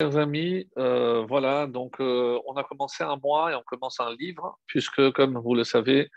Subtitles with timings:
[0.00, 4.14] Chers amis, euh, voilà, donc euh, on a commencé un mois et on commence un
[4.14, 6.08] livre, puisque comme vous le savez,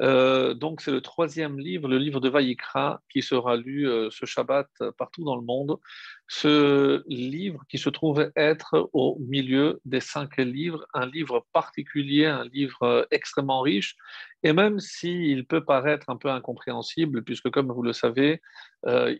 [0.00, 4.68] euh, donc c'est le troisième livre, le livre de Vaïkra, qui sera lu ce Shabbat
[4.96, 5.80] partout dans le monde.
[6.26, 12.44] Ce livre qui se trouve être au milieu des cinq livres, un livre particulier, un
[12.44, 13.96] livre extrêmement riche,
[14.42, 18.40] et même s'il peut paraître un peu incompréhensible, puisque comme vous le savez,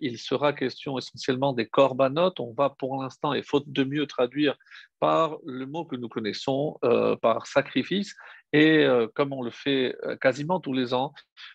[0.00, 4.57] il sera question essentiellement des corbanotes, on va pour l'instant, et faute de mieux traduire
[5.05, 8.14] par le mot que nous connaissons, euh, par sacrifice,
[8.55, 11.13] et euh, comme on le fait euh, quasiment tous les ans,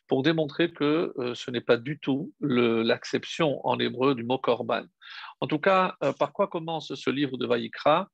[0.07, 4.83] pour démontrer que ce n'est pas du tout l'acception en hébreu du mot korban.
[5.39, 8.09] En tout cas, par quoi commence ce livre de Vaïkra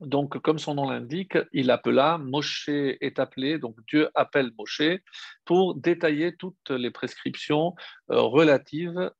[0.00, 4.98] donc, comme son nom l'indique, il appela, Moshe est appelé, donc Dieu appelle Moshe
[5.44, 7.74] pour détailler toutes les prescriptions
[8.10, 9.12] euh, relatives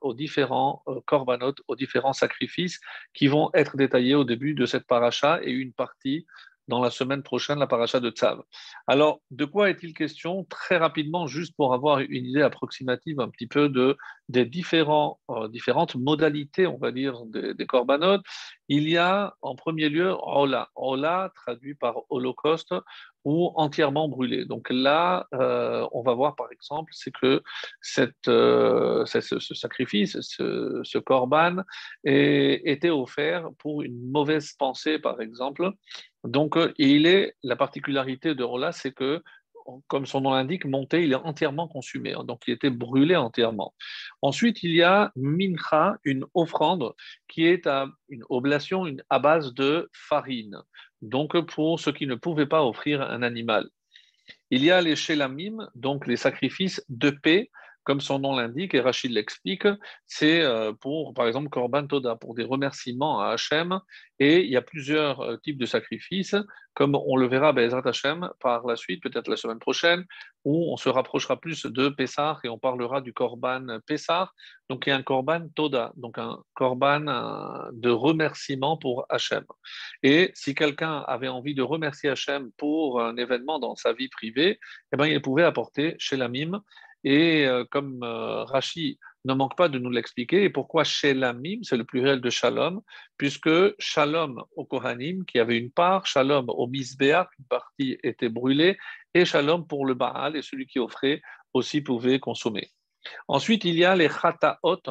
[0.00, 2.80] aux différents euh, corbanotes, aux différents sacrifices
[3.14, 6.26] qui vont être détaillés au début de cette paracha et une partie
[6.68, 8.42] dans la semaine prochaine, la paracha de Tzav.
[8.86, 10.44] Alors, de quoi est-il question?
[10.44, 13.96] Très rapidement, juste pour avoir une idée approximative un petit peu de,
[14.28, 18.22] des euh, différentes modalités, on va dire, des, des corbanotes,
[18.68, 20.68] il y a en premier lieu Ola.
[20.76, 22.74] Ola, traduit par Holocauste,
[23.56, 24.44] entièrement brûlé.
[24.44, 27.42] Donc là, euh, on va voir par exemple, c'est que
[28.28, 31.56] euh, ce, sacrifice, ce, korban,
[32.04, 35.70] était offert pour une mauvaise pensée, par exemple.
[36.24, 39.22] Donc, il est la particularité de Rola, c'est que
[39.86, 42.14] comme son nom l'indique, monté, il est entièrement consumé.
[42.14, 42.24] Hein.
[42.24, 43.74] donc, il était brûlé entièrement.
[44.22, 46.92] Ensuite, il y a mincha, une offrande
[47.28, 47.68] qui est
[48.08, 50.62] une oblation une, à base de farine
[51.02, 53.68] donc pour ceux qui ne pouvaient pas offrir un animal.
[54.50, 57.50] Il y a les shelamim, donc les sacrifices de paix,
[57.84, 59.66] comme son nom l'indique, et Rachid l'explique,
[60.06, 63.80] c'est euh, pour, par exemple, Korban Toda, pour des remerciements à Hachem.
[64.18, 66.36] Et il y a plusieurs euh, types de sacrifices,
[66.74, 70.04] comme on le verra Bezrat Hachem par la suite, peut-être la semaine prochaine,
[70.44, 74.30] où on se rapprochera plus de Pessah et on parlera du Korban Pessah.
[74.68, 77.00] Donc il y a un Korban Toda, donc un Korban
[77.72, 79.44] de remerciement pour Hachem.
[80.02, 84.60] Et si quelqu'un avait envie de remercier Hachem pour un événement dans sa vie privée,
[84.92, 86.60] eh bien, il pouvait apporter chez la mime
[87.04, 91.76] et euh, comme euh, Rashi ne manque pas de nous l'expliquer, et pourquoi Shelamim, c'est
[91.76, 92.80] le pluriel de Shalom,
[93.16, 98.78] puisque Shalom au Kohanim, qui avait une part, Shalom au Misbéach, une partie était brûlée,
[99.14, 101.20] et Shalom pour le Baal, et celui qui offrait
[101.52, 102.70] aussi pouvait consommer.
[103.26, 104.82] Ensuite, il y a les Chataot,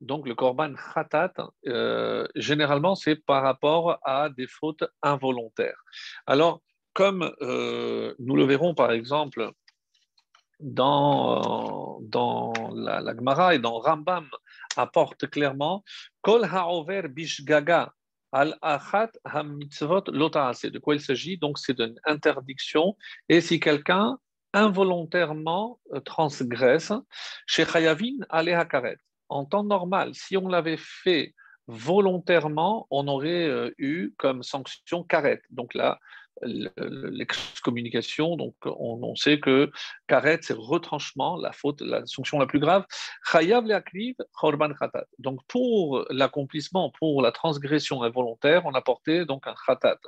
[0.00, 1.32] donc le Korban Chatat,
[1.66, 5.82] euh, généralement c'est par rapport à des fautes involontaires.
[6.26, 6.60] Alors,
[6.92, 9.52] comme nous le verrons par exemple
[10.64, 14.26] dans, dans la, la Gemara et dans Rambam
[14.76, 15.84] apporte clairement
[16.22, 17.92] Kol ha'over bishgaga
[18.32, 21.36] al achat ha-mitzvot De quoi il s'agit?
[21.36, 22.96] Donc, c'est d'une interdiction.
[23.28, 24.18] Et si quelqu'un
[24.54, 26.92] involontairement euh, transgresse,
[27.46, 28.98] chez Chayavin ale karet.
[29.28, 31.34] En temps normal, si on l'avait fait
[31.66, 35.42] volontairement, on aurait euh, eu comme sanction karet.
[35.50, 35.98] Donc là,
[36.44, 38.36] l'excommunication.
[38.36, 39.70] Donc, on, sait que
[40.06, 42.84] karet, c'est retranchement, la faute, la sanction la plus grave.
[43.30, 43.64] Chayav
[44.32, 45.06] chorban khatat.
[45.18, 49.98] Donc, pour l'accomplissement, pour la transgression involontaire, on apportait donc un khatat.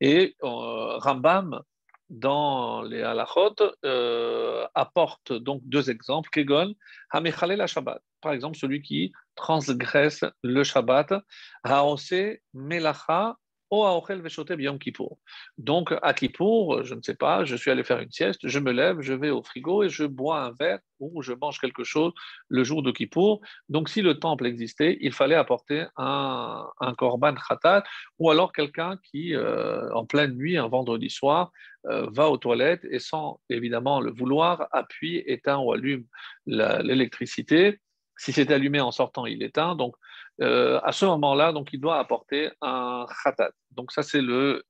[0.00, 1.62] Et euh, Rambam,
[2.08, 6.30] dans les halachot, euh, apporte donc deux exemples.
[6.30, 6.74] Kegon,
[7.12, 8.00] la Shabbat.
[8.20, 11.14] Par exemple, celui qui transgresse le Shabbat.
[11.64, 13.36] Haose melacha
[15.58, 18.70] donc, à Kippour, je ne sais pas, je suis allé faire une sieste, je me
[18.70, 22.12] lève, je vais au frigo et je bois un verre ou je mange quelque chose
[22.48, 23.40] le jour de Kippour.
[23.68, 27.84] Donc, si le temple existait, il fallait apporter un, un korban khatat
[28.18, 31.50] ou alors quelqu'un qui, euh, en pleine nuit, un vendredi soir,
[31.86, 36.04] euh, va aux toilettes et sans évidemment le vouloir, appuie, éteint ou allume
[36.46, 37.80] l'électricité.
[38.16, 39.76] Si c'est allumé en sortant, il éteint.
[39.76, 39.94] Donc,
[40.40, 43.50] euh, à ce moment-là, donc il doit apporter un khatat.
[43.72, 44.64] Donc ça, c'est le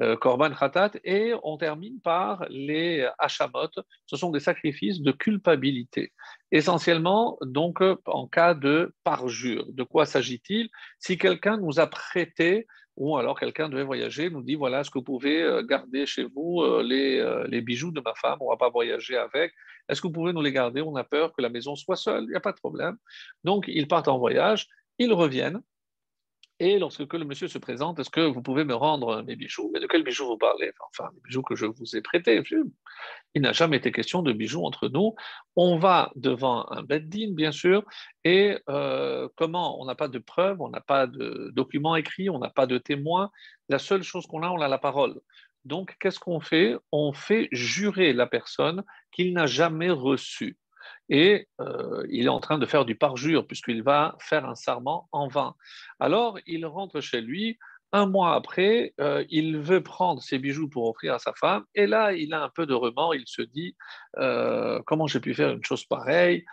[0.00, 0.92] euh, korban khatat.
[1.04, 3.70] Et on termine par les hashamot.
[4.06, 6.12] Ce sont des sacrifices de culpabilité.
[6.50, 9.66] Essentiellement, donc, en cas de parjure.
[9.72, 10.68] De quoi s'agit-il?
[10.98, 14.98] Si quelqu'un nous a prêté ou alors quelqu'un devait voyager, nous dit voilà, est-ce que
[14.98, 18.38] vous pouvez euh, garder chez vous les, les bijoux de ma femme?
[18.40, 19.52] On ne va pas voyager avec.
[19.88, 20.80] Est-ce que vous pouvez nous les garder?
[20.80, 22.24] On a peur que la maison soit seule.
[22.24, 22.96] Il n'y a pas de problème.
[23.42, 24.68] Donc, ils partent en voyage
[24.98, 25.60] ils reviennent
[26.60, 29.70] Et lorsque le monsieur se présente, est-ce que vous pouvez me rendre mes bijoux?
[29.74, 30.70] Mais de quels bijoux vous parlez?
[30.88, 32.40] Enfin, les bijoux que je vous ai prêtés.
[33.34, 35.16] Il n'a jamais été question de bijoux entre nous.
[35.56, 37.84] On va devant un beddin, bien sûr,
[38.22, 39.80] et euh, comment?
[39.82, 42.78] On n'a pas de preuves, on n'a pas de documents écrits, on n'a pas de
[42.78, 43.32] témoins.
[43.68, 45.20] La seule chose qu'on a, on a la parole.
[45.64, 46.76] Donc, qu'est-ce qu'on fait?
[46.92, 50.56] On fait jurer la personne qu'il n'a jamais reçu
[51.08, 55.08] et euh, il est en train de faire du parjure puisqu'il va faire un serment
[55.12, 55.54] en vain.
[56.00, 57.58] Alors il rentre chez lui.
[57.92, 61.86] Un mois après, euh, il veut prendre ses bijoux pour offrir à sa femme, et
[61.86, 63.14] là, il a un peu de remords.
[63.14, 63.76] Il se dit
[64.16, 66.44] euh, comment j'ai pu faire une chose pareille?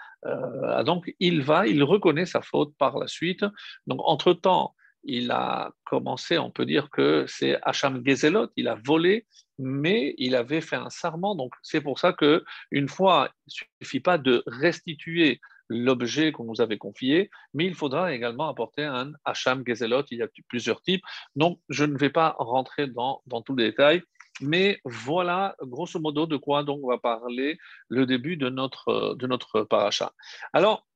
[0.85, 3.43] donc, il va, il reconnaît sa faute par la suite.
[3.87, 8.75] Donc, entre temps, il a commencé, on peut dire que c'est Hacham Gezelot, il a
[8.75, 9.25] volé,
[9.57, 11.35] mais il avait fait un serment.
[11.35, 15.39] Donc c'est pour ça que une fois, il ne suffit pas de restituer
[15.69, 20.03] l'objet qu'on nous avait confié, mais il faudra également apporter un Hacham Gezelot.
[20.11, 21.03] Il y a plusieurs types.
[21.35, 24.03] Donc je ne vais pas rentrer dans, dans tous les détails.
[24.41, 27.57] Mais voilà, grosso modo, de quoi donc on va parler
[27.89, 30.13] le début de notre, de notre paracha.
[30.51, 30.87] Alors,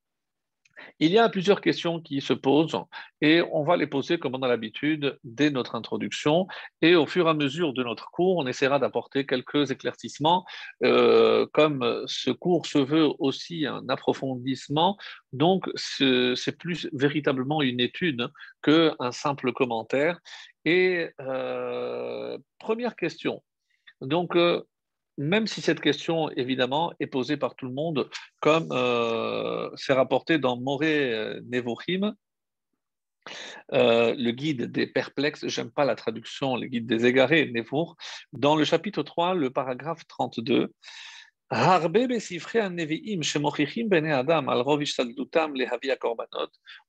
[1.00, 2.77] il y a plusieurs questions qui se posent
[3.22, 6.48] et on va les poser comme on a l'habitude dès notre introduction
[6.81, 10.45] et au fur et à mesure de notre cours, on essaiera d'apporter quelques éclaircissements.
[10.83, 14.98] Euh, comme ce cours se veut aussi un approfondissement,
[15.33, 18.30] donc c'est plus véritablement une étude
[18.62, 20.19] qu'un simple commentaire.
[20.66, 23.44] Et euh, première question.
[24.01, 24.62] Donc, euh,
[25.17, 28.09] même si cette question, évidemment, est posée par tout le monde,
[28.39, 32.15] comme euh, c'est rapporté dans Moré euh, Nevochim,
[33.73, 37.95] euh, le guide des perplexes, j'aime pas la traduction, le guide des égarés, Nevour,
[38.33, 40.73] dans le chapitre 3, le paragraphe 32,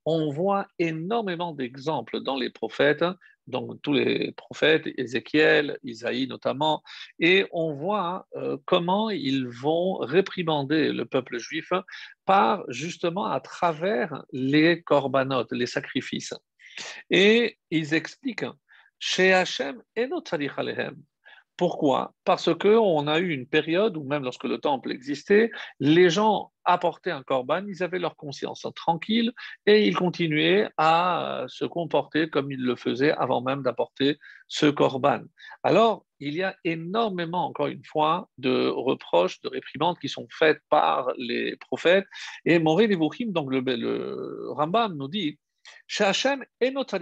[0.05, 3.05] on voit énormément d'exemples dans les prophètes
[3.47, 6.83] donc tous les prophètes, Ézéchiel, Isaïe notamment,
[7.19, 11.73] et on voit euh, comment ils vont réprimander le peuple juif
[12.25, 16.35] par justement à travers les corbanotes, les sacrifices.
[17.11, 18.47] Et ils expliquent
[18.99, 20.35] chez Hachem et notre
[21.57, 22.13] pourquoi?
[22.25, 25.51] Parce qu'on a eu une période où même lorsque le temple existait,
[25.81, 29.33] les gens apportaient un corban, ils avaient leur conscience tranquille
[29.65, 34.19] et ils continuaient à se comporter comme ils le faisaient avant même d'apporter
[34.49, 35.23] ce corban.
[35.63, 40.61] Alors, il y a énormément, encore une fois, de reproches, de réprimandes qui sont faites
[40.69, 42.07] par les prophètes.
[42.45, 45.39] Et Moré Nevuchim, donc le, Rambam nous dit,
[45.99, 46.99] Hachem et notre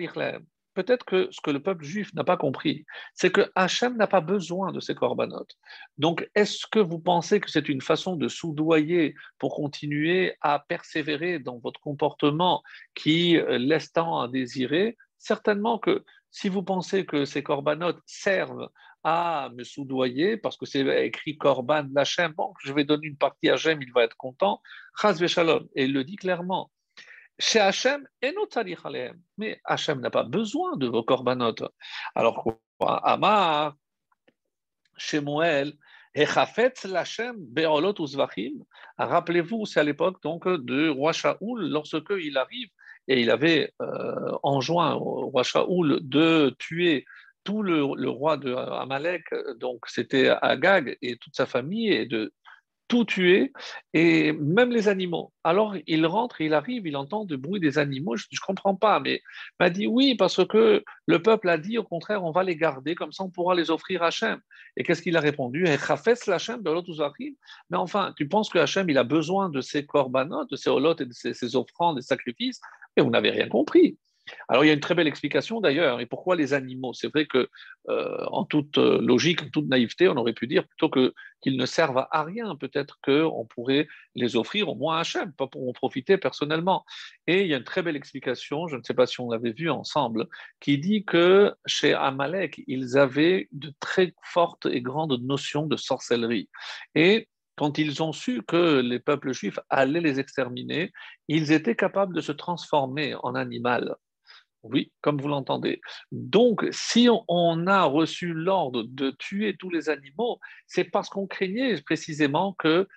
[0.74, 2.84] peut-être que ce que le peuple juif n'a pas compris,
[3.14, 5.56] c'est que Hachem n'a pas besoin de ces corbanotes.
[5.98, 11.38] Donc, est-ce que vous pensez que c'est une façon de soudoyer pour continuer à persévérer
[11.38, 12.62] dans votre comportement
[12.94, 14.96] qui laisse tant à désirer?
[15.18, 18.68] Certainement que si vous pensez que ces corbanotes servent
[19.04, 23.50] à me soudoyer, parce que c'est écrit Corban d'Hachem, bon, je vais donner une partie
[23.50, 24.60] à Hachem, il va être content,
[25.00, 25.22] Chaz
[25.76, 26.70] Et il le dit clairement.
[27.38, 28.06] Chez Hachem,
[29.36, 31.54] mais Hachem n'a pas besoin de vos korbanot.
[32.14, 32.60] Alors quoi?
[33.04, 33.74] Amar,
[34.96, 35.72] chez Moël,
[38.98, 42.68] Rappelez-vous, c'est à l'époque donc de roi Shaoul, lorsque il arrive
[43.08, 47.04] et il avait euh, enjoint au roi Shaoul de tuer
[47.42, 49.24] tout le, le roi de Amalek,
[49.58, 52.32] donc c'était Agag et toute sa famille, et de
[52.88, 53.52] tout tuer,
[53.92, 55.32] et même les animaux.
[55.42, 58.16] Alors il rentre, il arrive, il entend du bruit des animaux.
[58.16, 61.78] Je ne comprends pas, mais il m'a dit oui, parce que le peuple a dit
[61.78, 64.40] au contraire, on va les garder, comme ça on pourra les offrir à Hachem.
[64.76, 65.64] Et qu'est-ce qu'il a répondu?
[65.64, 65.78] Mais
[67.76, 71.06] enfin, tu penses que Hachem, il a besoin de ces corbanotes, de ces holotes et
[71.06, 72.60] de ces offrandes, des sacrifices,
[72.96, 73.96] et vous n'avez rien compris.
[74.48, 76.00] Alors il y a une très belle explication d'ailleurs.
[76.00, 76.92] Et pourquoi les animaux?
[76.94, 77.48] C'est vrai que
[77.88, 81.12] euh, en toute euh, logique, en toute naïveté, on aurait pu dire plutôt que
[81.42, 85.46] qu'ils ne servent à rien, peut-être qu'on pourrait les offrir au moins à Hachem, pas
[85.46, 86.84] pour en profiter personnellement.
[87.26, 89.52] Et il y a une très belle explication, je ne sais pas si on l'avait
[89.52, 90.26] vu ensemble,
[90.60, 96.48] qui dit que chez Amalek, ils avaient de très fortes et grandes notions de sorcellerie.
[96.94, 100.92] Et quand ils ont su que les peuples juifs allaient les exterminer,
[101.28, 103.96] ils étaient capables de se transformer en animal.
[104.64, 105.82] Oui, comme vous l'entendez.
[106.10, 111.82] Donc, si on a reçu l'ordre de tuer tous les animaux, c'est parce qu'on craignait
[111.82, 112.88] précisément que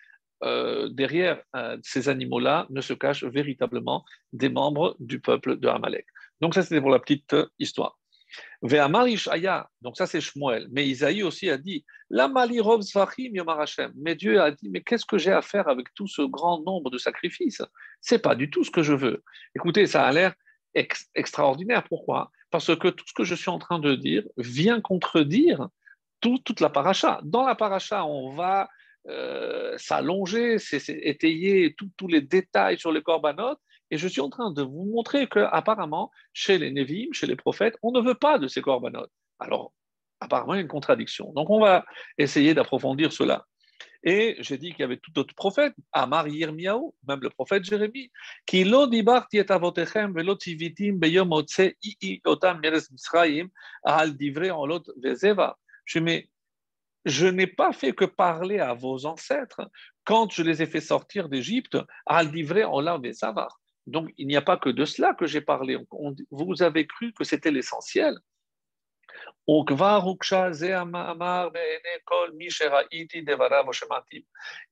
[0.43, 6.05] euh, derrière euh, ces animaux-là ne se cachent véritablement des membres du peuple de Amalek.
[6.39, 8.00] Donc, ça, c'était pour la petite euh, histoire.
[9.81, 11.86] donc ça c'est Shmuel, mais Isaïe aussi a dit,
[13.95, 16.89] mais Dieu a dit, mais qu'est-ce que j'ai à faire avec tout ce grand nombre
[16.89, 17.62] de sacrifices?
[18.01, 19.24] C'est pas du tout ce que je veux.
[19.55, 20.33] Écoutez, ça a l'air
[21.15, 21.84] extraordinaire.
[21.84, 22.31] Pourquoi?
[22.51, 25.67] Parce que tout ce que je suis en train de dire vient contredire
[26.22, 27.19] toute la paracha.
[27.24, 28.69] Dans la paracha, on va
[29.07, 30.57] euh, s'allonger,
[30.88, 33.60] étayer tous les détails sur les corbanotes.
[33.89, 37.77] Et je suis en train de vous montrer qu'apparemment, chez les Névim, chez les prophètes,
[37.81, 39.12] on ne veut pas de ces corbanotes.
[39.39, 39.72] Alors,
[40.19, 41.31] apparemment, il y a une contradiction.
[41.34, 41.86] Donc, on va
[42.17, 43.46] essayer d'approfondir cela.
[44.03, 48.12] Et j'ai dit qu'il y avait tout autre prophète, Amar Yirmiyahu, même le prophète Jérémie,
[48.46, 53.50] qui lo dibarti et avotechem velo tivitim beyom otse i otam meres misraim
[53.84, 55.57] al divre olot vezeva.
[55.86, 56.29] Je mais
[57.05, 59.62] je n'ai pas fait que parler à vos ancêtres
[60.03, 63.48] quand je les ai fait sortir d'Égypte, al divre olot vezeva.
[63.88, 65.77] Donc il n'y a pas que de cela que j'ai parlé.
[66.31, 68.17] vous avez cru que c'était l'essentiel.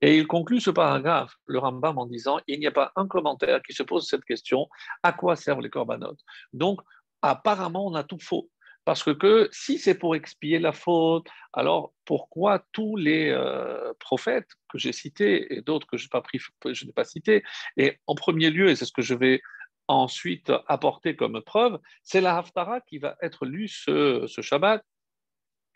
[0.01, 3.61] Et il conclut ce paragraphe, le Rambam, en disant il n'y a pas un commentaire
[3.61, 4.67] qui se pose cette question
[5.01, 6.19] à quoi servent les corbanotes
[6.51, 6.81] Donc,
[7.21, 8.49] apparemment, on a tout faux.
[8.83, 14.77] Parce que, si c'est pour expier la faute, alors pourquoi tous les euh, prophètes que
[14.77, 16.07] j'ai cités et d'autres que je
[16.85, 17.43] n'ai pas cités,
[17.77, 19.41] et en premier lieu, et c'est ce que je vais
[19.87, 24.83] ensuite apporter comme preuve, c'est la Haftara qui va être lue ce, ce Shabbat,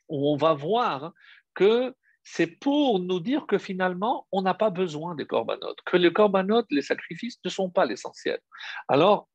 [0.07, 1.13] où on va voir
[1.53, 6.13] que c'est pour nous dire que finalement, on n'a pas besoin des corbanotes, que les
[6.13, 8.39] corbanotes, les sacrifices ne sont pas l'essentiel.
[8.87, 9.29] Alors,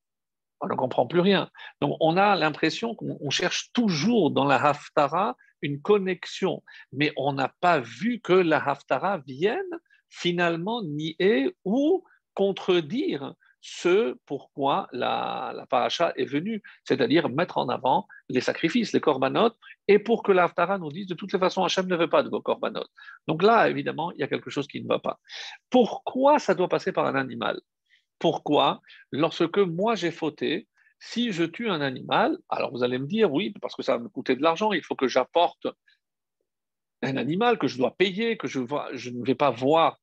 [0.61, 1.51] on ne comprend plus rien.
[1.81, 6.63] Donc, on a l'impression qu'on cherche toujours dans la Haftara une connexion,
[6.93, 9.63] mais on n'a pas vu que la Haftara vienne
[10.09, 12.05] finalement nier ou
[12.35, 13.35] contredire
[13.67, 19.57] ce pourquoi la, la paracha est venue, c'est-à-dire mettre en avant les sacrifices, les corbanotes,
[19.89, 22.29] et pour que l'Aftara nous dise de toutes les façons, Hachem ne veut pas de
[22.29, 22.91] vos corbanotes.
[23.27, 25.19] Donc là, évidemment, il y a quelque chose qui ne va pas.
[25.71, 27.59] Pourquoi ça doit passer par un animal?
[28.19, 30.69] Pourquoi, lorsque moi j'ai fauté,
[30.99, 34.03] si je tue un animal, alors vous allez me dire, oui, parce que ça va
[34.03, 35.69] me coûter de l'argent, il faut que j'apporte
[37.01, 38.61] un animal que je dois payer, que je,
[38.93, 40.01] je ne vais pas voir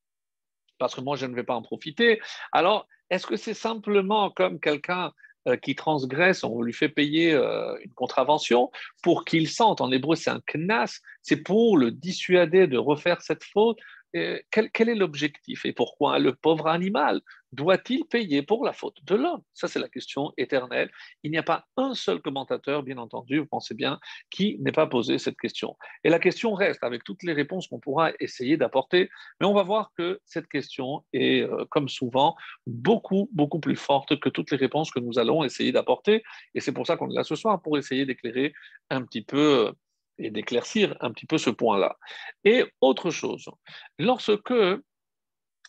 [0.81, 2.19] parce que moi je ne vais pas en profiter.
[2.51, 5.11] Alors, est-ce que c'est simplement comme quelqu'un
[5.47, 8.71] euh, qui transgresse, on lui fait payer euh, une contravention
[9.03, 13.43] pour qu'il sente, en hébreu c'est un knas, c'est pour le dissuader de refaire cette
[13.43, 13.77] faute
[14.13, 17.21] quel, est l'objectif et pourquoi le pauvre animal
[17.53, 19.41] doit-il payer pour la faute de l'homme?
[19.53, 20.89] Ça, c'est la question éternelle.
[21.23, 23.99] Il n'y a pas un seul commentateur, bien entendu, vous pensez bien,
[24.29, 25.77] qui n'ait pas posé cette question.
[26.03, 29.63] Et la question reste, avec toutes les réponses qu'on pourra essayer d'apporter, mais on va
[29.63, 32.35] voir que cette question est, euh, comme souvent,
[32.67, 36.23] beaucoup, beaucoup plus forte que toutes les réponses que nous allons essayer d'apporter.
[36.53, 38.53] Et c'est pour ça qu'on est là ce soir, pour essayer d'éclairer
[38.89, 39.71] un petit peu euh,
[40.17, 41.97] et d'éclaircir un petit peu ce point-là.
[42.43, 43.49] Et autre chose,
[43.97, 44.53] lorsque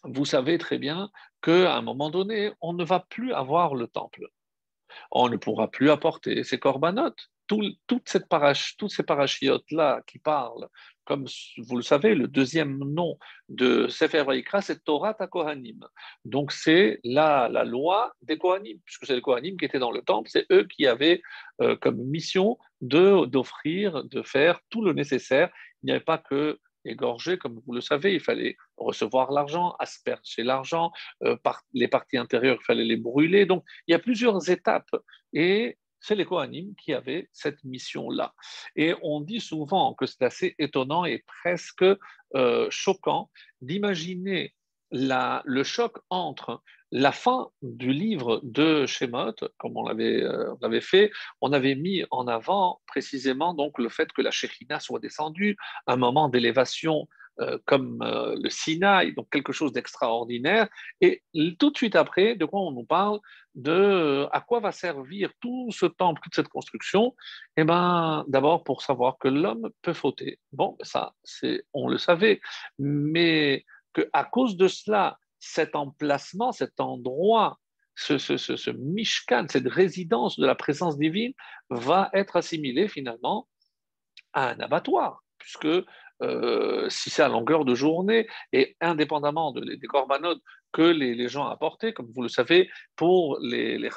[0.04, 1.10] vous savez très bien
[1.42, 4.26] qu'à un moment donné, on ne va plus avoir le temple,
[5.10, 7.30] on ne pourra plus apporter ses corbanotes,
[7.86, 10.68] toute cette parache, toutes ces parachiotes-là qui parlent
[11.04, 11.26] comme
[11.58, 13.18] vous le savez, le deuxième nom
[13.48, 15.80] de Sefer Vayikra, c'est Torah Kohanim.
[16.24, 20.02] Donc c'est la, la loi des Kohanim, puisque c'est les Kohanim qui étaient dans le
[20.02, 21.20] temple, c'est eux qui avaient
[21.60, 25.50] euh, comme mission d'offrir, de, faire tout le nécessaire.
[25.82, 30.42] Il n'y avait pas que égorger, comme vous le savez, il fallait recevoir l'argent, asperger
[30.42, 30.90] l'argent,
[31.22, 31.36] euh,
[31.72, 33.46] les parties intérieures, il fallait les brûler.
[33.46, 34.90] Donc il y a plusieurs étapes.
[35.32, 38.34] Et c'est les Kohanim qui avaient cette mission-là.
[38.76, 41.84] Et on dit souvent que c'est assez étonnant et presque
[42.34, 43.30] euh, choquant
[43.60, 44.54] d'imaginer
[44.90, 51.52] le choc entre la fin du livre de Shemot, comme on l'avait euh, fait, on
[51.54, 55.56] avait mis en avant précisément donc le fait que la Shekhina soit descendue,
[55.86, 57.08] un moment d'élévation
[57.40, 60.68] euh, comme euh, le Sinaï, donc quelque chose d'extraordinaire.
[61.00, 61.22] Et
[61.58, 63.20] tout de suite après, de quoi on nous parle?
[63.54, 67.14] De euh, à quoi va servir tout ce temple, toute cette construction?
[67.56, 70.38] Eh bien, d'abord pour savoir que l'homme peut fauter.
[70.52, 72.40] Bon, ça, c'est, on le savait,
[72.78, 77.58] mais qu'à cause de cela, cet emplacement, cet endroit
[77.94, 81.32] ce, ce, Mishkan, cette résidence de la présence divine,
[81.70, 83.48] va être assimilé finalement
[84.32, 85.68] à un abattoir, puisque
[86.22, 90.40] euh, si c'est à longueur de journée, et indépendamment des corbanotes
[90.72, 93.90] que les, gens apportaient, comme vous le savez, pour les, les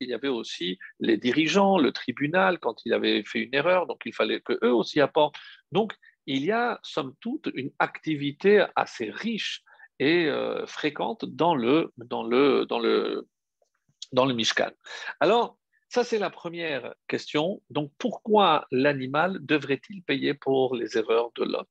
[0.00, 4.00] il y avait aussi les dirigeants, le tribunal, quand il avait fait une erreur, donc
[4.04, 5.36] il fallait qu'eux aussi apportent.
[5.70, 5.92] Donc,
[6.26, 9.62] il y a, somme toute, une activité assez riche
[9.98, 13.28] et euh, fréquente dans le, dans le, dans le,
[14.12, 14.70] dans le Mishkan.
[15.20, 15.58] Alors,
[15.88, 17.62] ça, c'est la première question.
[17.70, 21.64] Donc, pourquoi l'animal devrait-il payer pour les erreurs de l'homme?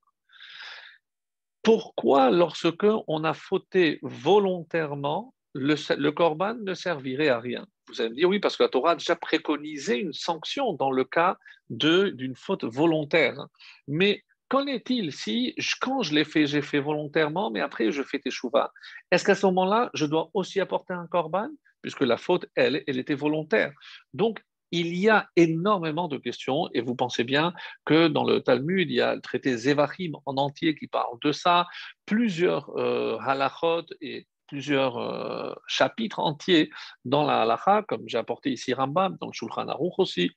[1.61, 7.67] Pourquoi, lorsque on a fauté volontairement, le, korban ne servirait à rien?
[7.87, 10.91] Vous allez me dire oui, parce que la Torah a déjà préconisé une sanction dans
[10.91, 11.37] le cas
[11.69, 13.47] d'une faute volontaire.
[13.87, 18.19] Mais qu'en est-il si, quand je l'ai fait, j'ai fait volontairement, mais après je fais
[18.19, 18.71] teshuva?
[19.11, 21.49] Est-ce qu'à ce moment-là, je dois aussi apporter un korban?
[21.87, 23.71] Puisque la faute, elle, elle était volontaire.
[24.13, 27.53] Donc, il y a énormément de questions, et vous pensez bien
[27.85, 31.31] que dans le Talmud, il y a le traité Zevachim en entier qui parle de
[31.31, 31.65] ça,
[32.05, 36.71] plusieurs euh, halachot et plusieurs euh, chapitres entiers
[37.05, 40.29] dans la halacha, comme j'ai apporté ici Rambam, dans le Shulchan Aruch aussi.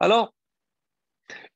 [0.00, 0.32] Alors,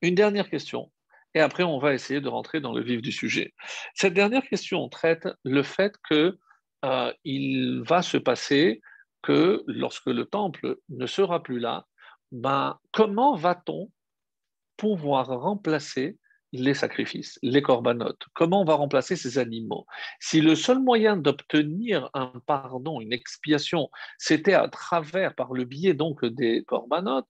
[0.02, 0.92] une dernière question,
[1.32, 3.54] et après on va essayer de rentrer dans le vif du sujet.
[3.94, 6.38] Cette dernière question traite le fait que
[6.84, 8.82] euh, il va se passer
[9.28, 11.84] que lorsque le temple ne sera plus là,
[12.32, 13.90] ben, comment va-t-on
[14.78, 16.16] pouvoir remplacer
[16.52, 18.22] les sacrifices, les corbanotes?
[18.32, 19.84] Comment on va remplacer ces animaux?
[20.18, 25.92] Si le seul moyen d'obtenir un pardon, une expiation, c'était à travers, par le biais
[25.92, 27.26] donc des corbanotes,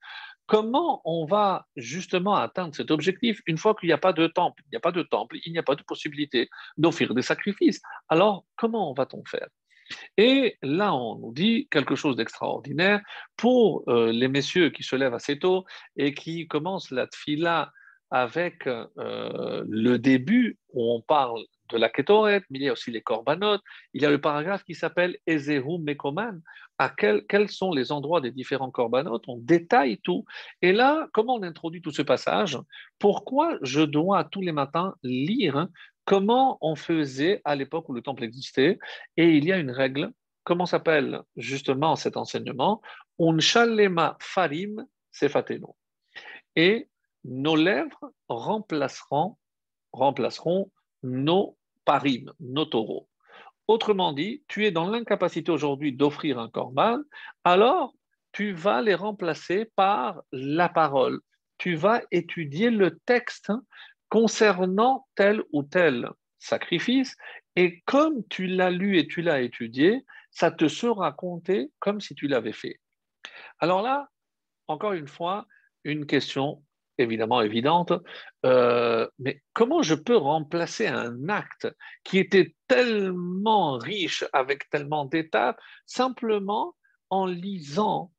[0.46, 4.62] comment on va justement atteindre cet objectif une fois qu'il n'y a pas de temple?
[4.66, 7.80] Il n'y a pas de temple, il n'y a pas de possibilité d'offrir des sacrifices.
[8.08, 9.48] Alors, comment va-t-on faire?
[10.16, 13.00] Et là, on nous dit quelque chose d'extraordinaire
[13.36, 15.64] pour euh, les messieurs qui se lèvent assez tôt
[15.96, 17.72] et qui commencent la tfila
[18.10, 22.90] avec euh, le début où on parle de la Ketoret, mais il y a aussi
[22.90, 23.58] les Korbanot.
[23.92, 26.40] Il y a le paragraphe qui s'appelle Ezehu Mekoman.
[26.78, 29.20] À quels sont les endroits des différents Korbanot?
[29.26, 30.24] On détaille tout.
[30.62, 32.58] Et là, comment on introduit tout ce passage?
[32.98, 35.68] Pourquoi je dois tous les matins lire
[36.08, 38.78] comment on faisait à l'époque où le temple existait.
[39.18, 40.10] Et il y a une règle,
[40.42, 42.80] comment s'appelle justement cet enseignement?
[43.18, 45.76] Unshalema farim sefateno.
[46.56, 46.88] Et
[47.24, 49.36] nos lèvres remplaceront,
[49.92, 50.72] remplaceront
[51.02, 53.06] nos parim, nos taureaux.
[53.66, 57.02] Autrement dit, tu es dans l'incapacité aujourd'hui d'offrir un corban,
[57.44, 57.92] alors
[58.32, 61.20] tu vas les remplacer par la parole.
[61.58, 63.52] Tu vas étudier le texte
[64.08, 67.16] concernant tel ou tel sacrifice,
[67.56, 72.14] et comme tu l'as lu et tu l'as étudié, ça te sera compté comme si
[72.14, 72.80] tu l'avais fait.
[73.58, 74.08] Alors là,
[74.68, 75.46] encore une fois,
[75.84, 76.62] une question
[76.98, 77.92] évidemment évidente,
[78.44, 81.68] euh, mais comment je peux remplacer un acte
[82.04, 86.74] qui était tellement riche, avec tellement d'étapes, simplement
[87.10, 88.12] en lisant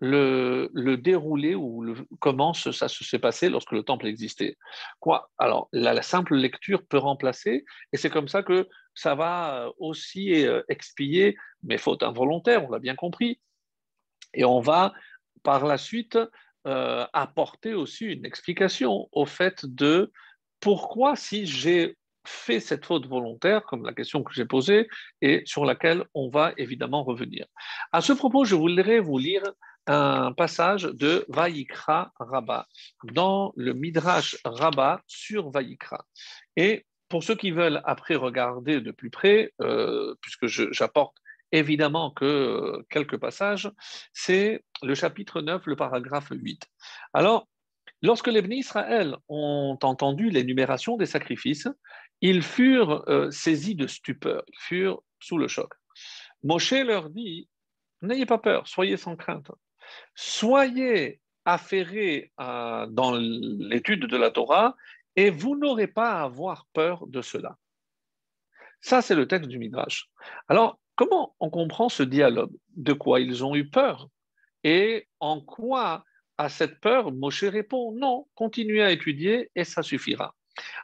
[0.00, 4.56] le, déroulé ou le, comment ça s'est passé lorsque le temple existait.
[4.98, 5.30] Quoi?
[5.38, 10.46] Alors, la, simple lecture peut remplacer, et c'est comme ça que ça va euh, aussi
[10.46, 13.40] euh, expier mes fautes involontaires, on l'a bien compris,
[14.34, 14.92] et on va
[15.42, 16.18] par la suite
[16.66, 20.12] euh, apporter aussi une explication au fait de
[20.60, 24.88] pourquoi si j'ai fait cette faute volontaire, comme la question que j'ai posée,
[25.22, 27.46] et sur laquelle on va évidemment revenir.
[27.92, 29.42] À ce propos, je voudrais vous lire
[29.90, 32.68] un passage de Vaïkra Rabba,
[33.12, 36.06] dans le Midrash Rabba sur Vaïkra.
[36.56, 41.16] Et pour ceux qui veulent après regarder de plus près, euh, puisque j'apporte
[41.50, 43.68] évidemment que euh, quelques passages,
[44.12, 46.62] c'est le chapitre 9, le paragraphe 8.
[47.12, 47.48] Alors,
[48.00, 51.66] lorsque les bénis Israël ont entendu l'énumération des sacrifices,
[52.20, 55.72] ils furent euh, saisis de stupeur, ils furent sous le choc.
[56.44, 57.48] Moshe leur dit,
[58.02, 59.50] n'ayez pas peur, soyez sans crainte
[60.14, 64.76] soyez affairés euh, dans l'étude de la Torah
[65.16, 67.56] et vous n'aurez pas à avoir peur de cela.
[68.80, 70.08] Ça, c'est le texte du Midrash.
[70.48, 72.52] Alors, comment on comprend ce dialogue?
[72.76, 74.08] De quoi ils ont eu peur?
[74.64, 76.04] Et en quoi,
[76.38, 80.34] à cette peur, Moshe répond non, continuez à étudier et ça suffira.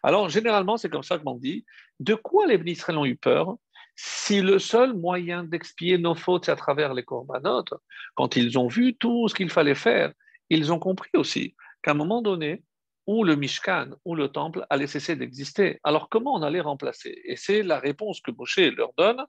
[0.03, 1.65] Alors, généralement, c'est comme ça qu'on dit
[2.01, 3.57] de quoi les Israël ont eu peur?
[3.97, 7.75] Si le seul moyen d'expier nos fautes c'est à travers les corbanotes,
[8.15, 10.13] quand ils ont vu tout ce qu'il fallait faire,
[10.51, 12.63] ils ont compris aussi qu'à un moment donné,
[13.07, 15.81] où le Mishkan, où le temple allait cesser d'exister.
[15.85, 17.21] Alors comment on allait remplacer?
[17.25, 19.25] Et c'est la réponse que Moshe leur donne.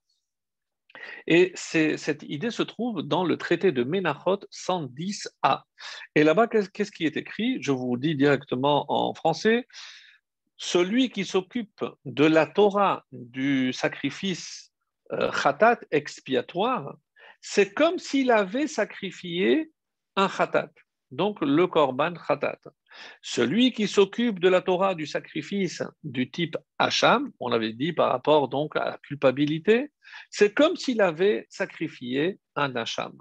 [1.27, 5.61] Et cette idée se trouve dans le traité de Menachot 110a.
[6.15, 7.61] Et là-bas, qu'est-ce qui est écrit?
[7.61, 9.67] Je vous dis directement en français
[10.57, 14.73] celui qui s'occupe de la Torah du sacrifice
[15.13, 16.97] euh, khatat expiatoire,
[17.41, 19.71] c'est comme s'il avait sacrifié
[20.15, 20.71] un khatat,
[21.11, 22.59] donc le korban khatat.
[23.21, 28.11] Celui qui s'occupe de la Torah du sacrifice du type Hacham, on l'avait dit par
[28.11, 29.91] rapport donc à la culpabilité,
[30.31, 33.15] c'est comme s'il avait sacrifié un Hacham.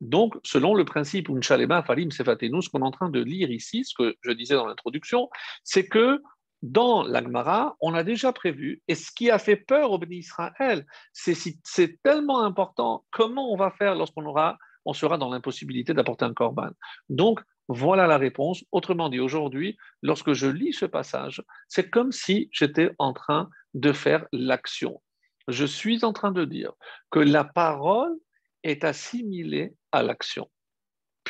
[0.00, 3.84] Donc, selon le principe Unchalema Falim Sefatenu, ce qu'on est en train de lire ici,
[3.84, 5.28] ce que je disais dans l'introduction,
[5.62, 6.20] c'est que
[6.62, 10.86] dans l'Agmara, on a déjà prévu, et ce qui a fait peur au béni Israël,
[11.12, 16.34] c'est tellement important, comment on va faire lorsqu'on aura, on sera dans l'impossibilité d'apporter un
[16.34, 16.70] korban.
[17.08, 18.64] Donc, voilà la réponse.
[18.72, 23.92] Autrement dit, aujourd'hui, lorsque je lis ce passage, c'est comme si j'étais en train de
[23.92, 25.00] faire l'action.
[25.48, 26.72] Je suis en train de dire
[27.10, 28.16] que la parole
[28.64, 30.50] est assimilée à l'action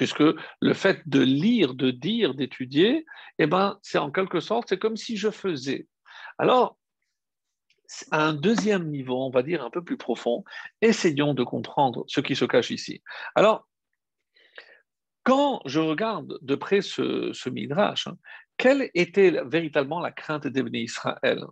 [0.01, 0.25] puisque
[0.63, 3.05] le fait de lire, de dire, d'étudier,
[3.39, 5.89] eh ben, c'est en quelque sorte, c'est comme si je faisais.
[6.39, 6.79] Alors,
[8.11, 10.43] à un deuxième niveau, on va dire un peu plus profond,
[10.81, 13.03] essayons de comprendre ce qui se cache ici.
[13.35, 13.69] Alors,
[15.23, 18.17] quand je regarde de près ce, midrash, hein,
[18.57, 21.45] quelle était véritablement la crainte d'Ebné Israël?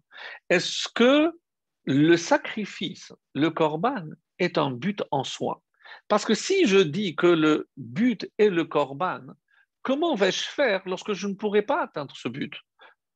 [0.48, 1.38] Est-ce que
[1.84, 4.06] le sacrifice, le korban,
[4.38, 5.62] est un but en soi?
[6.09, 9.20] Parce que si je dis que le but est le korban,
[9.83, 12.55] comment vais-je faire lorsque je ne pourrai pas atteindre ce but?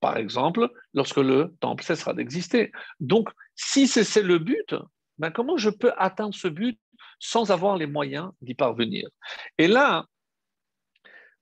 [0.00, 2.72] Par exemple, lorsque le temple cessera d'exister.
[2.98, 4.74] Donc, si c'est le but,
[5.18, 6.78] ben comment je peux atteindre ce but
[7.20, 9.08] sans avoir les moyens d'y parvenir?
[9.58, 10.06] Et là,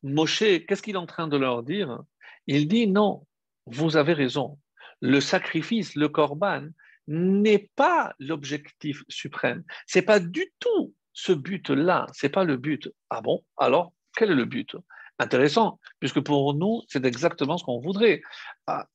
[0.02, 2.00] Moshe, qu'est-ce qu'il est en train de leur dire?
[2.46, 3.26] Il dit non,
[3.66, 4.58] vous avez raison.
[5.00, 6.68] Le sacrifice, le korban,
[7.06, 9.64] n'est pas l'objectif suprême.
[9.86, 12.88] C'est pas du tout ce but-là, ce n'est pas le but.
[13.10, 13.42] Ah bon?
[13.56, 14.76] Alors, quel est le but?
[15.18, 18.22] Intéressant, puisque pour nous, c'est exactement ce qu'on voudrait.
[18.66, 18.86] Ah,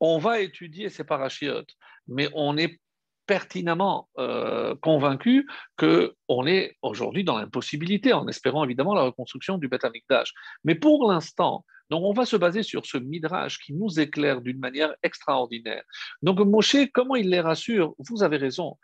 [0.00, 1.74] on va étudier ces parachiotes,
[2.06, 2.80] mais on est
[3.26, 9.84] pertinemment euh, convaincu qu'on est aujourd'hui dans l'impossibilité, en espérant évidemment la reconstruction du Beth
[9.84, 10.32] Amikdash.
[10.64, 14.58] Mais pour l'instant, donc on va se baser sur ce midrash qui nous éclaire d'une
[14.58, 15.82] manière extraordinaire.
[16.22, 17.94] Donc Moshe, comment il les rassure?
[17.98, 18.76] Vous avez raison.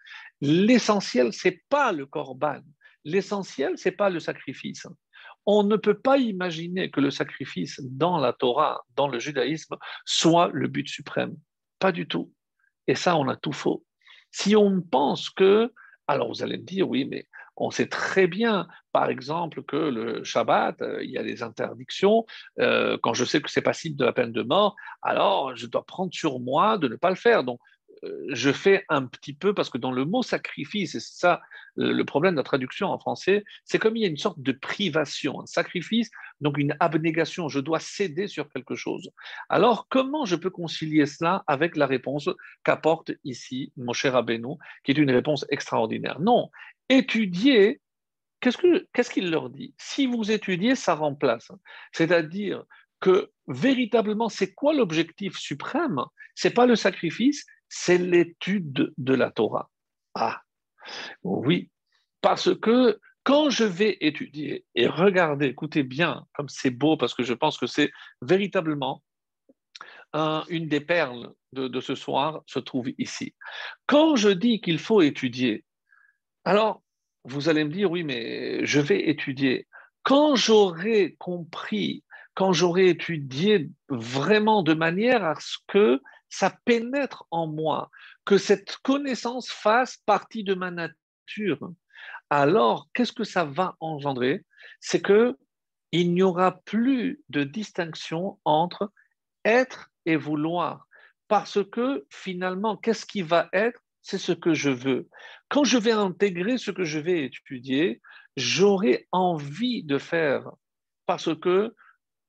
[0.43, 2.61] L'essentiel, c'est pas le korban.
[3.05, 4.89] L'essentiel, c'est pas le sacrifice.
[5.47, 10.51] On ne peut pas imaginer que le sacrifice dans la Torah, dans le judaïsme, soit
[10.53, 11.37] le but suprême.
[11.79, 12.33] Pas du tout.
[12.89, 13.85] Et ça, on a tout faux.
[14.33, 15.73] Si on pense que,
[16.09, 20.25] alors vous allez me dire, oui, mais on sait très bien, par exemple, que le
[20.25, 22.27] Shabbat, euh, il y a des interdictions.
[22.59, 25.85] Euh, quand je sais que c'est passible de la peine de mort, alors je dois
[25.85, 27.45] prendre sur moi de ne pas le faire.
[27.45, 27.61] Donc,
[28.31, 31.41] je fais un petit peu, parce que dans le mot sacrifice, et c'est ça
[31.77, 34.53] le problème de la traduction en français, c'est comme il y a une sorte de
[34.53, 36.11] privation, un sacrifice,
[36.41, 39.11] donc une abnégation, je dois céder sur quelque chose.
[39.49, 42.29] Alors, comment je peux concilier cela avec la réponse
[42.65, 46.19] qu'apporte ici mon cher Rabbeinu, qui est une réponse extraordinaire?
[46.21, 46.51] Non,
[46.89, 47.81] étudier,
[48.41, 49.75] qu'est-ce qu'il leur dit?
[49.79, 51.53] Si vous étudiez, ça remplace.
[51.93, 52.65] C'est-à-dire
[53.01, 56.01] que véritablement, c'est quoi l'objectif suprême?
[56.35, 59.71] C'est pas le sacrifice, c'est l'étude de la Torah.
[60.15, 60.43] Ah,
[61.23, 61.71] oui,
[62.21, 67.23] parce que quand je vais étudier et regarder, écoutez bien, comme c'est beau, parce que
[67.23, 69.03] je pense que c'est véritablement
[70.51, 73.35] une des perles de, ce soir se trouve ici.
[73.87, 75.65] Quand je dis qu'il faut étudier,
[76.45, 76.83] alors
[77.25, 79.67] vous allez me dire, oui, mais je vais étudier.
[80.03, 82.05] Quand j'aurai compris,
[82.35, 87.91] quand j'aurai étudié vraiment de manière à ce que ça pénètre en moi,
[88.25, 91.73] que cette connaissance fasse partie de ma nature,
[92.31, 94.47] alors qu'est-ce que ça va engendrer?
[94.81, 95.37] C'est que
[95.93, 98.91] il n'y aura plus de distinction entre
[99.45, 100.87] être et vouloir,
[101.29, 103.79] parce que finalement, qu'est-ce qui va être?
[104.01, 105.11] C'est ce que je veux.
[105.51, 108.01] Quand je vais intégrer ce que je vais étudier,
[108.39, 110.51] j'aurai envie de faire,
[111.05, 111.75] parce que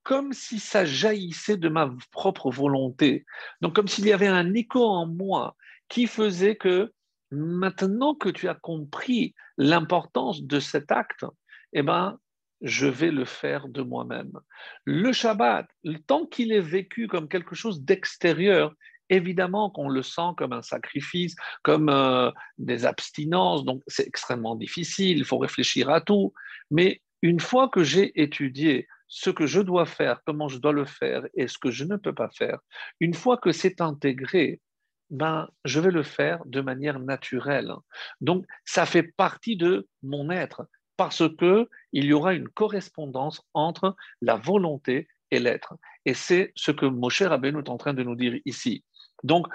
[0.04, 3.26] comme si ça jaillissait de ma propre volonté.
[3.62, 5.56] Donc comme s'il y avait un écho en moi
[5.90, 6.92] qui faisait que
[7.32, 11.26] maintenant que tu as compris l'importance de cet acte,
[11.74, 12.18] eh ben,
[12.62, 14.40] je vais le faire de moi-même.
[14.86, 15.68] Le Shabbat,
[16.08, 18.74] tant qu'il est vécu comme quelque chose d'extérieur,
[19.10, 25.18] évidemment qu'on le sent comme un sacrifice, comme euh, des abstinences, donc c'est extrêmement difficile,
[25.18, 26.34] il faut réfléchir à tout.
[26.72, 30.86] Mais une fois que j'ai étudié ce que je dois faire, comment je dois le
[30.86, 32.60] faire et ce que je ne peux pas faire,
[33.00, 34.62] une fois que c'est intégré,
[35.10, 37.74] ben, je vais le faire de manière naturelle.
[38.22, 43.96] Donc, ça fait partie de mon être parce que il y aura une correspondance entre
[44.22, 45.76] la volonté et l'être.
[46.06, 48.84] Et c'est ce que Moshe Rabbeinu est en train de nous dire ici.
[49.24, 49.48] Donc,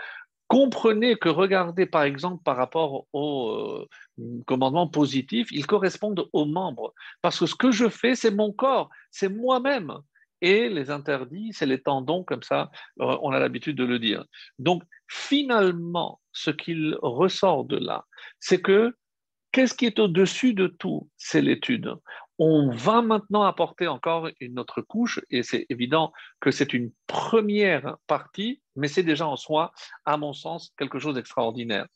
[0.49, 3.87] comprenez que regardez par exemple par rapport au euh,
[4.47, 6.95] commandement positif, ils correspondent aux membres.
[7.23, 9.93] Parce que ce que je fais, c'est mon corps, c'est moi-même.
[10.41, 14.25] Et les interdits, c'est les tendons, comme ça, euh, on a l'habitude de le dire.
[14.59, 18.05] Donc, finalement, ce qu'il ressort de là,
[18.39, 18.95] c'est que
[19.53, 21.09] qu'est-ce qui est au-dessus de tout?
[21.17, 21.93] C'est l'étude.
[22.39, 27.97] On va maintenant apporter encore une autre couche, et c'est évident que c'est une première
[28.07, 29.73] partie, mais c'est déjà en soi,
[30.05, 31.87] à mon sens, quelque chose d'extraordinaire.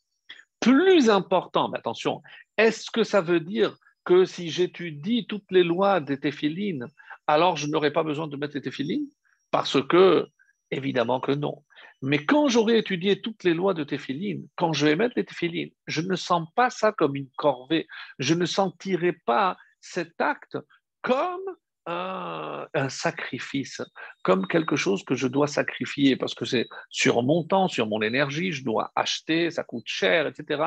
[0.59, 2.21] Plus important, mais attention,
[2.57, 6.87] est-ce que ça veut dire que si j'étudie toutes les lois des téphilines,
[7.27, 9.07] alors je n'aurai pas besoin de mettre les téphilines
[9.49, 10.27] Parce que,
[10.71, 11.63] évidemment que non.
[12.01, 15.71] Mais quand j'aurai étudié toutes les lois de Téphiline, quand je vais mettre les Téphilines,
[15.87, 17.87] je ne sens pas ça comme une corvée.
[18.19, 20.57] Je ne sentirai pas cet acte
[21.01, 21.43] comme
[21.85, 23.81] un, sacrifice,
[24.23, 28.01] comme quelque chose que je dois sacrifier parce que c'est sur mon temps, sur mon
[28.01, 30.63] énergie, je dois acheter, ça coûte cher, etc.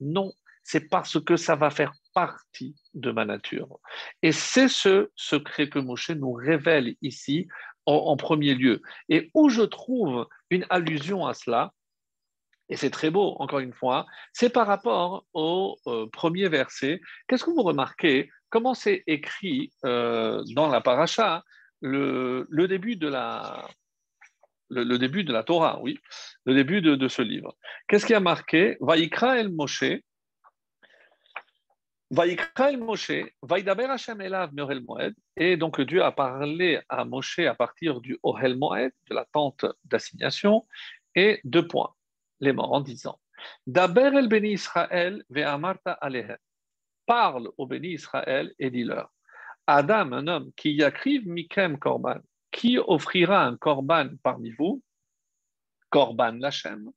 [0.00, 0.32] Non,
[0.64, 3.78] c'est parce que ça va faire partie de ma nature.
[4.22, 7.46] Et c'est ce secret que Moshe nous révèle ici
[7.86, 8.82] en, premier lieu.
[9.08, 11.72] Et où je trouve une allusion à cela,
[12.68, 17.00] et c'est très beau, encore une fois, c'est par rapport au euh, premier verset.
[17.28, 21.42] Qu'est-ce que vous remarquez Comment c'est écrit euh, dans la paracha
[21.80, 23.68] le, début de la,
[24.70, 25.98] le, début de la Torah, oui,
[26.44, 27.56] le début de, ce livre.
[27.88, 28.76] Qu'est-ce qui a marqué?
[28.80, 29.84] Vaikra el Moshe,
[32.10, 33.10] Moshe,
[34.86, 39.24] Moed, et donc Dieu a parlé à Moshe à partir du Ohel Moed, de la
[39.24, 40.66] tente d'assignation,
[41.14, 41.94] et deux points,
[42.40, 43.18] les morts, en disant
[43.66, 46.38] Daber el Beni Israël ve'amarta alehem.
[47.06, 49.10] Parle au Béni Israël et dis-leur
[49.66, 54.82] Adam, un homme qui yakriv mikem korban, qui offrira un korban parmi vous,
[55.90, 56.90] korban lachem,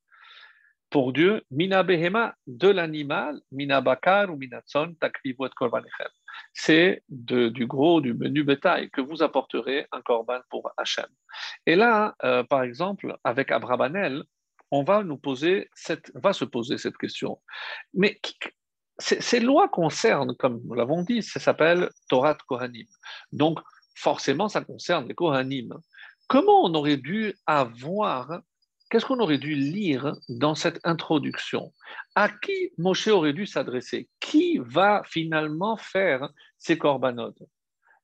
[0.89, 6.07] pour Dieu, mina behema, de l'animal, mina bakar ou minatson, takvivot korbanechem.
[6.53, 11.05] C'est du gros, du menu bétail que vous apporterez un korban pour Hachem.
[11.65, 14.23] Et là, euh, par exemple, avec Abrabanel,
[14.71, 15.69] on va nous poser
[16.15, 17.39] va se poser cette question.
[17.93, 18.19] Mais
[18.99, 22.87] ces lois concernent, comme nous l'avons dit, ça s'appelle Torah Kohanim.
[23.31, 23.59] Donc,
[23.95, 25.73] forcément, ça concerne les Kohanim.
[26.27, 28.41] Comment on aurait dû avoir
[28.89, 31.71] Qu'est-ce qu'on aurait dû lire dans cette introduction?
[32.15, 34.09] À qui Moshe aurait dû s'adresser?
[34.19, 37.43] Qui va finalement faire ces corbanotes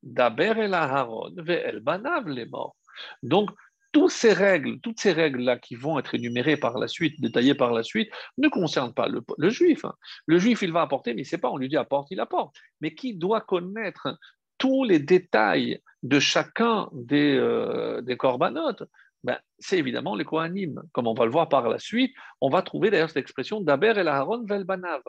[0.03, 2.75] Daber el Aharon el banav les morts.
[3.23, 3.49] Donc,
[3.95, 8.11] toutes ces règles, règles-là qui vont être énumérées par la suite, détaillées par la suite,
[8.37, 9.85] ne concernent pas le, juif.
[9.85, 9.93] Hein.
[10.25, 12.19] Le juif, il va apporter, mais il ne sait pas, on lui dit apporte, il
[12.19, 12.53] apporte.
[12.81, 14.19] Mais qui doit connaître
[14.57, 18.83] tous les détails de chacun des, euh, des corbanotes?
[19.23, 20.83] Ben, c'est évidemment les Kohanim.
[20.91, 23.93] Comme on va le voir par la suite, on va trouver d'ailleurs cette expression d'Aber
[23.95, 25.03] el Aaron Velbanav.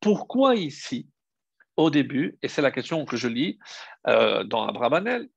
[0.00, 1.08] Pourquoi ici,
[1.76, 3.58] au début, et c'est la question que je lis
[4.06, 5.28] euh, dans Abrabanel,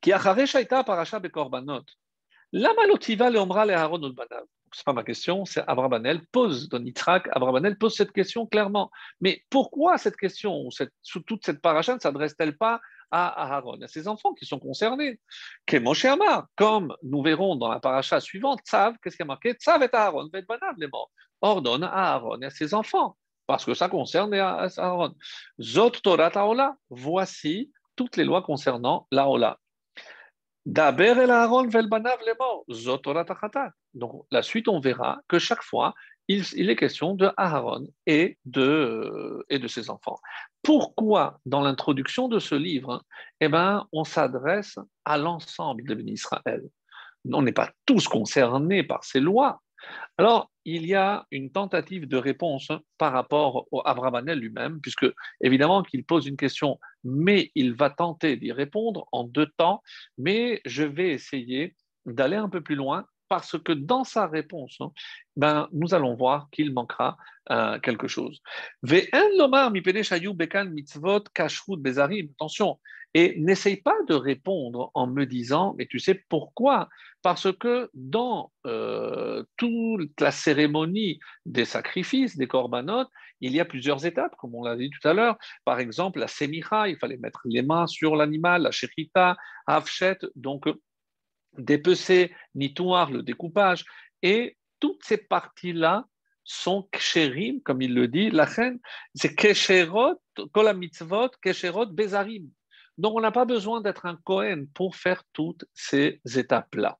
[0.00, 1.84] qui a parasha bekorbanot,
[2.52, 7.28] lama lotiva leomra le Aaron Velbanav c'est pas ma question, c'est Abrabanel pose dans Yitzhak,
[7.32, 8.90] Abrabanel pose cette question clairement.
[9.20, 10.92] Mais pourquoi cette question, cette,
[11.26, 15.18] toute cette paracha ne s'adresse-t-elle pas à Aaron, à ses enfants qui sont concernés?
[16.56, 19.52] comme nous verrons dans la paracha suivante, Tzav, qu'est-ce qui a marqué?
[19.52, 21.10] Tzav et Aaron, les morts.
[21.40, 25.14] Ordonne à Aaron et à ses enfants, parce que ça concerne Aaron.
[25.60, 29.58] Zot Torah Taola, voici toutes les lois concernant l'Aola.
[30.68, 31.66] Daber el Aaron
[33.94, 35.94] Donc la suite, on verra que chaque fois,
[36.28, 40.18] il, est question de Aaron et de, et de ses enfants.
[40.62, 43.02] Pourquoi, dans l'introduction de ce livre,
[43.40, 46.62] eh ben, on s'adresse à l'ensemble de l'Israël
[47.32, 49.62] On n'est pas tous concernés par ces lois.
[50.16, 55.06] Alors, il y a une tentative de réponse par rapport au Abravanel lui-même, puisque
[55.40, 59.82] évidemment qu'il pose une question, mais il va tenter d'y répondre en deux temps,
[60.16, 61.74] mais je vais essayer
[62.06, 64.92] d'aller un peu plus loin parce que dans sa réponse, hein,
[65.36, 67.16] ben, nous allons voir qu'il manquera
[67.50, 68.40] euh, quelque chose.
[72.30, 72.78] Attention,
[73.14, 76.88] et n'essaye pas de répondre en me disant, mais tu sais pourquoi?
[77.22, 83.10] Parce que dans euh, toute la cérémonie des sacrifices, des corbanotes,
[83.40, 85.38] il y a plusieurs étapes, comme on l'a dit tout à l'heure.
[85.64, 89.36] Par exemple, la semicha, il fallait mettre les mains sur l'animal, la shechita,
[89.66, 90.66] afshet, donc
[91.58, 93.84] dépecer, nitoir, le découpage.
[94.22, 96.06] Et toutes ces parties-là
[96.44, 98.78] sont kshérim, comme il le dit, la reine,
[99.14, 100.20] c'est kesherot,
[100.52, 102.48] kolamitzvot, kesherot, bezarim.
[102.96, 106.98] Donc on n'a pas besoin d'être un Kohen pour faire toutes ces étapes-là.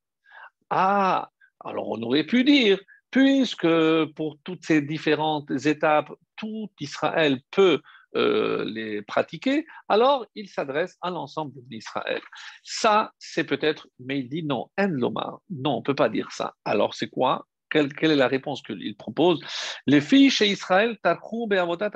[0.71, 1.31] Ah,
[1.64, 2.79] alors on aurait pu dire,
[3.11, 3.66] puisque
[4.14, 7.81] pour toutes ces différentes étapes, tout Israël peut
[8.16, 12.21] euh, les pratiquer, alors il s'adresse à l'ensemble d'Israël.
[12.62, 16.33] Ça, c'est peut-être, mais il dit non, en lomar, non, on ne peut pas dire
[16.33, 16.55] ça.
[16.64, 17.47] Alors c'est quoi?
[17.71, 19.40] Quelle, est la réponse qu'il propose?
[19.87, 20.97] Les filles chez Israël,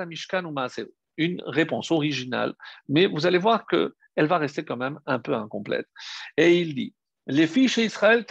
[0.07, 0.55] mishkan ou
[1.17, 2.55] une réponse originale,
[2.89, 5.87] mais vous allez voir qu'elle va rester quand même un peu incomplète.
[6.37, 6.95] Et il dit,
[7.27, 8.27] les fiches Israël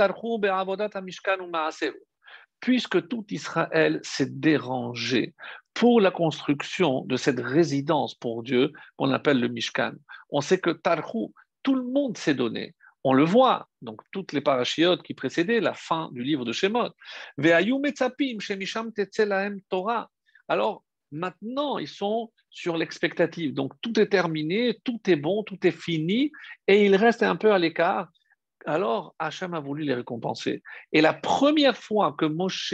[2.62, 5.34] puisque tout Israël s'est dérangé
[5.74, 9.94] pour la construction de cette résidence pour Dieu qu'on appelle le Mishkan.
[10.30, 12.76] On sait que Tarhou, tout le monde s'est donné.
[13.04, 16.90] On le voit, donc toutes les parachiotes qui précédaient la fin du livre de Shemot.
[19.70, 20.12] Torah.
[20.48, 23.54] Alors maintenant, ils sont sur l'expectative.
[23.54, 26.32] Donc tout est terminé, tout est bon, tout est fini,
[26.68, 28.10] et ils restent un peu à l'écart.
[28.66, 30.62] Alors Hachem a voulu les récompenser.
[30.92, 32.74] Et la première fois que Moshe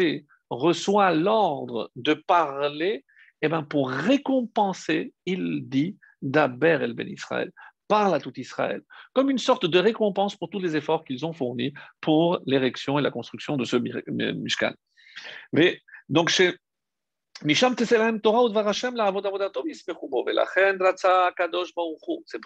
[0.49, 3.05] reçoit l'ordre de parler,
[3.41, 7.51] eh ben pour récompenser, il dit d'Aber el Ben Israël
[7.87, 8.81] parle à tout Israël,
[9.13, 13.01] comme une sorte de récompense pour tous les efforts qu'ils ont fournis pour l'érection et
[13.01, 14.73] la construction de ce Mishkan.
[15.53, 16.57] Mais donc c'est
[17.45, 17.59] pour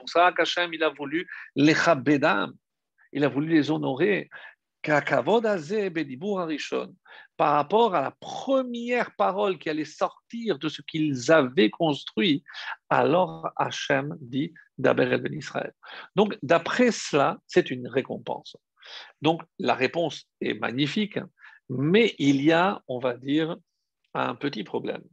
[0.09, 1.73] ça qu'Hachem a voulu les
[3.13, 4.29] il a voulu les honorer
[7.37, 12.43] par rapport à la première parole qui allait sortir de ce qu'ils avaient construit,
[12.89, 15.73] alors Hachem dit d'Aber ben Israël.
[16.15, 18.57] Donc, d'après cela, c'est une récompense.
[19.21, 21.19] Donc, la réponse est magnifique,
[21.69, 23.55] mais il y a, on va dire,
[24.13, 25.03] un petit problème.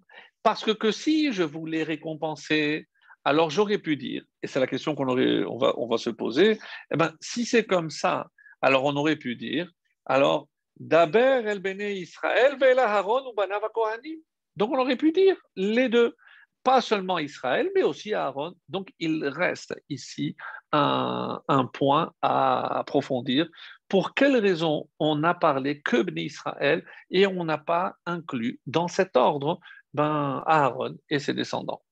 [0.42, 2.88] Parce que, que si je voulais récompenser,
[3.24, 6.58] alors j'aurais pu dire, et c'est la question qu'on on va, on va se poser,
[6.92, 8.28] eh ben, si c'est comme ça,
[8.62, 9.70] alors on aurait pu dire,
[10.06, 14.20] alors, Daber el Bene Israël, Vela Haron ou Banava Kohanim.
[14.56, 16.16] Donc on aurait pu dire les deux,
[16.62, 18.54] pas seulement Israël, mais aussi Aaron.
[18.68, 20.36] Donc il reste ici
[20.72, 21.40] un,
[21.72, 23.48] point à approfondir.
[23.88, 28.88] Pour quelle raison on n'a parlé que Bene Israël et on n'a pas inclus dans
[28.88, 29.60] cet ordre
[29.94, 31.82] ben, Aaron et ses descendants?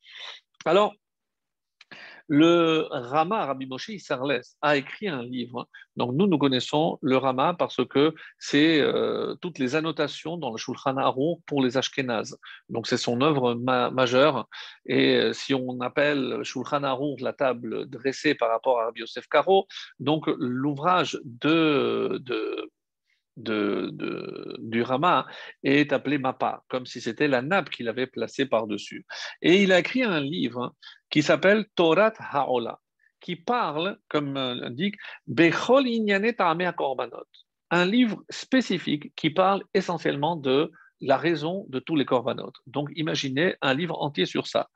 [0.65, 0.95] Alors,
[2.29, 5.69] le Rama, Rabbi Moshe Isserles, a écrit un livre.
[5.97, 10.57] Donc nous, nous connaissons le Rama parce que c'est euh, toutes les annotations dans le
[10.57, 12.39] Shulchan Aruch pour les Ashkenazes.
[12.69, 14.49] Donc c'est son œuvre majeure.
[14.87, 19.27] Et euh, si on appelle Shulchan Aruch la table dressée par rapport à Rabbi Yosef
[19.29, 19.67] Karo,
[20.01, 22.71] donc l'ouvrage de, de
[23.37, 25.27] de, du Rama
[25.63, 29.07] est appelé Mappa, comme si c'était la nappe qu'il avait placée par-dessus.
[29.43, 30.75] Et il a écrit un livre
[31.11, 32.81] qui s'appelle Torat Haola,
[33.21, 34.97] qui parle, comme l'indique,
[35.27, 35.87] Bechol
[36.77, 37.27] Korbanot,
[37.71, 40.71] un livre spécifique qui parle essentiellement de
[41.01, 42.57] la raison de tous les corbanotes.
[42.67, 44.71] Donc imaginez un livre entier sur ça.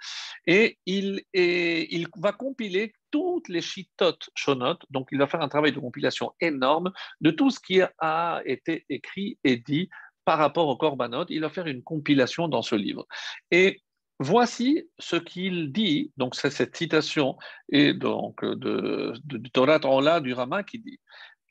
[0.46, 5.73] Et il, il va compiler toutes les chitotes shonotes, donc il va faire un travail
[5.73, 9.88] de compilation énorme de tout ce qui a été écrit et dit
[10.25, 11.29] par rapport aux corbanotes.
[11.31, 13.07] Il va faire une compilation dans ce livre.
[13.51, 13.83] Et
[14.23, 17.38] Voici ce qu'il dit, donc c'est cette citation
[17.70, 21.01] et donc de, de, de Torah du Rama qui dit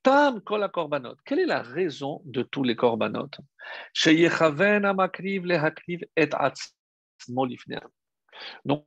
[0.04, 1.16] Tam kol korbanot.
[1.26, 3.30] Quelle est la raison de tous les korbanot?
[8.66, 8.86] Donc,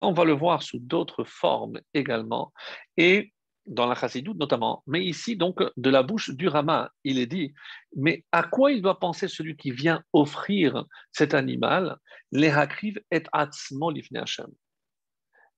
[0.00, 2.52] on va le voir sous d'autres formes également,
[2.96, 3.32] et
[3.66, 7.52] dans la chassidoute notamment, mais ici donc de la bouche du Rama, il est dit,
[7.96, 11.96] mais à quoi il doit penser celui qui vient offrir cet animal,
[12.30, 14.50] les hakriv et atzmo Hashem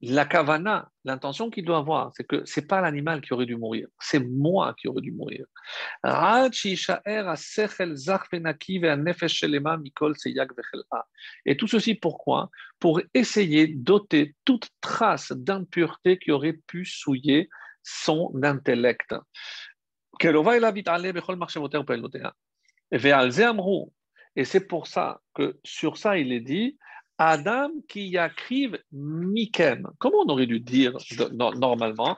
[0.01, 3.89] la kavana, l'intention qu'il doit avoir, c'est que c'est pas l'animal qui aurait dû mourir,
[3.99, 5.45] c'est moi qui aurais dû mourir.
[11.47, 12.51] Et tout ceci pourquoi?
[12.79, 17.49] Pour essayer d'ôter toute trace d'impureté qui aurait pu souiller
[17.83, 19.15] son intellect.
[24.37, 26.79] Et c'est pour ça que sur ça, il est dit
[27.19, 29.89] Adam qui yakriv mikem.
[29.99, 30.97] Comment on aurait dû dire
[31.35, 32.17] normalement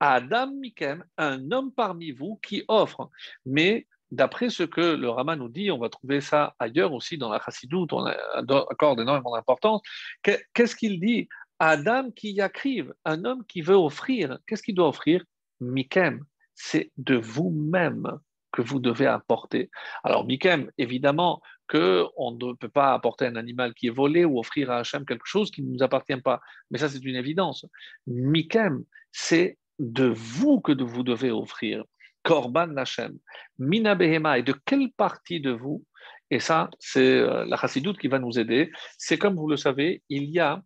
[0.00, 3.10] Adam mikem, un homme parmi vous qui offre.
[3.44, 7.28] Mais d'après ce que le Rama nous dit, on va trouver ça ailleurs aussi dans
[7.28, 9.82] la Chassidoute, on accorde énormément d'importance.
[10.22, 11.28] Qu'est-ce qu'il dit?
[11.58, 14.38] Adam qui yakriv, un homme qui veut offrir.
[14.46, 15.22] Qu'est-ce qu'il doit offrir?
[15.60, 16.24] Mikem,
[16.54, 18.18] c'est de vous-même
[18.52, 19.70] que vous devez apporter.
[20.04, 24.70] Alors, Mikem, évidemment qu'on ne peut pas apporter un animal qui est volé ou offrir
[24.70, 26.40] à Hachem quelque chose qui ne nous appartient pas.
[26.70, 27.64] Mais ça, c'est une évidence.
[28.06, 31.84] Mikem, c'est de vous que vous devez offrir.
[32.22, 33.18] Korban Hachem.
[33.58, 35.84] Mina Behema, et de quelle partie de vous
[36.30, 38.70] Et ça, c'est euh, la chassidoute qui va nous aider.
[38.98, 40.60] C'est comme vous le savez, il y a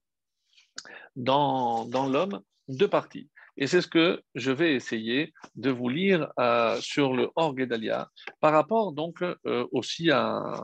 [1.16, 3.28] dans, dans l'homme deux parties.
[3.56, 8.52] Et c'est ce que je vais essayer de vous lire euh, sur le Orguedalia par
[8.52, 10.60] rapport donc euh, aussi à,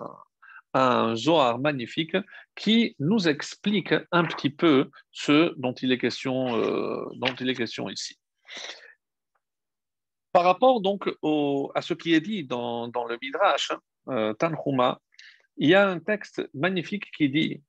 [0.73, 2.17] un Zohar magnifique
[2.55, 7.57] qui nous explique un petit peu ce dont il est question, euh, dont il est
[7.57, 8.17] question ici.
[10.33, 11.09] Par rapport donc
[11.75, 13.73] à ce qui est dit dans, le Midrash,
[14.39, 15.01] Tanhuma,
[15.57, 17.63] il y a un texte magnifique qui dit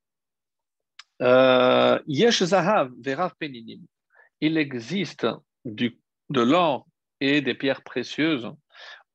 [1.20, 3.82] Yesh Zahav Verav Peninim.
[4.42, 5.28] Il existe
[5.66, 6.88] du, de l'or
[7.20, 8.50] et des pierres précieuses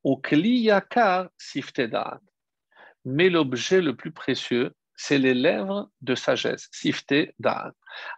[0.03, 2.19] au Kliyakar Siftedat.
[3.05, 7.13] Mais l'objet le plus précieux, c'est les lèvres de sagesse, Sifte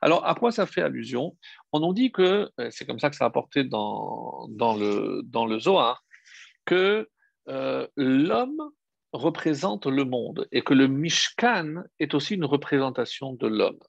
[0.02, 1.38] Alors, à quoi ça fait allusion?
[1.74, 5.22] On nous dit que, euh, c'est comme ça que ça a apporté dans, dans, le,
[5.26, 6.04] dans le Zohar,
[6.66, 7.10] que
[7.50, 8.72] euh, l'homme
[9.14, 13.80] représente le monde et que le Mishkan est aussi une représentation de l'homme.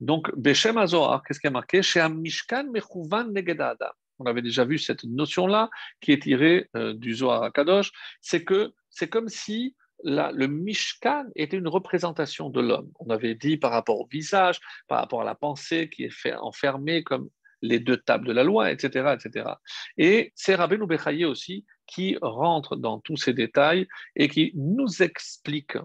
[0.00, 1.82] Donc, Beshem Zohar, qu'est-ce qui a marqué?
[1.82, 3.94] Chez Mishkan Negedada.
[4.18, 5.70] On avait déjà vu cette notion-là
[6.00, 7.92] qui est tirée euh, du Zohar à Kadosh.
[8.20, 12.90] C'est que c'est comme si le Mishkan était une représentation de l'homme.
[13.00, 16.34] On avait dit par rapport au visage, par rapport à la pensée qui est fait,
[16.34, 17.30] enfermée comme
[17.62, 19.14] les deux tables de la loi, etc.
[19.14, 19.50] etc.
[19.96, 25.76] Et c'est Rabbeinu Bechaye aussi qui rentre dans tous ces détails et qui nous explique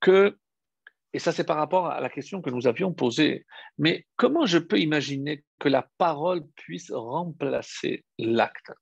[0.00, 0.36] que
[1.14, 3.46] et ça, c'est par rapport à la question que nous avions posée.
[3.78, 8.72] Mais comment je peux imaginer que la parole puisse remplacer l'acte?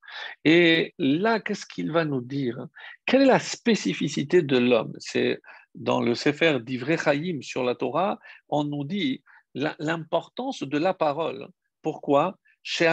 [0.45, 2.67] Et là, qu'est-ce qu'il va nous dire?
[3.07, 4.93] Quelle est la spécificité de l'homme?
[4.99, 5.41] C'est
[5.77, 8.19] dans le Sefer d'Ivrei Chaim sur la Torah,
[8.49, 9.23] on nous dit
[9.55, 11.49] l'importance de la parole.
[11.87, 12.37] Pourquoi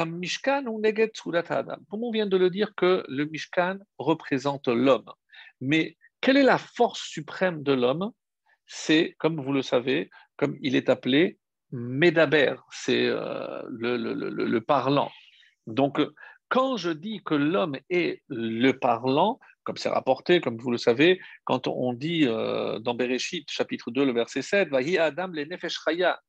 [0.05, 5.11] Mishkan ou Comme on vient de le dire que le Mishkan représente l'homme?
[5.61, 8.11] Mais quelle est la force suprême de l'homme?
[8.67, 11.39] C'est, comme vous le savez, comme il est appelé,
[11.71, 15.11] Médaber, c'est euh, le, parlant.
[15.65, 15.99] Donc,
[16.49, 21.19] quand je dis que l'homme est le parlant, comme c'est rapporté, comme vous le savez,
[21.45, 25.79] quand on dit euh, dans Bereshit, chapitre 2, le verset 7, Adam le nefesh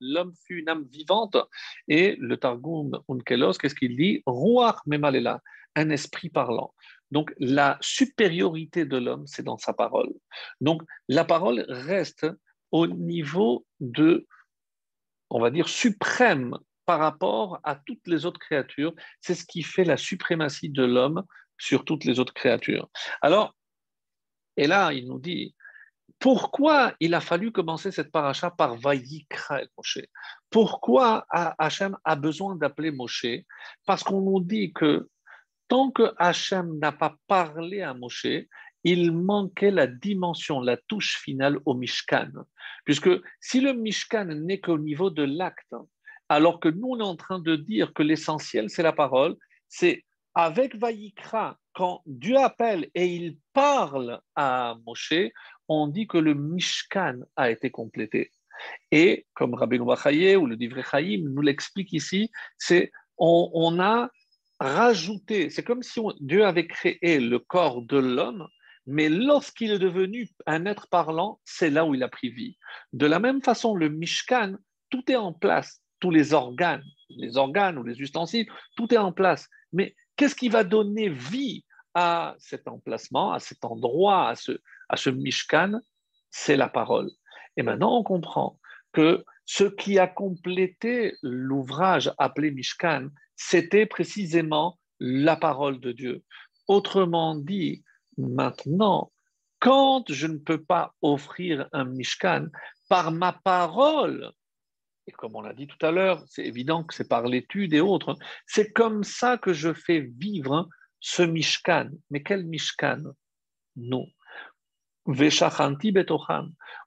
[0.01, 1.37] l'homme fut une âme vivante,
[1.89, 4.23] et le Targum Unkelos, qu'est-ce qu'il dit?
[4.27, 5.41] Ruach memalela,
[5.75, 6.75] un esprit parlant.
[7.11, 10.13] Donc la supériorité de l'homme, c'est dans sa parole.
[10.61, 12.27] Donc la parole reste
[12.73, 14.27] au niveau de,
[15.31, 16.57] on va dire, suprême
[16.87, 18.95] par rapport à toutes les autres créatures.
[19.21, 21.23] C'est ce qui fait la suprématie de l'homme
[21.59, 22.89] sur toutes les autres créatures.
[23.23, 23.55] Alors,
[24.57, 25.55] et là, il nous dit,
[26.19, 29.99] pourquoi il a fallu commencer cette paracha par Vayikra el Moshe?
[30.51, 33.27] Pourquoi Hachem a besoin d'appeler Moshe?
[33.85, 35.09] Parce qu'on nous dit que
[35.69, 38.27] tant que Hachem n'a pas parlé à Moshe,
[38.85, 42.31] il manquait la dimension, la touche finale au Mishkan.
[42.85, 45.75] Puisque si le Mishkan n'est qu'au niveau de l'acte,
[46.29, 49.37] alors que nous, on est en train de dire que l'essentiel, c'est la parole,
[49.69, 50.05] c'est
[50.35, 55.31] avec Vaïkra, quand Dieu appelle et il parle à Moshe,
[55.69, 58.31] on dit que le Mishkan a été complété.
[58.91, 64.11] Et comme Rabbi Bachaye ou le Divrei Chaim nous l'explique ici, c'est on, a
[64.59, 68.47] rajouter, c'est comme si Dieu avait créé le corps de l'homme,
[68.87, 72.57] mais lorsqu'il est devenu un être parlant, c'est là où il a pris vie.
[72.93, 74.57] De la même façon, le Mishkan,
[74.91, 79.13] tout est en place, tous les organes, les organes ou les ustensiles, tout est en
[79.13, 79.49] place.
[79.73, 84.31] Mais qu'est-ce qui va donner vie à cet emplacement, à cet endroit,
[84.89, 85.81] à ce, Mishkan?
[86.31, 87.11] C'est la parole.
[87.57, 88.59] Et maintenant, on comprend
[88.93, 96.23] que ce qui a complété l'ouvrage appelé Mishkan, c'était précisément la parole de Dieu.
[96.67, 97.85] Autrement dit,
[98.17, 99.13] maintenant,
[99.61, 102.47] quand je ne peux pas offrir un Mishkan
[102.89, 104.33] par ma parole,
[105.07, 107.81] et comme on l'a dit tout à l'heure, c'est évident que c'est par l'étude et
[107.81, 110.69] autres, c'est comme ça que je fais vivre
[111.01, 111.91] ce Mishkan.
[112.11, 113.03] Mais quel Mishkan?
[113.77, 114.07] Non.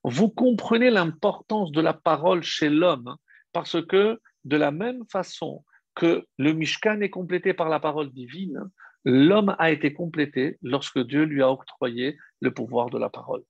[0.03, 3.15] Vous comprenez l'importance de la parole chez l'homme,
[3.53, 5.63] parce que de la même façon
[5.93, 8.71] que le Mishkan est complété par la parole divine,
[9.05, 13.43] l'homme a été complété lorsque Dieu lui a octroyé le pouvoir de la parole.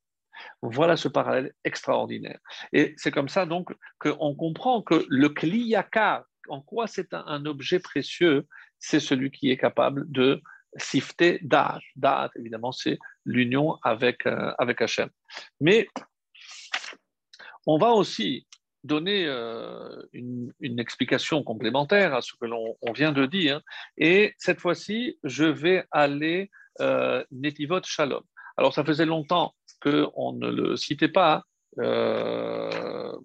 [0.62, 2.40] Voilà ce parallèle extraordinaire.
[2.74, 7.80] Et c'est comme ça donc qu'on comprend que le kliyaka, en quoi c'est un, objet
[7.80, 8.48] précieux,
[8.80, 10.42] c'est celui qui est capable de
[10.78, 11.80] sifter da'at.
[11.96, 15.10] Da'at, évidemment, c'est l'union avec, euh, avec Hachem.
[15.60, 15.88] Mais
[17.66, 18.48] on va aussi
[18.84, 23.62] donner euh, une, explication complémentaire à ce que l'on vient de dire.
[23.98, 28.24] Et cette fois-ci, je vais aller euh, Netivot Shalom.
[28.56, 31.44] Alors, ça faisait longtemps qu'on ne le citait pas.
[31.80, 33.16] Euh,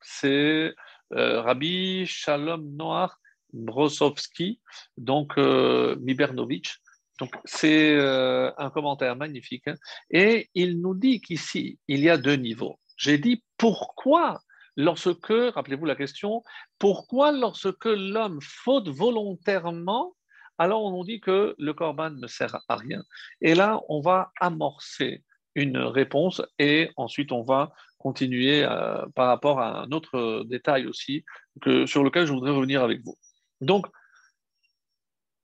[0.00, 0.74] c'est
[1.12, 3.12] euh, Rabbi Shalom Noach
[3.52, 4.60] Brosovski,
[4.96, 6.80] donc Mibernovitch,
[7.18, 9.66] Donc, c'est euh, un commentaire magnifique.
[9.66, 9.74] Hein.
[10.10, 12.78] Et il nous dit qu'ici, il y a deux niveaux.
[12.96, 14.40] J'ai dit pourquoi,
[14.76, 16.42] lorsque, rappelez-vous la question,
[16.78, 20.14] pourquoi lorsque l'homme faute volontairement,
[20.58, 23.02] alors on nous dit que le corban ne sert à rien.
[23.40, 29.60] Et là, on va amorcer une réponse et ensuite on va continuer euh, par rapport
[29.60, 31.24] à un autre détail aussi
[31.60, 33.16] que, sur lequel je voudrais revenir avec vous.
[33.60, 33.86] Donc,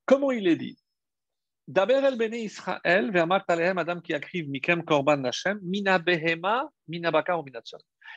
[0.07, 0.79] comment il est dit?
[1.69, 3.11] Daber el bene Israël,
[3.75, 7.43] madame qui Mikem Korban Hashem, mina behema, mina bakar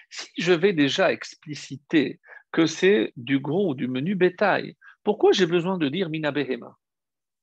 [0.09, 2.19] Si je vais déjà expliciter
[2.51, 6.77] que c'est du gros ou du menu bétail, pourquoi j'ai besoin de dire mina behema,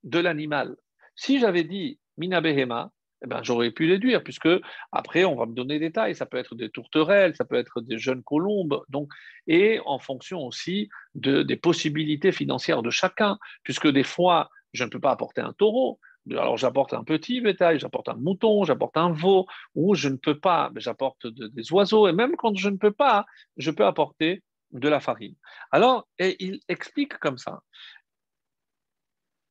[0.05, 0.77] de l'animal?
[1.17, 2.93] Si j'avais dit mina behema,
[3.25, 4.49] eh ben, j'aurais pu déduire, puisque
[4.93, 6.15] après, on va me donner des tailles.
[6.15, 9.11] Ça peut être des tourterelles, ça peut être des jeunes colombes, donc,
[9.47, 14.91] et en fonction aussi de, des possibilités financières de chacun, puisque des fois, je ne
[14.91, 15.99] peux pas apporter un taureau.
[16.31, 19.47] Alors j'apporte un petit bétail, j'apporte un mouton, j'apporte un veau,
[19.77, 23.27] ou je ne peux pas, j'apporte des oiseaux, et même quand je ne peux pas,
[23.57, 24.43] je peux apporter
[24.73, 25.35] de la farine.
[25.71, 27.61] Alors, il explique comme ça.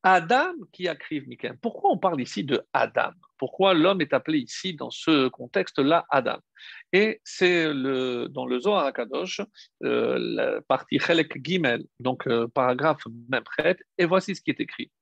[0.08, 1.58] Adam qui créé Michael.
[1.60, 3.10] Pourquoi on parle ici de Adam?
[3.38, 6.38] Pourquoi l'homme est appelé ici, dans ce contexte-là, Adam?
[6.92, 9.40] Et c'est le, dans le Zohar HaKadosh,
[9.82, 13.42] euh, la partie Chelek Gimel, donc euh, paragraphe même
[13.98, 14.92] et voici ce qui est écrit.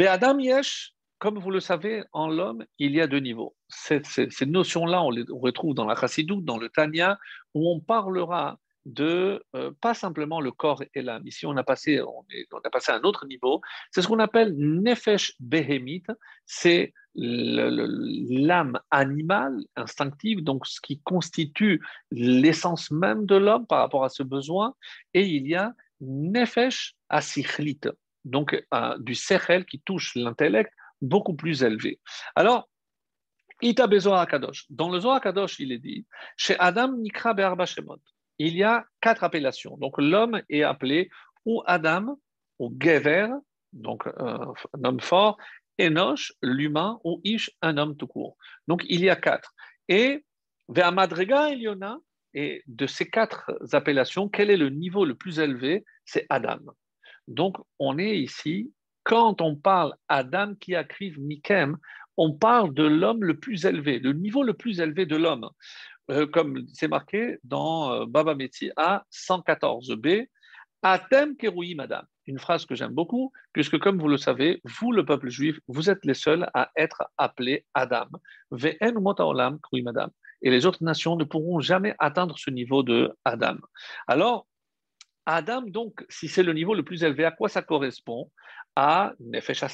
[0.00, 3.54] Adam Yesh, comme vous le savez, en l'homme, il y a deux niveaux.
[3.68, 4.00] Ces,
[4.46, 7.18] notions-là, on les retrouve dans la Chassidou, dans le Tanya,
[7.52, 11.26] où on parlera de euh, pas simplement le corps et l'âme.
[11.26, 12.24] Ici, on a passé, on,
[12.62, 13.60] a passé à un autre niveau.
[13.90, 16.10] C'est ce qu'on appelle nefesh behemite.
[16.46, 21.80] C'est l'âme animale, instinctive, donc ce qui constitue
[22.10, 24.74] l'essence même de l'homme par rapport à ce besoin.
[25.14, 27.80] Et il y a nefesh asichlit,
[28.24, 32.00] donc euh, du sechel qui touche l'intellect beaucoup plus élevé.
[32.34, 32.68] Alors,
[33.62, 33.88] Ita
[34.26, 34.66] Kadosh.
[34.68, 36.04] Dans le Zohar Kadosh, il est dit,
[36.36, 38.00] chez Adam Nikra Be'arba Shemot
[38.38, 39.76] il y a quatre appellations.
[39.78, 41.10] Donc l'homme est appelé
[41.44, 42.18] ou Adam,
[42.58, 43.28] ou Gever,
[43.72, 45.36] donc euh, un homme fort,
[45.80, 48.36] Enoch, l'humain, ou Ish, un homme tout court.
[48.68, 49.52] Donc il y a quatre.
[49.88, 50.24] Et
[50.68, 51.98] Ve'amadrega Eliona,
[52.32, 55.84] et de ces quatre appellations, quel est le niveau le plus élevé?
[56.04, 56.58] C'est Adam.
[57.28, 58.72] Donc on est ici,
[59.04, 61.76] quand on parle Adam qui a écrit Mikem,
[62.16, 65.48] on parle de l'homme le plus élevé, le niveau le plus élevé de l'homme.
[66.10, 70.28] Euh, comme c'est marqué dans euh, Baba Metzi A 114b,
[70.82, 72.04] Atem Keroui Madame.
[72.26, 75.88] Une phrase que j'aime beaucoup, puisque comme vous le savez, vous, le peuple juif, vous
[75.88, 78.08] êtes les seuls à être appelés Adam.
[78.50, 80.10] Ve'en Olam Madame.
[80.42, 83.56] Et les autres nations ne pourront jamais atteindre ce niveau de Adam.
[84.06, 84.46] Alors,
[85.24, 88.30] Adam, donc, si c'est le niveau le plus élevé, à quoi ça correspond?
[88.76, 89.64] À Nefesh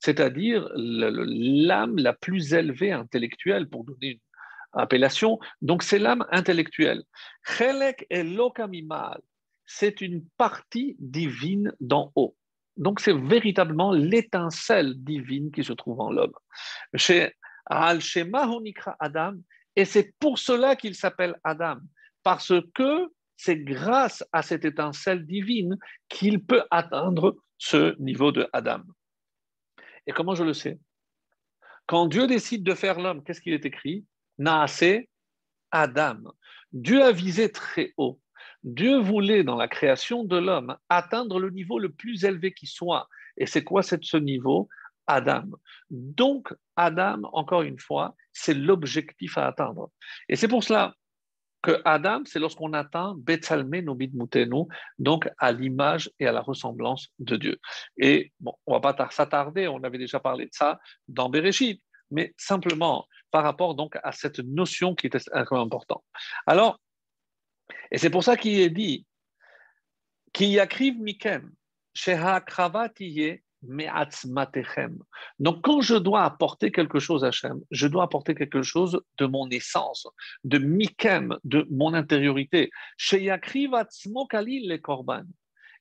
[0.00, 4.20] c'est-à-dire l'âme la plus élevée intellectuelle, pour donner une
[4.76, 5.38] appellation.
[5.62, 7.02] Donc c'est l'âme intellectuelle.
[9.66, 12.36] C'est une partie divine d'en haut.
[12.76, 16.34] Donc c'est véritablement l'étincelle divine qui se trouve en l'homme.
[16.94, 17.32] Chez
[17.66, 18.00] Al
[19.00, 19.34] Adam,
[19.76, 21.78] et c'est pour cela qu'il s'appelle Adam,
[22.22, 25.76] parce que c'est grâce à cette étincelle divine
[26.08, 28.82] qu'il peut atteindre ce niveau de Adam.
[30.06, 30.78] Et comment je le sais?
[31.86, 34.04] Quand Dieu décide de faire l'homme, qu'est-ce qu'il est écrit?
[34.38, 35.06] Naase
[35.70, 36.32] Adam.
[36.72, 38.20] Dieu a visé très haut.
[38.62, 43.08] Dieu voulait, dans la création de l'homme, atteindre le niveau le plus élevé qui soit.
[43.36, 44.68] Et c'est quoi ce niveau?
[45.06, 45.50] Adam.
[45.90, 49.90] Donc, Adam, encore une fois, c'est l'objectif à atteindre.
[50.28, 50.94] Et c'est pour cela
[51.62, 54.64] que Adam, c'est lorsqu'on atteint Betsalme Nobid Mutenu,
[54.98, 57.58] donc à l'image et à la ressemblance de Dieu.
[57.96, 60.78] Et bon, on ne va pas s'attarder, on avait déjà parlé de ça
[61.08, 66.04] dans Bereshit, mais simplement par rapport donc à cette notion qui est importante.
[66.46, 66.78] Alors,
[67.90, 69.04] et c'est pour ça qu'il est dit,
[70.38, 71.50] Mikem,
[75.38, 79.26] donc, quand je dois apporter quelque chose à Hachem, je dois apporter quelque chose de
[79.26, 80.06] mon essence,
[80.44, 82.70] de mikem, de mon intériorité.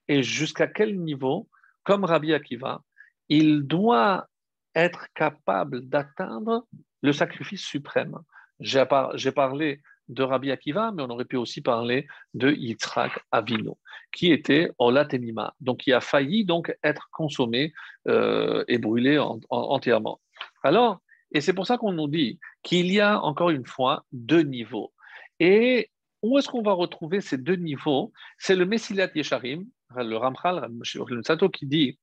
[0.07, 1.49] Et jusqu'à quel niveau,
[1.83, 2.81] comme Rabbi Akiva,
[3.27, 4.27] il doit
[4.75, 6.65] être capable d'atteindre
[7.03, 8.17] le sacrifice suprême.
[8.59, 13.77] J'ai parlé de Rabbi Akiva, mais on aurait pu aussi parler de Yitzhak Avino,
[14.11, 17.73] qui était Olatenima, donc qui a failli donc être consommé
[18.07, 20.19] euh, et brûlé entièrement.
[20.63, 21.01] Alors,
[21.31, 24.93] et c'est pour ça qu'on nous dit qu'il y a encore une fois deux niveaux.
[25.39, 25.89] Et
[26.21, 28.13] où est-ce qu'on va retrouver ces deux niveaux?
[28.37, 31.97] C'est le Messilat Yesharim, le Ramchal, le Sato, qui dit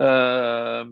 [0.00, 0.84] Euh,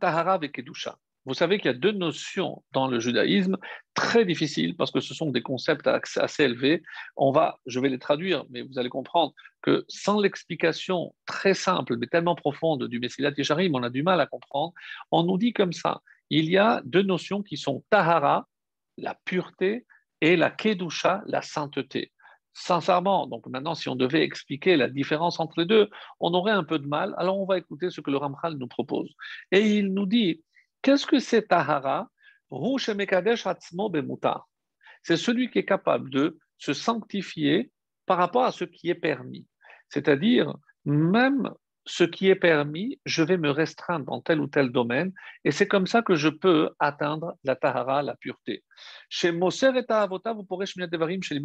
[0.00, 0.98] Tahara avec Kedusha.
[1.24, 3.58] Vous savez qu'il y a deux notions dans le judaïsme
[3.92, 6.82] très difficiles parce que ce sont des concepts assez élevés.
[7.16, 11.98] On va, je vais les traduire, mais vous allez comprendre que sans l'explication très simple
[11.98, 14.72] mais tellement profonde du Messilat Yesharim, on a du mal à comprendre.
[15.10, 16.00] On nous dit comme ça
[16.30, 18.48] il y a deux notions qui sont tahara,
[18.96, 19.86] la pureté,
[20.20, 22.12] et la kedusha, la sainteté.
[22.60, 25.88] Sincèrement, donc maintenant, si on devait expliquer la différence entre les deux,
[26.18, 27.14] on aurait un peu de mal.
[27.16, 29.08] Alors, on va écouter ce que le Ramchal nous propose.
[29.52, 30.42] Et il nous dit
[30.82, 32.08] Qu'est-ce que c'est Tahara?
[35.02, 37.70] C'est celui qui est capable de se sanctifier
[38.06, 39.46] par rapport à ce qui est permis.
[39.88, 40.52] C'est-à-dire,
[40.84, 41.52] même
[41.88, 45.12] ce qui est permis, je vais me restreindre dans tel ou tel domaine,
[45.44, 48.62] et c'est comme ça que je peux atteindre la tahara, la pureté.
[49.08, 51.40] Chez Moser et Tahavota, vous pourrez Devarim chez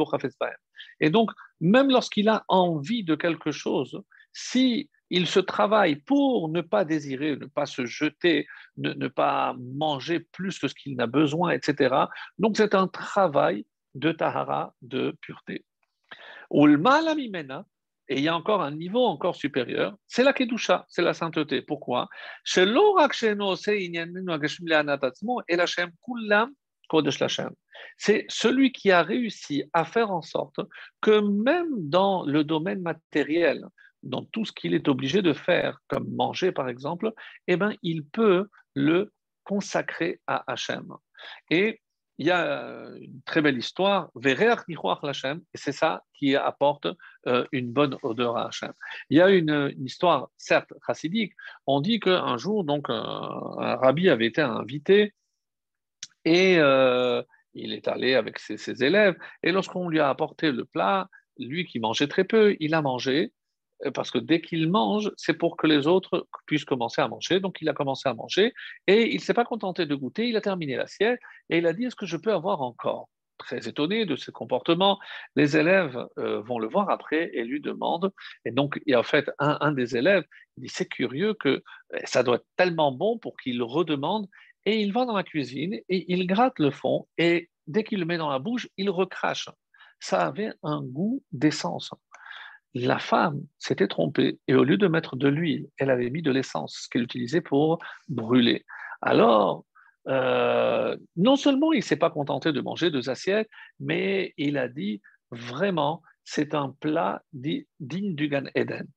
[0.99, 1.31] Et donc,
[1.61, 4.01] même lorsqu'il a envie de quelque chose,
[4.33, 10.19] si il se travaille pour ne pas désirer, ne pas se jeter, ne, pas manger
[10.19, 11.95] plus que ce qu'il n'a besoin, etc.
[12.37, 13.65] Donc c'est un travail
[13.95, 15.65] de tahara, de pureté.
[18.10, 21.62] Et il y a encore un niveau encore supérieur, c'est la kedusha, c'est la sainteté.
[21.62, 22.10] Pourquoi?
[22.43, 22.66] C'est
[28.30, 30.60] celui qui a réussi à faire en sorte
[31.01, 33.66] que même dans le domaine matériel,
[34.04, 37.14] dans tout ce qu'il est obligé de faire, comme manger par exemple,
[37.47, 40.93] eh ben, il peut le consacrer à Hachem.
[41.49, 41.82] Et
[42.20, 44.36] il y a une très belle histoire, et
[45.55, 46.88] c'est ça qui apporte
[47.28, 48.74] euh, une bonne odeur à Hachem.
[49.09, 51.34] Il y a une, histoire, certes chassidique,
[51.66, 55.14] on dit qu'un jour, donc, un, rabbi avait été invité
[56.26, 57.22] et euh,
[57.53, 61.80] il est allé avec ses, élèves, et lorsqu'on lui a apporté le plat, lui qui
[61.80, 63.42] mangeait très peu, il a mangé, euh,
[63.91, 67.39] parce que dès qu'il mange, c'est pour que les autres puissent commencer à manger.
[67.39, 68.53] Donc il a commencé à manger
[68.88, 71.19] et il ne s'est pas contenté de goûter, il a terminé l'assiette
[71.49, 73.09] et il a dit Est-ce que je peux avoir encore?
[73.39, 74.99] Très étonné de ce comportement,
[75.36, 78.11] les élèves euh, vont le voir après et lui demandent.
[78.45, 80.23] Et donc, en fait un, des élèves
[80.57, 84.27] dit C'est curieux que euh, ça doit être tellement bon pour qu'il redemande.
[84.65, 88.05] Et il va dans la cuisine et il gratte le fond et dès qu'il le
[88.05, 89.49] met dans la bouche, il recrache.
[89.99, 91.91] Ça avait un goût d'essence
[92.74, 96.32] la femme s'était trompée et au lieu de mettre de l'huile, elle avait mis de
[96.32, 98.65] l'essence, qu'elle utilisait pour brûler.
[99.01, 99.65] Alors,
[100.07, 103.49] euh, non seulement il ne s'est pas contenté de manger deux assiettes,
[103.80, 105.01] mais il a dit
[105.32, 108.88] vraiment, c'est un plat digne du Gan Eden.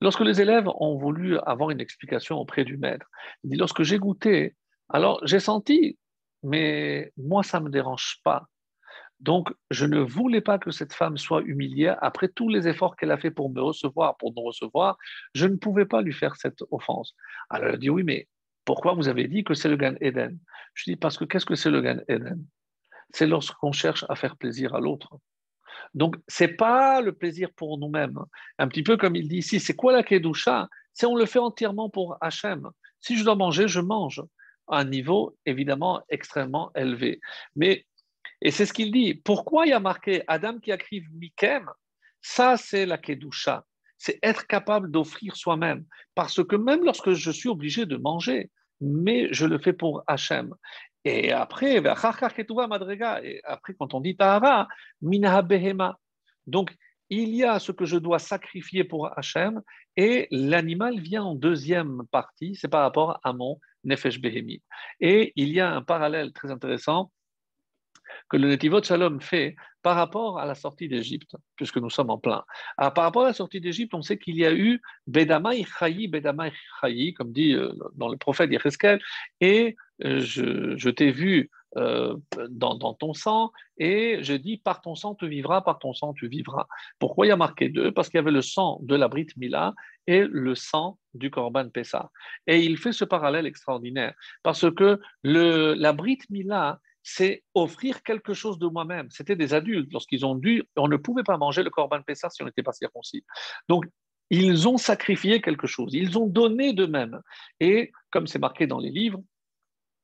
[0.00, 3.06] Lorsque les élèves ont voulu avoir une explication auprès du maître,
[3.42, 4.54] il dit, lorsque j'ai goûté,
[4.88, 5.98] alors j'ai senti,
[6.42, 8.46] mais moi ça ne me dérange pas.
[9.24, 11.94] Donc, je ne voulais pas que cette femme soit humiliée.
[12.02, 14.98] Après tous les efforts qu'elle a fait pour me recevoir, pour nous recevoir,
[15.34, 17.14] je ne pouvais pas lui faire cette offense.
[17.48, 18.28] Alors, elle a dit Oui, mais
[18.66, 20.38] pourquoi vous avez dit que c'est le Gan Eden?
[20.74, 22.44] Je dis Parce que qu'est-ce que c'est le Gan Eden?
[23.14, 25.16] C'est lorsqu'on cherche à faire plaisir à l'autre.
[25.94, 28.18] Donc, ce n'est pas le plaisir pour nous-mêmes.
[28.58, 30.68] Un petit peu comme il dit ici c'est quoi la Kedusha?
[30.92, 32.68] C'est on le fait entièrement pour Hachem.
[33.00, 34.22] Si je dois manger, je mange
[34.68, 37.20] à un niveau évidemment extrêmement élevé.
[37.56, 37.86] Mais
[38.44, 39.14] et c'est ce qu'il dit.
[39.14, 41.66] Pourquoi il y a marqué Adam qui écrive Mikem?
[42.20, 43.64] Ça, c'est la Kedusha.
[43.96, 45.86] C'est être capable d'offrir soi-même.
[46.14, 48.50] Parce que même lorsque je suis obligé de manger,
[48.82, 50.54] mais je le fais pour Hachem.
[51.06, 54.68] Et après, et après quand on dit Tahara,
[55.00, 55.98] Minha Behema.
[56.46, 56.74] Donc,
[57.08, 59.62] il y a ce que je dois sacrifier pour Hachem,
[59.96, 64.62] et l'animal vient en deuxième partie, c'est par rapport à mon Nefesh Behemi.
[65.00, 67.10] Et il y a un parallèle très intéressant
[68.38, 72.42] le Netivot Shalom fait par rapport à la sortie d'Égypte, puisque nous sommes en plein.
[72.78, 76.08] Ah, par rapport à la sortie d'Égypte, on sait qu'il y a eu Bedamai Chayi,
[76.08, 79.00] Bedamai Chayi, comme dit euh, dans le prophète Yecheskel,
[79.40, 82.16] et euh, je, t'ai vu euh,
[82.48, 86.28] dans, ton sang, et je dis par ton sang tu vivras, par ton sang tu
[86.28, 86.66] vivras.
[86.98, 87.92] Pourquoi il y a marqué deux?
[87.92, 89.74] Parce qu'il y avait le sang de la Brit Mila
[90.06, 92.10] et le sang du Korban Pessah.
[92.46, 98.58] Et il fait ce parallèle extraordinaire, parce que la Brit Mila, c'est offrir quelque chose
[98.58, 99.08] de moi-même.
[99.10, 99.92] C'était des adultes.
[99.92, 102.72] Lorsqu'ils ont dû, on ne pouvait pas manger le corban Pessah si on n'était pas
[102.72, 103.24] circoncis.
[103.68, 103.84] Donc,
[104.30, 105.92] ils ont sacrifié quelque chose.
[105.92, 107.20] Ils ont donné d'eux-mêmes.
[107.60, 109.22] Et comme c'est marqué dans les livres,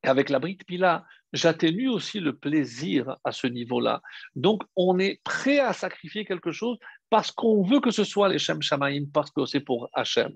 [0.03, 4.01] avec la brite pila, j'atténue aussi le plaisir à ce niveau-là.
[4.35, 6.77] Donc, on est prêt à sacrifier quelque chose
[7.11, 10.31] parce qu'on veut que ce soit les Shem Shamaim, parce que c'est pour Hachem.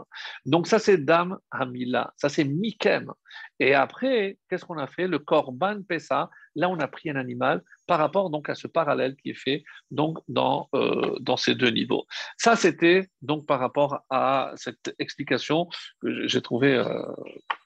[0.45, 3.13] Donc ça c'est Dam Hamila, ça c'est Mikem.
[3.59, 5.07] Et après, qu'est-ce qu'on a fait?
[5.07, 9.15] Le Korban Pessa, là on a pris un animal par rapport donc à ce parallèle
[9.15, 12.05] qui est fait donc dans, euh, dans ces deux niveaux.
[12.37, 15.69] Ça c'était donc par rapport à cette explication
[16.01, 17.05] que j'ai trouvée euh,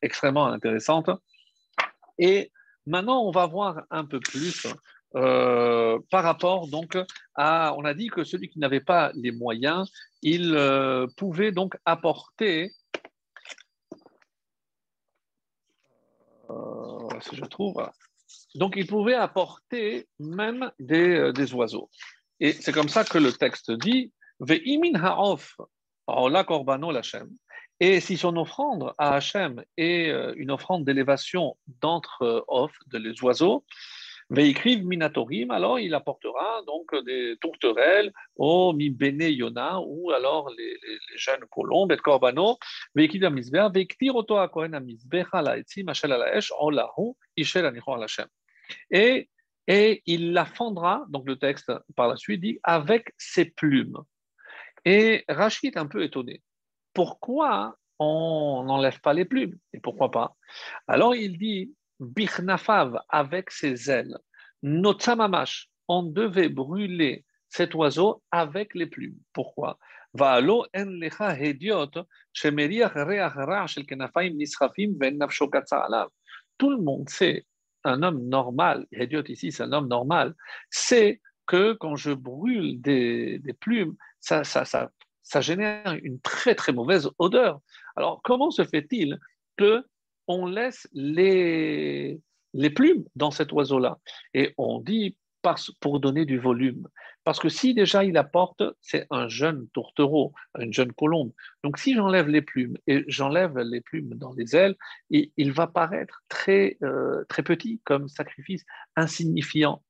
[0.03, 1.09] extrêmement intéressante.
[2.19, 2.51] Et
[2.85, 4.67] maintenant on va voir un peu plus
[5.15, 6.95] euh, par rapport donc
[7.35, 9.91] à, on a dit que celui qui n'avait pas les moyens,
[10.21, 12.71] il euh, pouvait donc apporter,
[16.51, 17.89] euh, si je trouve,
[18.53, 21.89] donc il pouvait apporter même des, des oiseaux.
[22.39, 24.13] Et c'est comme ça que le texte dit,
[27.81, 33.65] et si son offrande à Hachem est une offrande d'élévation d'entre off, de les oiseaux,
[34.37, 40.77] écrivent Minatorim, alors il apportera donc des tourterelles au Mi Bene Yona, ou alors les,
[41.15, 42.57] jeunes colombes, et Corbano,
[42.93, 48.27] Veikid Amizbeh, Veiktir Oto Akohen Amizbecha Laetzi, Machel Alaesh, Olahu, Ishel Anichon Alashem.
[48.91, 49.29] Et,
[49.67, 53.97] et il la fendra, donc le texte par la suite dit, avec ses plumes.
[54.85, 56.41] Et Rachid est un peu étonné.
[56.93, 60.35] Pourquoi on n'enlève pas les plumes Et pourquoi pas?
[60.87, 64.17] Alors il dit Birnafav avec ses ailes.
[64.63, 69.17] Notsamamash, on devait brûler cet oiseau avec les plumes.
[69.33, 69.79] Pourquoi?
[76.57, 77.45] Tout le monde sait,
[77.83, 80.35] un homme normal, Hediot ici c'est un homme normal,
[80.71, 84.89] sait que quand je brûle des, plumes, ça, ça, ça,
[85.23, 87.61] ça génère une très très mauvaise odeur.
[87.95, 89.19] Alors comment se fait-il
[89.57, 89.85] que
[90.29, 92.21] on laisse les,
[92.75, 93.97] plumes dans cet oiseau-là.
[94.33, 95.17] Et on dit
[95.79, 96.87] pour donner du volume.
[97.23, 101.31] Parce que si déjà il apporte, c'est un jeune tourtereau, une jeune colombe.
[101.63, 104.75] Donc si j'enlève les plumes et j'enlève les plumes dans les ailes,
[105.09, 108.63] il, va paraître très, euh, très petit comme sacrifice,
[108.95, 109.81] insignifiant.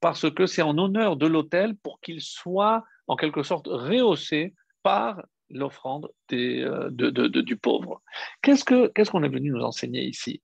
[0.00, 5.22] Parce que c'est en honneur de l'autel pour qu'il soit en quelque sorte rehaussé par
[5.50, 8.02] l'offrande euh, du pauvre.
[8.42, 10.42] Qu'est-ce qu'on est venu nous enseigner ici?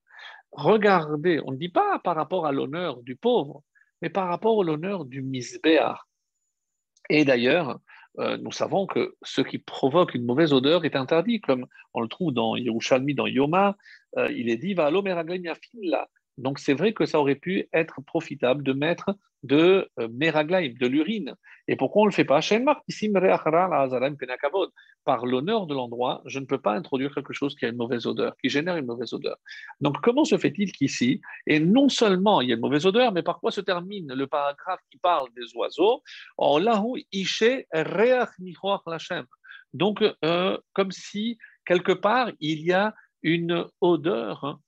[0.53, 3.63] Regardez, on ne dit pas par rapport à l'honneur du pauvre,
[4.01, 6.09] mais par rapport à l'honneur du misbéar.
[7.09, 7.81] Et d'ailleurs,
[8.19, 12.09] euh, nous savons que ce qui provoque une mauvaise odeur est interdit, comme on le
[12.09, 13.77] trouve dans Yerushalmi, dans Yoma,
[14.19, 14.91] euh, il est dit, va.
[16.39, 20.87] Donc c'est vrai que ça aurait pu être profitable de mettre de euh, meraglaim, de
[20.87, 21.35] l'urine.
[21.69, 22.41] Et pourquoi on ne le fait pas
[25.05, 28.07] Par l'honneur de l'endroit, je ne peux pas introduire quelque chose qui a une mauvaise
[28.07, 29.37] odeur, qui génère une mauvaise odeur.
[29.81, 33.23] Donc comment se fait-il qu'ici, et non seulement il y a une mauvaise odeur, mais
[33.23, 36.03] par quoi se termine le paragraphe qui parle des oiseaux?
[39.75, 44.61] Donc euh, comme si quelque part il y a une odeur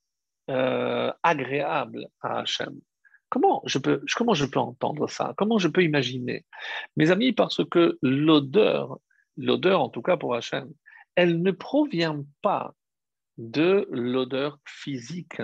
[0.49, 2.79] euh, agréable à Hachem.
[3.29, 5.33] Comment je, peux, comment je peux entendre ça?
[5.37, 6.45] Comment je peux imaginer?
[6.95, 8.99] Mes amis, parce que l'odeur,
[9.37, 10.71] l'odeur en tout cas pour Hachem,
[11.15, 12.73] elle ne provient pas
[13.37, 15.41] de l'odeur physique,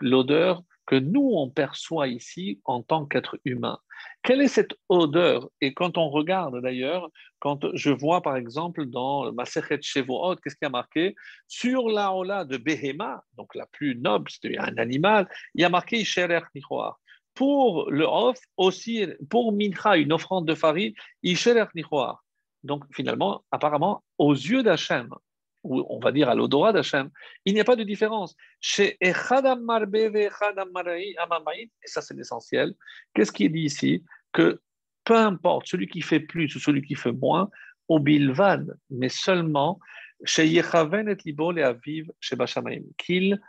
[0.00, 3.78] l'odeur que nous, on perçoit ici en tant qu'être humain.
[4.22, 5.48] Quelle est cette odeur?
[5.60, 7.08] Et quand on regarde d'ailleurs,
[7.38, 11.14] quand je vois par exemple dans Masechet Shevuot, qu'est-ce qui a marqué?
[11.46, 15.68] Sur la ola de Behema, donc la plus noble, c'est un animal, il y a
[15.68, 16.98] marqué Isherer Nichoar.
[17.34, 22.22] Pour le off, aussi, pour Mincha, une offrande de farine, Isherer Nichoar.
[22.62, 25.10] Donc finalement, apparemment, aux yeux d'Hachem,
[25.64, 27.10] on va dire à l'odorat d'Hachem,
[27.44, 28.36] il n'y a pas de différence.
[28.60, 30.30] Chez Echadam Marbe et
[31.84, 32.74] ça c'est l'essentiel,
[33.14, 34.04] qu'est-ce qu'il dit ici?
[34.32, 34.60] Que
[35.04, 37.50] peu importe celui qui fait plus ou celui qui fait moins,
[37.88, 39.78] au bilvan, mais seulement
[40.24, 43.40] chez Yechaven et Libol et Aviv chez Bachamaim, qu'il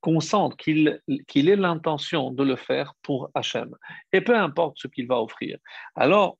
[0.00, 1.00] concentre, qu'il
[1.48, 3.74] ait l'intention de le faire pour Hachem,
[4.12, 5.58] et peu importe ce qu'il va offrir.
[5.94, 6.38] Alors,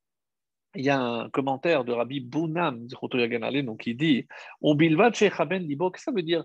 [0.77, 6.45] il y a un commentaire de Rabbi Bounam, donc qui dit que ça veut dire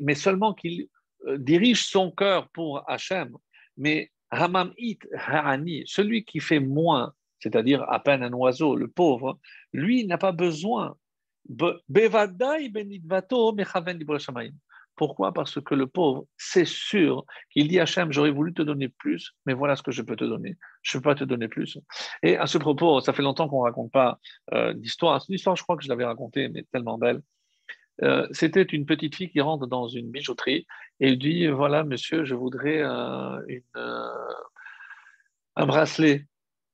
[0.00, 0.88] Mais seulement qu'il
[1.26, 3.36] euh, dirige son cœur pour Hachem.
[3.76, 9.38] Mais Hamam It Ha'ani, celui qui fait moins, c'est-à-dire à peine un oiseau, le pauvre,
[9.72, 10.96] lui n'a pas besoin.
[11.88, 13.98] Bevadai benidvato mechaven
[14.96, 15.32] pourquoi?
[15.32, 19.32] Parce que le pauvre, c'est sûr qu'il dit à Hachem, j'aurais voulu te donner plus,
[19.46, 20.56] mais voilà ce que je peux te donner.
[20.82, 21.78] Je ne peux pas te donner plus.
[22.22, 24.18] Et à ce propos, ça fait longtemps qu'on ne raconte pas
[24.52, 25.22] euh, d'histoire.
[25.22, 27.22] C'est histoire, je crois que je l'avais racontée, mais tellement belle.
[28.02, 30.66] Euh, c'était une petite fille qui rentre dans une bijouterie
[31.00, 33.40] et dit Voilà, monsieur, je voudrais un
[35.66, 36.26] bracelet.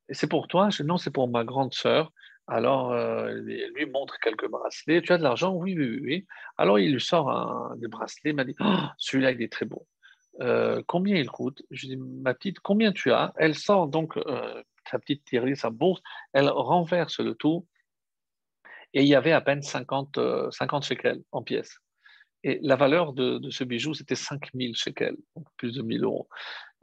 [0.08, 0.68] Et c'est pour toi?
[0.84, 2.12] Non, c'est pour ma grande sœur.
[2.48, 2.96] Alors,
[3.30, 5.02] il lui montre quelques bracelets.
[5.02, 5.52] Tu as de l'argent?
[5.52, 6.26] Oui, oui, oui,
[6.56, 8.30] Alors, il lui sort un, des bracelets.
[8.30, 9.86] Il m'a dit oh, Celui-là, il est très beau.
[10.86, 11.62] combien il coûte?
[11.70, 13.32] Je dis Ma petite, combien tu as?
[13.36, 14.18] Elle sort donc
[14.90, 16.00] sa petite tirée, sa bourse.
[16.32, 17.66] Elle renverse le tout
[18.94, 20.18] et il y avait à peine 50,
[20.50, 21.78] 50 euh, shekels en pièces.
[22.44, 26.28] Et la valeur de, ce bijou, c'était 5000 shekels, donc plus de 1000 euros.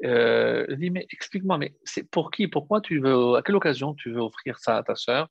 [0.04, 2.48] Euh, je dis, mais explique-moi, mais c'est pour qui?
[2.48, 5.30] Pourquoi tu veux, à quelle occasion tu veux offrir ça à ta sœur?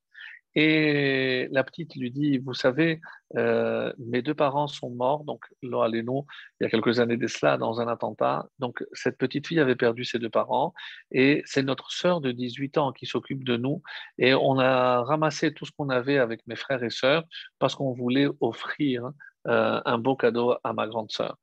[0.55, 3.01] Et la petite lui dit, vous savez,
[3.37, 6.27] euh, mes deux parents sont morts, donc Laura Leno,
[6.61, 8.47] il y a quelques années de cela, dans un attentat.
[8.61, 10.73] Donc cette petite fille avait perdu ses deux parents
[11.11, 13.83] et c'est notre sœur de 18 ans qui s'occupe de nous.
[14.19, 17.25] Et on a ramassé tout ce qu'on avait avec mes frères et sœurs
[17.59, 19.11] parce qu'on voulait offrir
[19.49, 21.37] euh, un beau cadeau à ma grande sœur.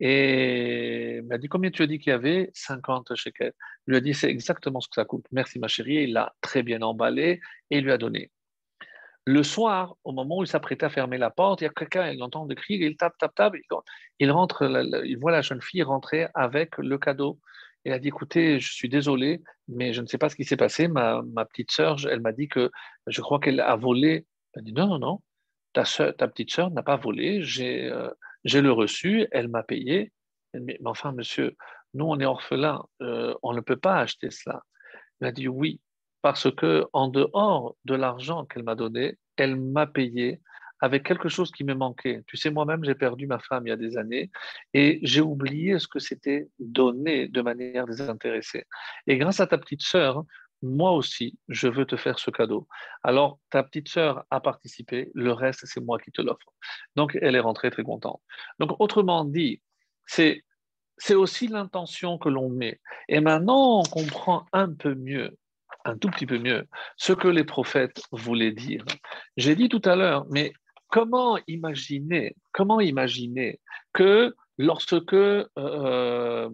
[0.00, 2.50] Et il m'a dit combien tu as dit qu'il y avait?
[2.54, 3.54] 50 shekels.
[3.86, 5.24] Il lui a dit c'est exactement ce que ça coûte.
[5.32, 6.04] Merci ma chérie.
[6.04, 7.40] Il l'a très bien emballé
[7.70, 8.30] et il lui a donné.
[9.28, 12.12] Le soir, au moment où il s'apprêtait à fermer la porte, il y a quelqu'un,
[12.12, 13.54] il entend des cris, il tape, tape, tape,
[14.20, 17.40] il, rentre, il voit la jeune fille rentrer avec le cadeau.
[17.84, 20.56] Il a dit, écoutez, je suis désolé, mais je ne sais pas ce qui s'est
[20.56, 20.86] passé.
[20.86, 22.70] Ma, petite sœur, elle m'a dit que
[23.08, 24.26] je crois qu'elle a volé.
[24.54, 25.20] Elle a dit, non, non, non,
[25.72, 28.10] ta, ta petite sœur n'a pas volé, j'ai euh,
[28.44, 30.12] le reçu, elle m'a payé.
[30.54, 31.56] Mais, enfin, monsieur,
[31.94, 34.62] nous, on est orphelins, euh, on ne peut pas acheter cela.
[35.20, 35.80] Il a dit, oui,
[36.26, 40.40] parce que en dehors de l'argent qu'elle m'a donné, elle m'a payé
[40.80, 42.24] avec quelque chose qui me manquait.
[42.26, 44.32] Tu sais, moi-même, j'ai perdu ma femme il y a des années
[44.74, 48.64] et j'ai oublié ce que c'était donner de manière désintéressée.
[49.06, 50.24] Et grâce à ta petite sœur,
[50.62, 52.66] moi aussi, je veux te faire ce cadeau.
[53.04, 56.52] Alors, ta petite sœur a participé, le reste, c'est moi qui te l'offre.
[56.96, 58.20] Donc, elle est rentrée très contente.
[58.58, 59.62] Donc, autrement dit,
[60.06, 60.42] c'est
[60.98, 62.80] c'est aussi l'intention que l'on met.
[63.08, 65.36] Et maintenant, on comprend un peu mieux
[65.86, 66.66] un tout petit peu mieux
[66.96, 68.84] ce que les prophètes voulaient dire.
[69.36, 70.52] J'ai dit tout à l'heure, mais
[70.88, 73.60] comment imaginer, comment imaginer
[73.92, 76.50] que lorsque euh,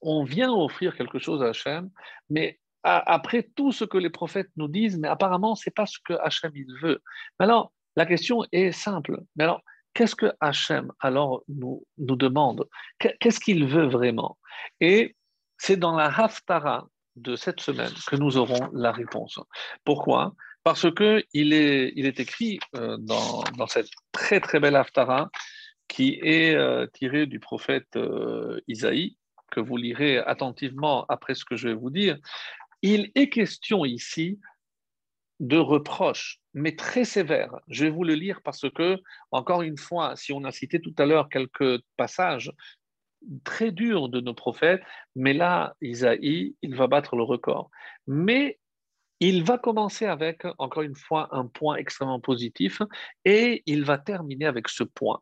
[0.00, 1.90] on vient offrir quelque chose à Hachem,
[2.28, 5.98] mais après tout ce que les prophètes nous disent, mais apparemment, ce n'est pas ce
[6.02, 7.02] que Hachem il veut.
[7.38, 9.20] alors, la question est simple.
[9.36, 9.62] Mais alors,
[9.94, 12.68] qu'est-ce que Hachem alors nous, nous demande?
[12.98, 14.38] Qu'est-ce qu'il veut vraiment?
[14.80, 15.16] Et
[15.58, 16.88] c'est dans la Haftara,
[17.20, 19.38] de cette semaine que nous aurons la réponse.
[19.84, 20.34] Pourquoi?
[20.62, 25.30] Parce qu'il est, il est écrit euh, dans, cette très très belle Haftara
[25.88, 29.16] qui est euh, tirée du prophète euh, Isaïe,
[29.50, 32.18] que vous lirez attentivement après ce que je vais vous dire.
[32.82, 34.38] Il est question ici
[35.40, 37.54] de reproches, mais très sévères.
[37.68, 38.98] Je vais vous le lire parce que,
[39.30, 42.52] encore une fois, si on a cité tout à l'heure quelques passages
[43.44, 44.82] très dur de nos prophètes,
[45.14, 47.70] mais là, Isaïe, il va battre le record.
[48.06, 48.58] Mais
[49.20, 52.80] il va commencer avec, encore une fois, un point extrêmement positif
[53.24, 55.20] et il va terminer avec ce point.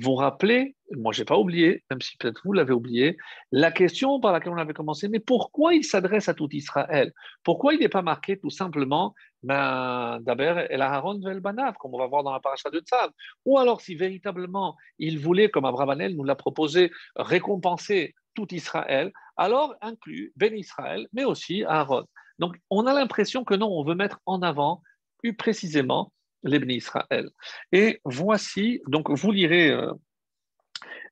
[0.00, 3.16] Vous rappelez, moi je n'ai pas oublié, même si peut-être vous l'avez oublié,
[3.50, 7.12] la question par laquelle on avait commencé, mais pourquoi il s'adresse à tout Israël?
[7.42, 12.06] Pourquoi il n'est pas marqué tout simplement ben, Daber el Aharon Banav, comme on va
[12.06, 13.10] voir dans la paracha de Tzav
[13.44, 19.74] Ou alors si véritablement il voulait, comme Abravanel nous l'a proposé, récompenser tout Israël, alors
[19.80, 22.04] inclut Ben Israël, mais aussi Aaron.
[22.38, 24.80] Donc on a l'impression que non, on veut mettre en avant
[25.18, 26.12] plus précisément
[26.42, 27.30] l'Ebné Israël.
[27.72, 29.92] Et voici, donc vous lirez euh,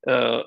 [0.07, 0.43] euh,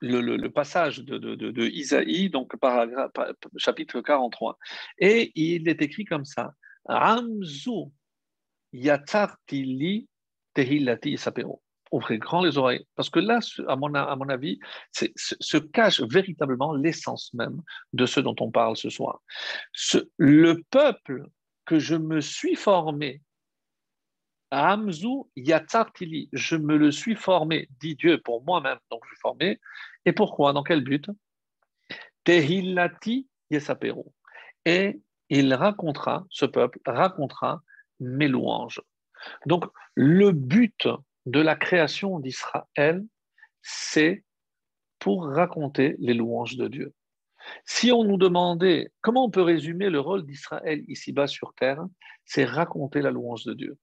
[0.00, 3.12] le, passage de, Isaïe, donc paragraphe,
[3.56, 4.58] chapitre 43.
[4.98, 6.54] Et il est écrit comme ça
[6.86, 7.90] Ramzu
[8.72, 10.08] yatartili
[10.54, 11.62] tehilati sapero.
[11.92, 14.60] Ouvrez grand les oreilles, parce que là, à mon, à mon avis,
[14.92, 17.60] se cache véritablement l'essence même
[17.92, 19.20] de ce dont on parle ce soir.
[20.16, 21.26] le peuple
[21.64, 23.22] que je me suis formé
[24.52, 29.60] Je me le suis formé, dit Dieu pour moi-même, donc je suis formé.
[30.04, 30.52] Et pourquoi?
[30.52, 31.08] Dans quel but?
[32.24, 34.12] Tehillati Yesapero.
[34.64, 37.62] Et il racontera, ce peuple racontera
[38.00, 38.82] mes louanges.
[39.46, 40.88] Donc le but
[41.26, 43.04] de la création d'Israël,
[43.62, 44.24] c'est
[44.98, 46.92] pour raconter les louanges de Dieu.
[47.64, 51.82] Si on nous demandait comment on peut résumer le rôle d'Israël ici-bas sur terre,
[52.26, 53.78] c'est raconter la louange de Dieu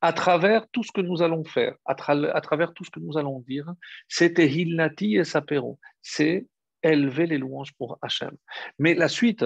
[0.00, 3.40] à travers tout ce que nous allons faire, à, travers tout ce que nous allons
[3.40, 3.72] dire,
[4.08, 6.46] c'était Hillati et Sapero, c'est
[6.82, 8.36] élever les louanges pour Hachem.
[8.78, 9.44] Mais la suite,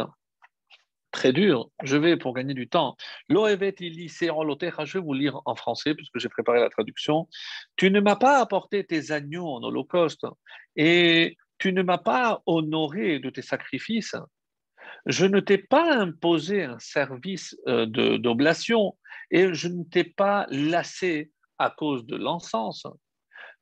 [1.11, 1.71] très dur.
[1.83, 2.97] Je vais, pour gagner du temps,
[3.29, 7.29] l'Oevet je vais vous lire en français puisque j'ai préparé la traduction.
[7.77, 10.27] Tu ne m'as pas apporté tes agneaux en holocauste
[10.77, 14.17] et tu ne m'as pas honoré de tes sacrifices.
[15.07, 18.97] Je ne t'ai pas imposé un service euh, d'oblation
[19.31, 22.87] et je ne t'ai pas lassé à cause de l'encens.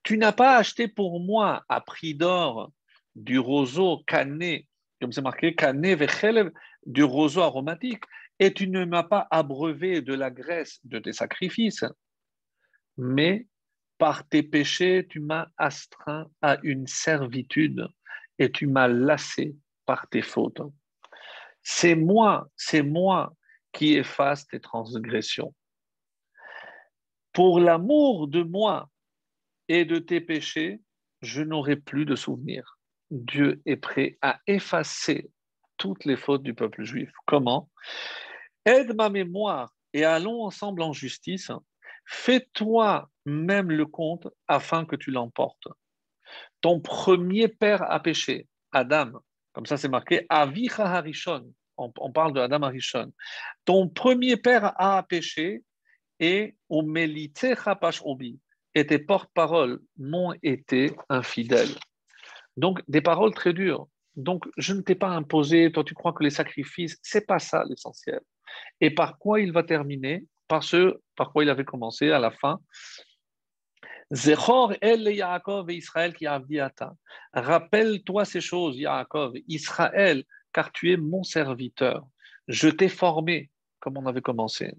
[0.02, 2.70] Tu n'as pas acheté pour moi à prix d'or
[3.14, 4.68] du roseau cané,
[5.00, 6.50] comme c'est marqué, cané vechelev,
[6.86, 8.04] du roseau aromatique,
[8.38, 11.84] et tu ne m'as pas abreuvé de la graisse de tes sacrifices,
[12.96, 13.46] mais
[13.98, 17.88] par tes péchés, tu m'as astreint à une servitude
[18.38, 20.62] et tu m'as lassé par tes fautes.
[21.62, 23.34] C'est moi, c'est moi
[23.72, 25.52] qui efface tes transgressions.
[27.32, 28.88] Pour l'amour de moi
[29.68, 30.80] et de tes péchés,
[31.22, 32.78] je n'aurai plus de souvenir.
[33.10, 35.30] Dieu est prêt à effacer
[35.76, 37.10] toutes les fautes du peuple juif.
[37.26, 37.70] Comment?
[38.64, 41.50] Aide ma mémoire et allons ensemble en justice.
[42.06, 45.68] Fais-toi même le compte afin que tu l'emportes.
[46.60, 49.12] Ton premier père a péché, Adam.
[49.52, 51.52] Comme ça, c'est marqué Avicha Harishon.
[51.76, 53.12] On, parle de Adam Harishon.
[53.64, 55.62] Ton premier père a péché
[56.20, 56.54] et
[58.74, 61.74] et tes porte-paroles m'ont été infidèles.
[62.56, 63.88] Donc, des paroles très dures.
[64.16, 67.64] Donc, je ne t'ai pas imposé, toi tu crois que les sacrifices, c'est pas ça
[67.68, 68.20] l'essentiel.
[68.80, 70.24] Et par quoi il va terminer?
[70.48, 72.60] Par ce par quoi il avait commencé à la fin.
[74.80, 76.14] El Yaakov et Israël
[77.32, 82.06] Rappelle-toi ces choses, Yaakov, Israël, car tu es mon serviteur.
[82.48, 83.50] Je t'ai formé,
[83.88, 84.74] comme on avait commencé.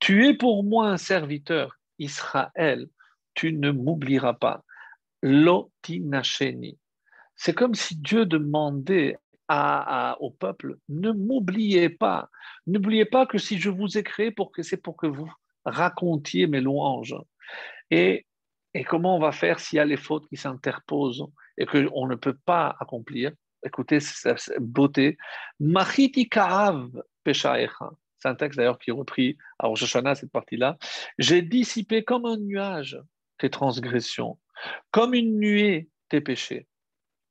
[0.00, 2.88] Tu es pour moi un serviteur, Israël.
[3.34, 4.64] Tu ne m'oublieras pas.
[5.22, 6.76] Lotinacheni.
[7.36, 9.16] C'est comme si Dieu demandait
[10.18, 12.28] au peuple, ne m'oubliez pas.
[12.66, 15.30] N'oubliez pas que si je vous ai créé, pour que c'est pour que vous
[15.64, 17.16] racontiez mes louanges.
[17.90, 18.26] Et,
[18.74, 22.16] et comment on va faire s'il y a les fautes qui s'interposent et qu'on ne
[22.16, 23.30] peut pas accomplir?
[23.64, 25.16] Écoutez cette beauté.
[25.60, 26.28] Machiti
[28.18, 30.76] C'est un texte d'ailleurs qui est repris à Rosh Hashanah, cette partie-là.
[31.18, 32.98] J'ai dissipé comme un nuage
[33.38, 34.38] tes transgressions,
[34.90, 36.66] comme une nuée tes péchés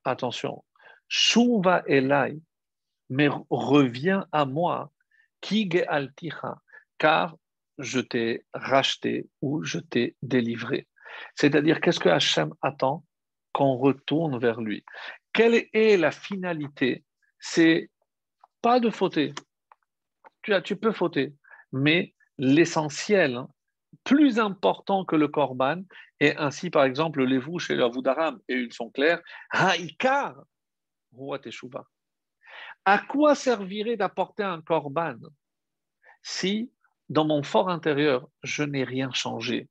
[0.08, 0.64] attention,
[1.08, 2.40] Shuva Elai,
[3.10, 4.92] mais reviens à moi,
[5.42, 6.58] Kige Alticha,
[6.98, 7.36] car
[7.78, 10.88] je t'ai racheté ou je t'ai délivré.
[11.36, 13.06] C'est-à-dire, qu'est-ce que Hachem attend
[13.54, 14.84] qu'on retourne vers lui?
[15.34, 17.04] Quelle est la finalité?
[17.40, 17.90] C'est
[18.62, 19.34] pas de fauter.
[20.64, 21.34] Tu, peux fauter,
[21.74, 23.50] mais l'essentiel, hein,
[24.04, 25.82] plus important que le korban,
[26.20, 30.36] et ainsi, par exemple, les vouches et leur d'aram, et ils sont clairs, haïkar,
[32.86, 35.18] À quoi servirait d'apporter un korban
[36.24, 36.72] si,
[37.10, 39.70] dans mon fort intérieur, je n'ai rien changé?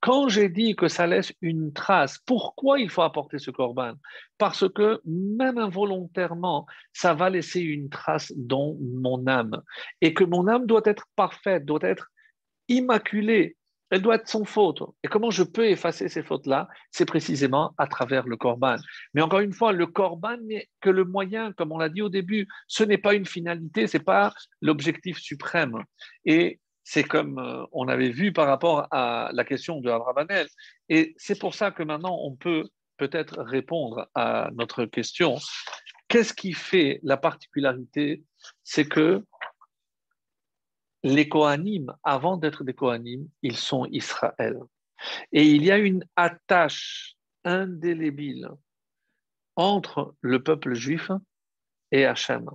[0.00, 3.94] Quand j'ai dit que ça laisse une trace, pourquoi il faut apporter ce korban
[4.38, 9.62] Parce que même involontairement, ça va laisser une trace dans mon âme.
[10.00, 12.08] Et que mon âme doit être parfaite, doit être
[12.68, 13.56] immaculée,
[13.90, 14.82] elle doit être sans faute.
[15.02, 16.68] Et comment je peux effacer ces fautes-là?
[16.90, 18.76] C'est précisément à travers le corban.
[19.14, 22.08] Mais encore une fois, le corban n'est que le moyen, comme on l'a dit au
[22.08, 22.46] début.
[22.66, 25.82] Ce n'est pas une finalité, ce n'est pas l'objectif suprême.
[26.26, 26.60] Et
[26.90, 30.48] c'est comme euh, on avait vu par rapport à la question de Abravanel.
[30.88, 32.64] Et c'est pour ça que maintenant, on peut
[32.96, 35.36] peut-être répondre à notre question.
[36.08, 38.24] Qu'est-ce qui fait la particularité?
[38.64, 39.22] C'est que
[41.02, 44.58] les Kohanim, avant d'être des Kohanim, ils sont Israël.
[45.30, 48.48] Et il y a une attache indélébile
[49.56, 51.10] entre le peuple juif
[51.92, 52.48] et Hachem.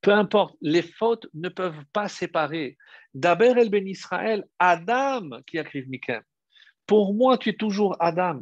[0.00, 2.76] Peu importe, les fautes ne peuvent pas séparer.
[3.14, 6.22] D'Aber el Ben Israël, Adam qui écrit Mikem.
[6.86, 8.40] Pour moi, tu es toujours Adam.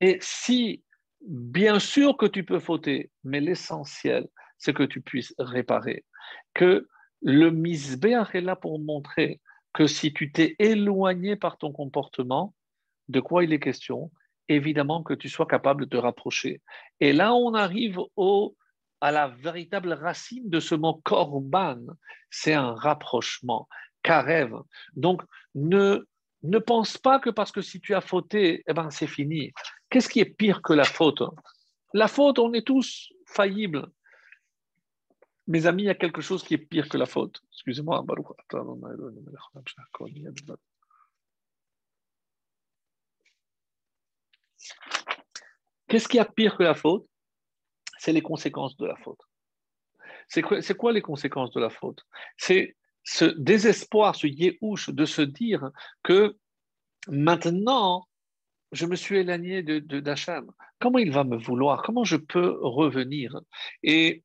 [0.00, 0.84] Et si,
[1.20, 4.28] bien sûr que tu peux fauter, mais l'essentiel,
[4.58, 6.04] c'est que tu puisses réparer.
[6.54, 6.88] Que
[7.22, 9.40] le misbéach est là pour montrer
[9.72, 12.54] que si tu t'es éloigné par ton comportement,
[13.08, 14.10] de quoi il est question?
[14.48, 16.62] Évidemment que tu sois capable de te rapprocher.
[17.00, 18.56] Et là, on arrive au,
[19.00, 21.78] à la véritable racine de ce mot korban.
[22.30, 23.68] C'est un rapprochement,
[24.02, 24.54] karev.
[24.94, 25.22] Donc,
[25.54, 26.04] ne,
[26.66, 29.52] pense pas que parce que si tu as fauté, eh ben, c'est fini.
[29.90, 31.22] Qu'est-ce qui est pire que la faute?
[31.94, 33.88] La faute, on est tous faillibles.
[35.46, 37.40] Mes amis, il y a quelque chose qui est pire que la faute.
[37.52, 38.04] Excusez-moi,
[45.88, 47.08] Qu'est-ce qui a pire que la faute?
[47.98, 49.20] C'est les conséquences de la faute.
[50.28, 52.04] C'est quoi, les conséquences de la faute?
[52.36, 55.70] C'est ce désespoir, ce yéhouch de se dire
[56.02, 56.36] que
[57.08, 58.06] maintenant,
[58.72, 59.82] je me suis éloigné de.
[60.78, 61.82] Comment il va me vouloir?
[61.82, 63.40] Comment je peux revenir?
[63.82, 64.22] Et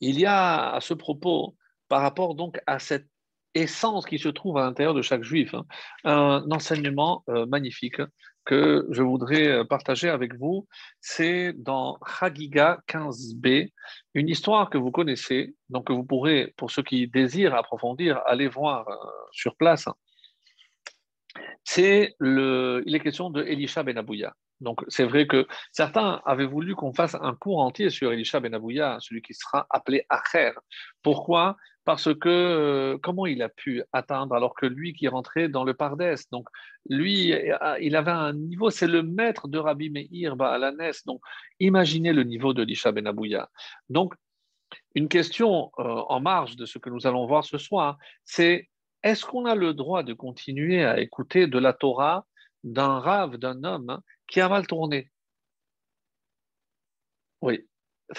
[0.00, 1.56] il y a à ce propos,
[1.88, 3.08] par rapport donc à cette
[3.54, 5.64] essence qui se trouve à l'intérieur de chaque juif, hein,
[6.04, 8.02] un enseignement euh, magnifique
[8.46, 10.66] que je voudrais euh, partager avec vous.
[11.00, 13.70] C'est dans Chagiga 15b,
[14.14, 18.48] une histoire que vous connaissez, donc que vous pourrez, pour ceux qui désirent approfondir, aller
[18.48, 18.94] voir euh,
[19.32, 19.88] sur place.
[21.64, 24.32] C'est le, il est question de Elisha Ben Abouya.
[24.60, 28.54] Donc, c'est vrai que certains avaient voulu qu'on fasse un cours entier sur Elisha Ben
[28.54, 30.52] Abouya, celui qui sera appelé Acher.
[31.02, 31.56] Pourquoi?
[31.86, 35.72] Parce que euh, comment il a pu atteindre alors que lui qui rentré dans le
[35.72, 36.48] Pardès, donc
[36.90, 37.32] lui,
[37.80, 40.92] il avait un niveau, c'est le maître de Rabbi Meir Baalanes.
[41.06, 41.20] Donc,
[41.60, 43.48] imaginez le niveau de Elisha Ben Abouya.
[43.88, 44.14] Donc,
[44.96, 48.68] une question euh, en marge de ce que nous allons voir ce soir, c'est
[49.04, 52.26] est-ce qu'on a le droit de continuer à écouter de la Torah
[52.64, 55.12] d'un rave, d'un homme qui a mal tourné?
[57.42, 57.64] Oui.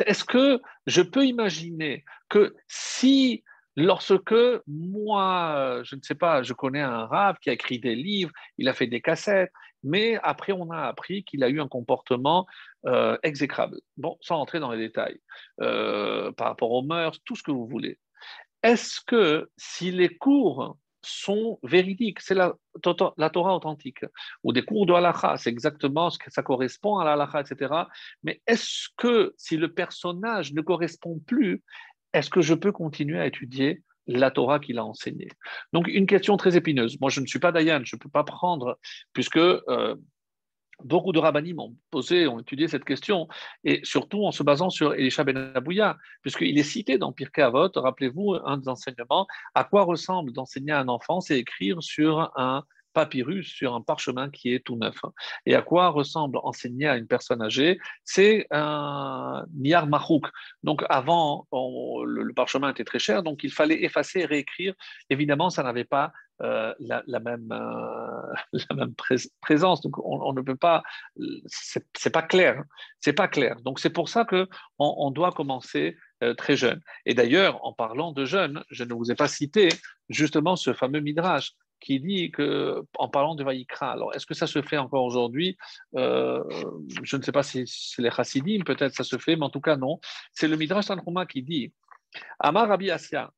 [0.06, 3.44] Est-ce que je peux imaginer que si,
[3.78, 8.32] lorsque moi, je ne sais pas, je connais un rave qui a écrit des livres,
[8.58, 9.54] il a fait des cassettes,
[9.84, 12.48] mais après on a appris qu'il a eu un comportement
[12.88, 13.80] euh, exécrable.
[13.96, 15.20] Bon, sans entrer dans les détails,
[15.62, 18.00] euh, par rapport aux mœurs, tout ce que vous voulez.
[18.64, 22.20] Est-ce que si les cours sont véridiques.
[22.20, 22.54] C'est la,
[23.18, 24.04] la, Torah authentique.
[24.44, 27.74] Ou des cours de halakha, c'est exactement ce que ça correspond à la halakha, etc.
[28.24, 31.64] Mais est-ce que si le personnage ne correspond plus,
[32.14, 35.30] est-ce que je peux continuer à étudier la Torah qu'il a enseignée?
[35.74, 37.00] Donc, une question très épineuse.
[37.02, 38.80] Moi, je ne suis pas Dayan, je ne peux pas prendre,
[39.14, 39.96] puisque euh,
[40.84, 43.28] Beaucoup de rabbinim ont posé, ont étudié cette question,
[43.64, 47.72] et surtout en se basant sur Elisha ben Abouya, puisqu'il est cité dans Pirkei Avot,
[47.74, 52.64] rappelez-vous, un des enseignements, à quoi ressemble d'enseigner à un enfant, c'est écrire sur un
[52.94, 54.98] papyrus sur un parchemin qui est tout neuf.
[55.46, 57.80] Et à quoi ressemble enseigner à une personne âgée?
[58.04, 60.28] C'est un niar mahouk.
[60.64, 64.74] Donc avant, le, parchemin était très cher, donc il fallait effacer et réécrire.
[65.10, 66.12] Évidemment, ça n'avait pas
[66.44, 68.88] euh, la, même, euh,
[69.42, 69.82] présence.
[69.82, 70.84] Donc on, ne peut pas,
[71.48, 72.64] c'est pas clair,
[73.00, 73.56] c'est pas clair.
[73.62, 76.80] Donc c'est pour ça que on, doit commencer euh, très jeune.
[77.08, 79.70] Et d'ailleurs, en parlant de jeunes, je ne vous ai pas cité
[80.10, 84.48] justement ce fameux midrash qui dit que, en parlant de Vaïkra, alors est-ce que ça
[84.48, 85.58] se fait encore aujourd'hui?
[85.96, 86.44] Euh,
[87.04, 89.62] Je ne sais pas si c'est les chassidim, peut-être ça se fait, mais en tout
[89.62, 90.00] cas non.
[90.34, 91.74] C'est le Midrash Tanhuma qui dit
[92.40, 93.32] Amar Rabbi Asya,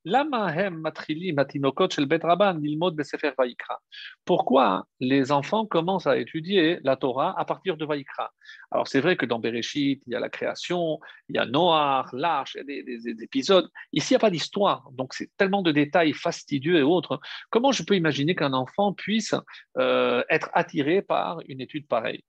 [4.26, 8.32] Pourquoi les enfants commencent à étudier la Torah à partir de Vaikra
[8.72, 11.00] Alors c'est vrai que dans Bereshit, il y a la création,
[11.30, 13.70] il y a Noah, l'Arche, il y a des, épisodes.
[13.94, 17.20] Ici, il n'y a pas d'histoire, donc c'est tellement de détails fastidieux et autres.
[17.50, 19.34] Comment je peux imaginer qu'un enfant puisse
[19.78, 22.24] euh, être attiré par une étude pareille?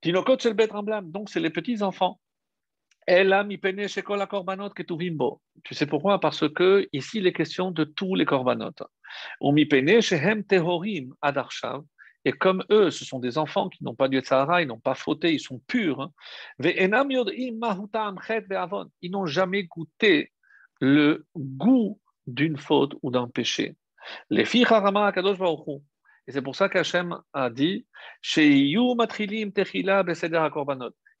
[0.00, 0.38] Tinokot
[1.02, 2.20] donc c'est les petits enfants.
[5.64, 6.20] Tu sais pourquoi?
[6.20, 8.70] Parce que ici, il est question de tous les korbanot.
[12.24, 14.94] Et comme eux, ce sont des enfants qui n'ont pas de Sahara, ils n'ont pas
[14.94, 16.00] fauté, ils sont purs.
[16.02, 16.12] Hein.
[19.02, 20.32] Ils n'ont jamais goûté
[20.80, 21.98] le goût
[22.28, 23.74] d'une faute ou d'un péché.
[24.28, 24.66] Les filles
[26.26, 27.86] Et c'est pour ça qu'Hachem a dit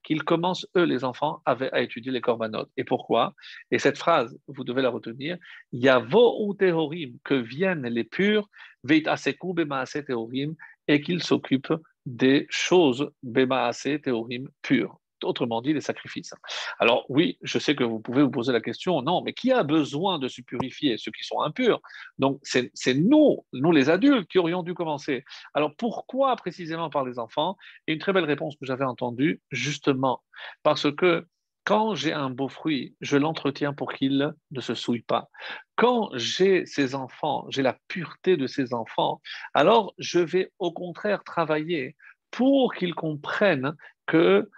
[0.02, 2.70] qu'ils commencent, eux, les enfants, à, étudier les corbanotes.
[2.76, 3.34] Et pourquoi?
[3.70, 5.36] Et cette phrase, vous devez la retenir,
[5.72, 8.48] Yavo tehorim, que viennent les purs,
[8.84, 10.54] veit aseku bemaase tehorim,
[10.88, 11.74] et qu'ils s'occupent
[12.06, 16.34] des choses bemaase tehorim pures autrement dit les sacrifices.
[16.78, 19.62] Alors oui, je sais que vous pouvez vous poser la question, non, mais qui a
[19.62, 21.80] besoin de se purifier Ceux qui sont impurs?
[22.18, 25.24] Donc c'est nous, nous les adultes, qui aurions dû commencer.
[25.54, 27.56] Alors pourquoi précisément par les enfants?
[27.86, 30.22] Et une très belle réponse que j'avais entendue, justement,
[30.62, 31.26] parce que
[31.64, 35.28] quand j'ai un beau fruit, je l'entretiens pour qu'il ne se souille pas.
[35.76, 39.20] Quand j'ai ces enfants, j'ai la pureté de ces enfants,
[39.54, 41.96] alors je vais au contraire travailler
[42.30, 43.74] pour qu'ils comprennent
[44.06, 44.50] que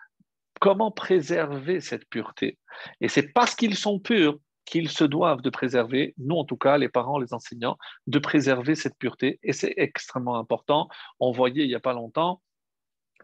[0.63, 2.57] comment préserver cette pureté.
[3.01, 6.79] Et c'est parce qu'ils sont purs qu'ils se doivent de préserver, nous en tout cas,
[6.79, 7.77] les parents, les enseignants,
[8.07, 9.41] de préserver cette pureté.
[9.43, 10.89] Et c'est extrêmement important.
[11.19, 12.43] On voyait il n'y a pas longtemps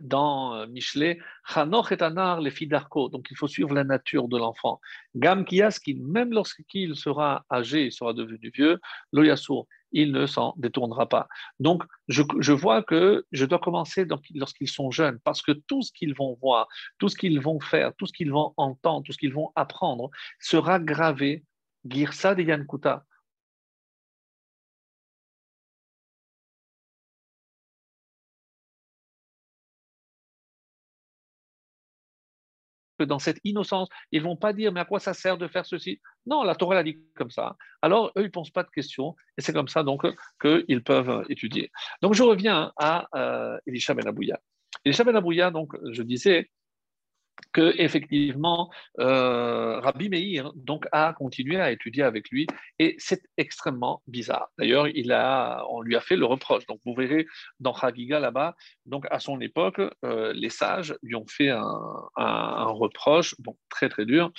[0.00, 3.08] dans euh, Michelet, Chanoch et Anar, les filles d'Arco.
[3.08, 4.80] Donc il faut suivre la nature de l'enfant.
[5.14, 8.80] Gam Kiaskin, même lorsqu'il sera âgé, il sera devenu vieux,
[9.12, 11.28] Loyasour, il ne s'en détournera pas.
[11.60, 16.15] Donc, je, vois que je dois commencer lorsqu'ils sont jeunes, parce que tout ce qu'ils
[16.15, 19.35] vont voir, tout ce qu'ils vont faire, tout ce qu'ils vont entendre, tout ce qu'ils
[19.35, 20.10] vont apprendre
[20.40, 21.44] sera gravé.
[21.85, 23.05] Girsa de Yankuta,
[33.04, 36.00] dans cette innocence, ils vont pas dire mais à quoi ça sert de faire ceci?
[36.26, 37.56] Non, la Torah l'a dit comme ça.
[37.82, 40.06] Alors eux, ils ne posent pas de questions et c'est comme ça donc
[40.40, 41.70] qu'ils peuvent étudier.
[42.02, 44.38] Donc je reviens à euh, Elisha Ben Abouya.
[44.84, 46.50] Elisha Ben Abouya, donc je disais,
[47.52, 52.47] que effectivement euh, Rabbi Meir donc a continué à étudier avec lui
[52.78, 54.48] et c'est extrêmement bizarre.
[54.59, 56.66] D'ailleurs, il a, on lui a fait le reproche.
[56.66, 57.27] Donc vous verrez
[57.60, 58.56] dans Chagiga là-bas,
[58.86, 61.65] donc à son époque, euh, les sages lui ont fait un,
[62.69, 63.35] reproche,
[63.70, 64.31] très très dur,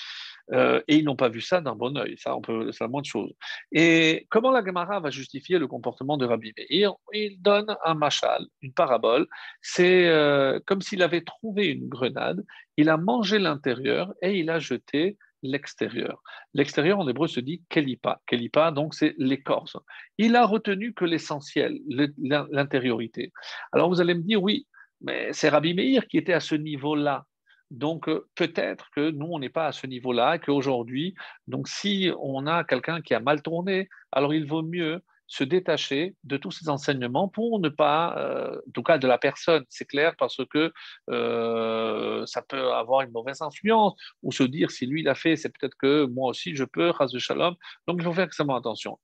[0.52, 2.16] euh, et ils n'ont pas vu ça d'un bon oeil.
[2.18, 3.32] Ça, peut, c'est la moindre chose.
[3.72, 6.94] Et comment la Gemara va justifier le comportement de Rabbi Meir?
[7.14, 9.28] Il donne un machal, une parabole.
[9.62, 12.44] C'est euh, comme s'il avait trouvé une grenade,
[12.78, 16.22] il a mangé l'intérieur et il a jeté l'extérieur.
[16.54, 18.22] L'extérieur en hébreu se dit kelipa.
[18.28, 19.78] Kelipa, donc c'est l'écorce.
[20.18, 23.32] Il a retenu que l'essentiel, l'intériorité.
[23.72, 24.68] Alors vous allez me dire, oui,
[25.02, 27.26] mais c'est Rabbi Meir qui était à ce niveau-là.
[27.72, 31.16] Donc euh, peut-être que nous, on n'est pas à ce niveau-là qu'aujourd'hui,
[31.48, 36.16] donc si on a quelqu'un qui a mal tourné, alors il vaut mieux se détacher
[36.24, 39.86] de tous ces enseignements pour ne pas, euh, en tout cas de la personne, c'est
[39.86, 40.74] clair, parce que
[41.12, 43.94] euh, ça peut avoir une mauvaise influence,
[44.24, 47.08] ou se dire si lui l'a fait, c'est peut-être que moi aussi je peux, ras
[47.14, 47.56] de shalom.
[47.88, 48.98] Donc il faut faire extrêmement attention.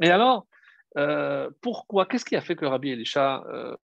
[0.00, 0.46] Et alors,
[0.96, 3.76] euh, pourquoi Qu'est-ce qui a fait que Rabbi Elisha, euh,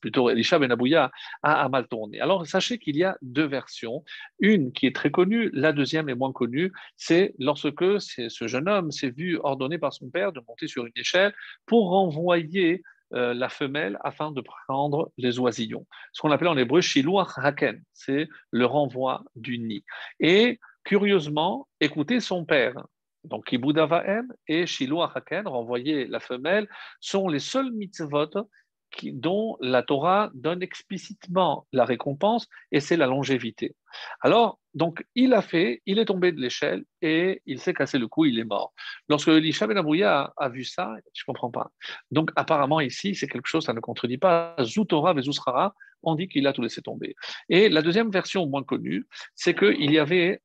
[0.00, 1.10] plutôt Elisha Ben Abouya,
[1.42, 2.20] a, mal tourné?
[2.20, 4.04] Alors, sachez qu'il y a deux versions.
[4.38, 6.72] Une qui est très connue, la deuxième est moins connue.
[6.96, 10.92] C'est lorsque ce jeune homme s'est vu ordonné par son père de monter sur une
[10.96, 11.34] échelle
[11.66, 12.82] pour renvoyer
[13.14, 15.86] euh, la femelle afin de prendre les oisillons.
[16.14, 19.84] Ce qu'on appelle en hébreu shiluach haken, c'est le renvoi du nid.
[20.18, 22.86] Et curieusement, écoutez son père.
[23.24, 26.68] Donc, Kibudavaem et Shiloh Haken, renvoyer la femelle,
[27.00, 28.48] sont les seuls mitzvot
[28.92, 33.74] qui, dont la Torah donne explicitement la récompense, et c'est la longévité.
[34.20, 38.08] Alors, donc, il a fait, il est tombé de l'échelle et il s'est cassé le
[38.08, 38.72] cou, il est mort.
[39.08, 41.70] Lorsque Elisha Ben a, a, vu ça, je ne comprends pas.
[42.10, 44.56] Donc, apparemment, ici, c'est quelque chose, ça ne contredit pas.
[44.62, 47.14] Zoutora Vezusrara, on dit qu'il a tout laissé tomber.
[47.48, 50.40] Et la deuxième version moins connue, c'est qu'il y avait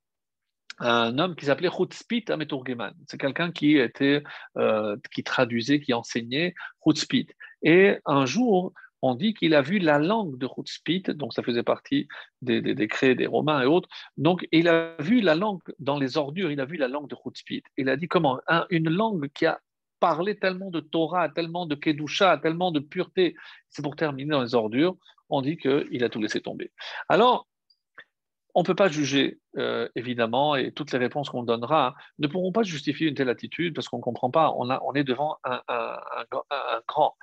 [0.80, 2.94] un homme qui s'appelait Chutzpit Ameturgeman.
[3.08, 4.24] C'est quelqu'un qui était,
[4.58, 7.28] euh, qui traduisait, qui enseignait Chutzpit.
[7.64, 11.64] Et un jour, on dit qu'il a vu la langue de Chutzpit, donc ça faisait
[11.64, 12.08] partie
[12.42, 13.90] des, décrets des Romains et autres.
[14.18, 17.16] Donc, il a vu la langue dans les ordures, il a vu la langue de
[17.16, 17.64] Chutzpit.
[17.78, 18.40] Il a dit comment
[18.70, 19.60] Une langue qui a
[20.00, 23.36] parlé tellement de Torah, tellement de Kedusha, tellement de pureté,
[23.70, 24.96] c'est pour terminer dans les ordures,
[25.30, 26.72] on dit qu'il a tout laissé tomber.
[27.10, 27.48] Alors,
[28.58, 32.52] on ne peut pas juger, euh, évidemment, et toutes les réponses qu'on donnera ne pourront
[32.52, 34.52] pas justifier une telle attitude parce qu'on ne comprend pas.
[34.58, 35.62] On, a, on, est devant un,
[36.88, 37.16] grand,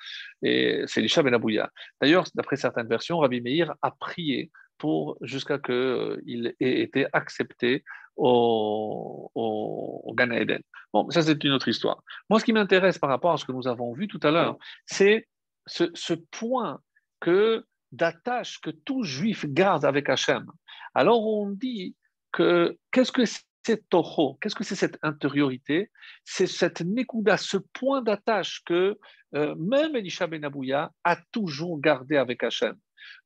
[0.43, 1.73] et c'est l'Isha Ben Abouya.
[2.01, 6.23] D'ailleurs, d'après certaines versions, Rabbi Meir a prié pour jusqu'à qu'il euh,
[6.61, 7.83] ait été accepté
[8.15, 10.63] au, au, Eden.
[10.93, 12.01] Bon, ça c'est une autre histoire.
[12.31, 14.57] Moi, ce qui m'intéresse par rapport à ce que nous avons vu tout à l'heure,
[14.87, 15.27] c'est
[15.67, 16.79] ce, ce point
[17.19, 17.65] que
[17.97, 20.47] d'attache que tout juif garde avec Hachem.
[20.95, 21.97] Alors on dit
[22.33, 25.91] que qu'est-ce que c'est Toho Qu'est-ce que c'est cette intériorité?
[26.25, 28.99] C'est cette Nekuda, ce point d'attache que
[29.35, 32.77] euh, même Elisha Ben Abouya a toujours gardé avec Hachem.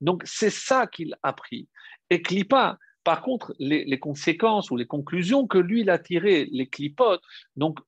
[0.01, 1.69] Donc c'est ça qu'il a pris.
[2.11, 6.69] Et Klipa, par contre, les, conséquences ou les conclusions que lui il a tirées, les
[6.69, 7.23] clipotes,
[7.57, 7.81] donc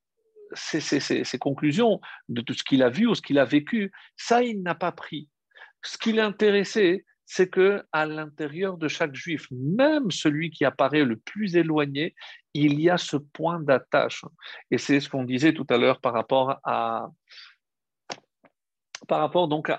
[0.53, 4.61] ces conclusions de tout ce qu'il a vu ou ce qu'il a vécu, ça il
[4.63, 5.29] n'a pas pris.
[5.83, 11.15] Ce qui l'intéressait, c'est que à l'intérieur de chaque juif, même celui qui apparaît le
[11.15, 12.13] plus éloigné,
[12.53, 14.25] il y a ce point d'attache.
[14.69, 17.07] Et c'est ce qu'on disait tout à l'heure par rapport à
[19.07, 19.71] par rapport donc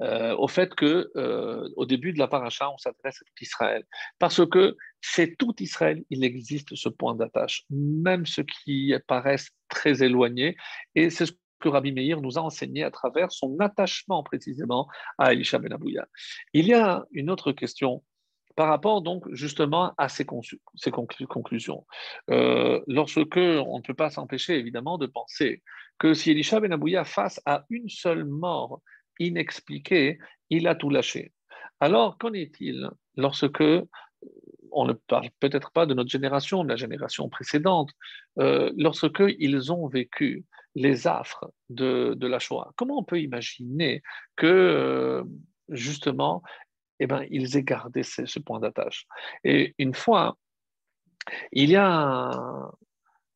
[0.00, 3.84] euh, au fait que euh, au début de la paracha, on s'adresse à tout Israël,
[4.18, 10.02] parce que c'est tout Israël, il existe ce point d'attache, même ceux qui paraissent très
[10.02, 10.56] éloignés,
[10.94, 15.32] et c'est ce que Rabbi Meir nous a enseigné à travers son attachement précisément à
[15.32, 16.06] Elisha Ben Abouya.
[16.52, 18.02] Il y a une autre question
[18.56, 20.26] par rapport donc justement à ces,
[20.74, 21.86] ces conclusions.
[22.30, 25.62] Euh, lorsque on ne peut pas s'empêcher évidemment de penser
[25.98, 28.80] que si Elisha Ben Abouya face à une seule mort
[29.20, 30.18] inexpliquée,
[30.50, 31.32] il a tout lâché.
[31.80, 33.62] Alors qu'en est-il lorsque
[34.72, 37.90] on ne parle peut-être pas de notre génération, de la génération précédente,
[38.38, 40.44] euh, lorsque ils ont vécu
[40.78, 42.72] les affres de, la Shoah.
[42.76, 44.02] Comment on peut imaginer
[44.36, 45.24] que, euh,
[45.68, 46.42] justement,
[47.00, 49.06] eh ben, ils aient gardé ce, point d'attache?
[49.44, 50.36] Et une fois,
[51.52, 52.72] il y a un,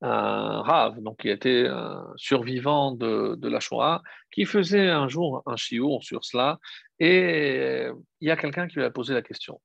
[0.05, 4.03] Rav, donc qui était un survivant de, la Shoah,
[4.33, 6.59] qui faisait un jour un chiour sur cela,
[6.99, 7.89] et
[8.21, 9.61] il y a quelqu'un qui lui a posé la question.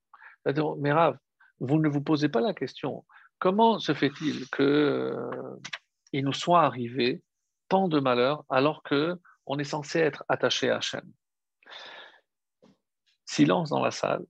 [0.80, 1.18] Mais Rav,
[1.60, 3.04] vous ne vous posez pas la question,
[3.40, 5.30] comment se fait-il qu'il euh,
[6.14, 7.22] nous soit arrivé
[7.68, 11.12] tant de malheurs alors que on est censé être attaché à Hachem.
[13.26, 14.26] Silence dans la salle.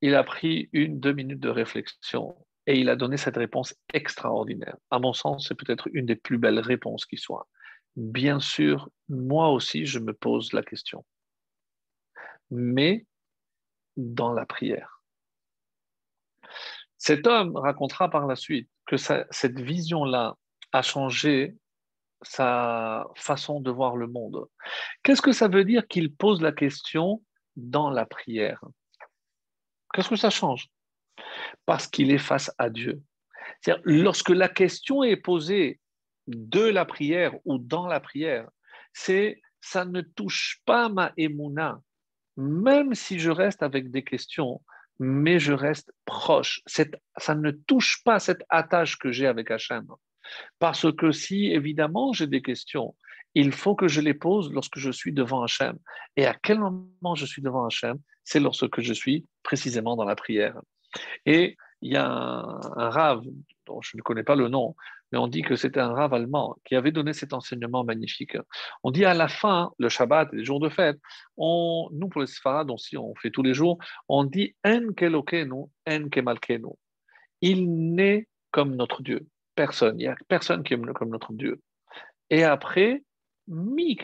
[0.00, 2.36] Il a pris une, deux minutes de réflexion
[2.66, 4.76] et il a donné cette réponse extraordinaire.
[4.90, 7.48] À mon sens, c'est peut-être une des plus belles réponses qui soit.
[7.96, 11.04] Bien sûr, moi aussi, je me pose la question.
[12.50, 13.06] Mais
[13.96, 15.02] dans la prière.
[16.98, 20.36] Cet homme racontera par la suite que cette vision-là
[20.72, 21.56] a changé
[22.22, 24.46] sa façon de voir le monde.
[25.02, 27.22] Qu'est-ce que ça veut dire qu'il pose la question
[27.56, 28.62] dans la prière?
[29.92, 30.68] Qu'est-ce que ça change?
[31.66, 33.02] Parce qu'il est face à Dieu.
[33.84, 35.80] lorsque la question est posée
[36.26, 38.48] de la prière ou dans la prière,
[38.92, 41.80] c'est ça ne touche pas ma émouna,
[42.36, 44.60] même si je reste avec des questions,
[44.98, 46.62] mais je reste proche.
[46.66, 49.86] ça ne touche pas cette attache que j'ai avec Hachem.
[50.58, 52.94] Parce que si, évidemment, j'ai des questions,
[53.34, 55.78] il faut que je les pose lorsque je suis devant Hachem.
[56.16, 60.16] Et à quel moment je suis devant Hachem C'est lorsque je suis précisément dans la
[60.16, 60.60] prière.
[61.24, 63.22] Et il y a un, rave,
[63.66, 64.76] dont je ne connais pas le nom,
[65.10, 68.36] mais on dit que c'était un rave allemand qui avait donné cet enseignement magnifique.
[68.82, 70.98] On dit à la fin, le Shabbat les jours de fête,
[71.36, 73.78] on, nous pour les Sfarad, aussi on fait tous les jours,
[74.08, 76.68] on dit En kelokenu, en kemalkenu.
[77.40, 79.26] Il naît comme notre Dieu.
[79.54, 79.98] Personne.
[79.98, 81.60] Il n'y a personne qui est comme notre Dieu.
[82.30, 83.02] Et après,
[83.48, 83.96] Mi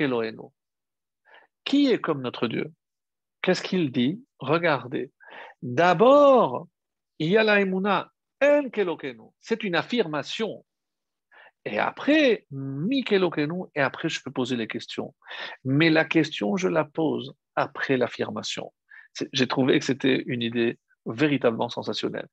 [1.65, 2.73] Qui est comme notre Dieu?
[3.43, 4.23] Qu'est-ce qu'il dit?
[4.39, 5.13] Regardez.
[5.63, 6.69] D'abord,
[7.19, 8.13] il y a la emuna,
[8.43, 8.69] en
[9.41, 10.65] C'est une affirmation.
[11.65, 15.15] Et après, mi et après, je peux poser les questions.
[15.65, 18.73] Mais la question, je la pose après l'affirmation.
[19.33, 20.79] J'ai trouvé que c'était une idée
[21.09, 22.29] véritablement sensationnel.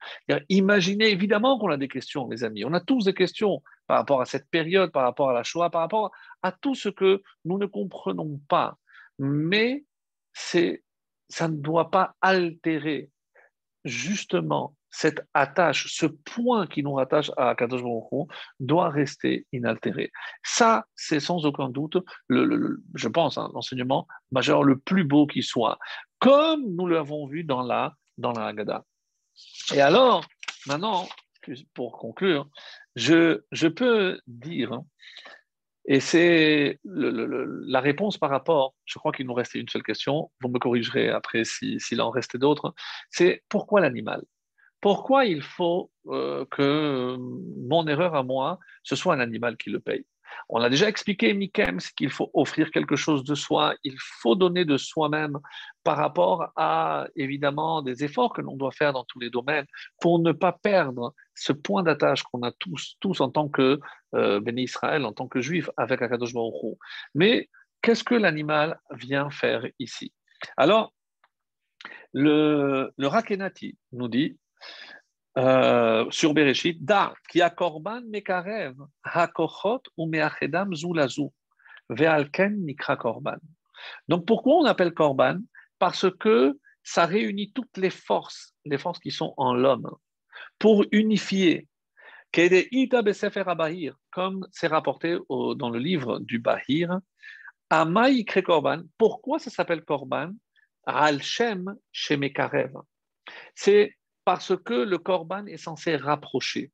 [0.50, 2.66] Imaginez évidemment qu'on a des questions, mes amis.
[2.66, 5.70] On a tous des questions par rapport à cette période, par rapport à la Shoah,
[5.70, 6.12] par rapport
[6.44, 8.78] à tout ce que nous ne comprenons pas.
[9.18, 9.86] Mais
[10.34, 10.84] c'est,
[11.30, 13.10] ça ne doit pas altérer
[13.86, 18.30] justement cette attache, ce point qui nous rattache à Kadosh Baruch
[18.62, 20.10] doit rester inaltéré.
[20.42, 21.98] Ça, c'est sans aucun doute,
[22.30, 25.78] le, je pense, hein, l'enseignement majeur le plus beau qui soit,
[26.20, 28.84] comme nous l'avons vu dans la dans la Haggadah.
[29.74, 30.26] Et alors,
[30.68, 31.08] maintenant,
[31.74, 32.50] pour conclure,
[32.96, 34.82] je, je peux dire,
[35.88, 40.50] et c'est la réponse par rapport, je crois qu'il nous restait une seule question, vous
[40.50, 42.74] me corrigerez après s'il en restait d'autres,
[43.10, 44.24] c'est pourquoi l'animal?
[44.82, 49.80] Pourquoi il faut euh, que mon erreur à moi, ce soit un animal qui le
[49.80, 50.06] paye?
[50.50, 54.66] On a déjà expliqué, Mikem, qu'il faut offrir quelque chose de soi, il faut donner
[54.66, 55.40] de soi-même
[55.84, 59.66] par rapport à, évidemment, des efforts que l'on doit faire dans tous les domaines
[60.02, 63.80] pour ne pas perdre ce point d'attache qu'on a tous, en tant que
[64.16, 66.34] euh, béni Israël, en tant que juif avec Akadosh
[67.14, 67.50] Mais
[67.82, 70.14] qu'est-ce que l'animal vient faire ici?
[70.58, 70.94] Alors,
[72.14, 74.38] le, le Rakenati nous dit
[75.38, 81.30] euh, sur Bereshit, da, qui a korban mekarev, hakochot ou meachedam zulazu,
[81.90, 83.40] ve'alken nikra korban.
[84.08, 85.40] Donc pourquoi on appelle korban?
[85.80, 89.90] Parce que ça réunit toutes les forces, les forces qui sont en l'homme,
[90.60, 91.68] pour unifier.
[94.12, 97.00] Comme c'est rapporté dans le livre du Bahir,
[98.44, 98.82] Korban.
[98.98, 100.32] Pourquoi ça s'appelle Korban?
[100.86, 102.74] Al Shem Shemekarev.
[103.56, 103.96] C'est
[104.26, 106.72] parce que le korban est censé rapprocher.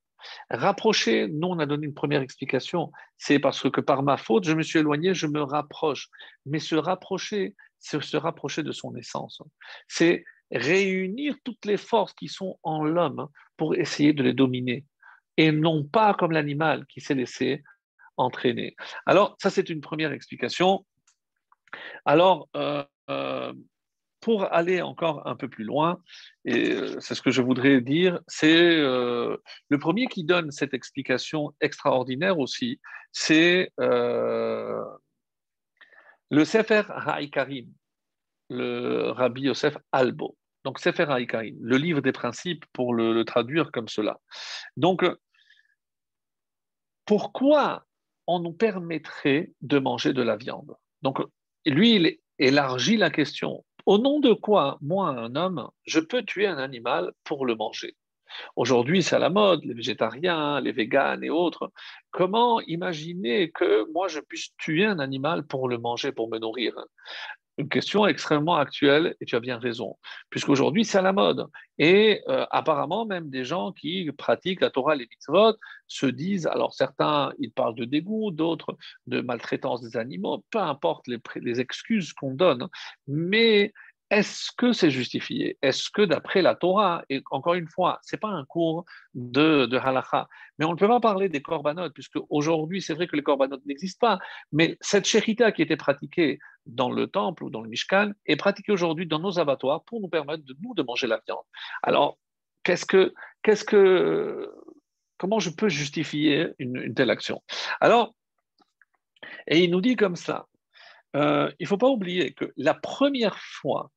[0.49, 4.53] Rapprocher, nous, on a donné une première explication, c'est parce que par ma faute, je
[4.53, 6.09] me suis éloigné, je me rapproche.
[6.45, 9.41] Mais se rapprocher, c'est se rapprocher de son essence.
[9.87, 14.85] C'est réunir toutes les forces qui sont en l'homme pour essayer de les dominer.
[15.37, 17.63] Et non pas comme l'animal qui s'est laissé
[18.17, 18.75] entraîner.
[19.05, 20.85] Alors, ça, c'est une première explication.
[22.05, 23.53] Alors, euh, euh,
[24.21, 26.01] pour aller encore un peu plus loin,
[26.45, 29.35] et euh, c'est ce que je voudrais dire, c'est euh,
[29.69, 32.79] le premier qui donne cette explication extraordinaire aussi,
[33.11, 34.83] c'est euh,
[36.29, 37.67] le Sefer Haïkarim,
[38.49, 40.37] le Rabbi Yosef Albo.
[40.63, 44.19] Donc Sefer Haïkarim, le livre des principes pour le, le traduire comme cela.
[44.77, 45.03] Donc,
[47.05, 47.85] pourquoi
[48.27, 50.75] on nous permettrait de manger de la viande?
[51.01, 51.17] Donc,
[51.65, 53.65] lui, il élargit la question.
[53.85, 57.95] Au nom de quoi, moi, un homme, je peux tuer un animal pour le manger?
[58.55, 61.71] Aujourd'hui, c'est à la mode, les végétariens, les véganes et autres.
[62.11, 66.73] Comment imaginer que moi, je puisse tuer un animal pour le manger, pour me nourrir?
[67.57, 69.97] Une question extrêmement actuelle et tu as bien raison,
[70.29, 71.45] puisqu'aujourd'hui c'est à la mode.
[71.77, 75.55] Et euh, apparemment, même des gens qui pratiquent la Torah, les mitzvot,
[75.87, 81.07] se disent, alors certains, ils parlent de dégoût, d'autres de maltraitance des animaux, peu importe
[81.07, 82.67] les, les excuses qu'on donne,
[83.07, 83.73] mais
[84.11, 85.57] est-ce que c'est justifié?
[85.61, 88.83] Est-ce que d'après la Torah, et encore une fois, ce n'est pas un cours
[89.13, 89.79] de, de
[90.59, 93.57] mais on ne peut pas parler des korbanot, puisque aujourd'hui, c'est vrai que les korbanot
[93.65, 94.19] n'existent pas,
[94.51, 98.73] mais cette chérita qui était pratiquée dans le temple ou dans le Mishkan est pratiquée
[98.73, 101.45] aujourd'hui dans nos abattoirs pour nous permettre de nous de manger la viande.
[101.81, 102.19] Alors,
[102.63, 103.13] qu'est-ce que,
[103.43, 104.53] qu'est-ce que,
[105.17, 107.41] comment je peux justifier une, une telle action?
[107.79, 108.13] Alors,
[109.47, 110.47] et il nous dit comme ça,
[111.15, 113.89] euh, il ne faut pas oublier que la première fois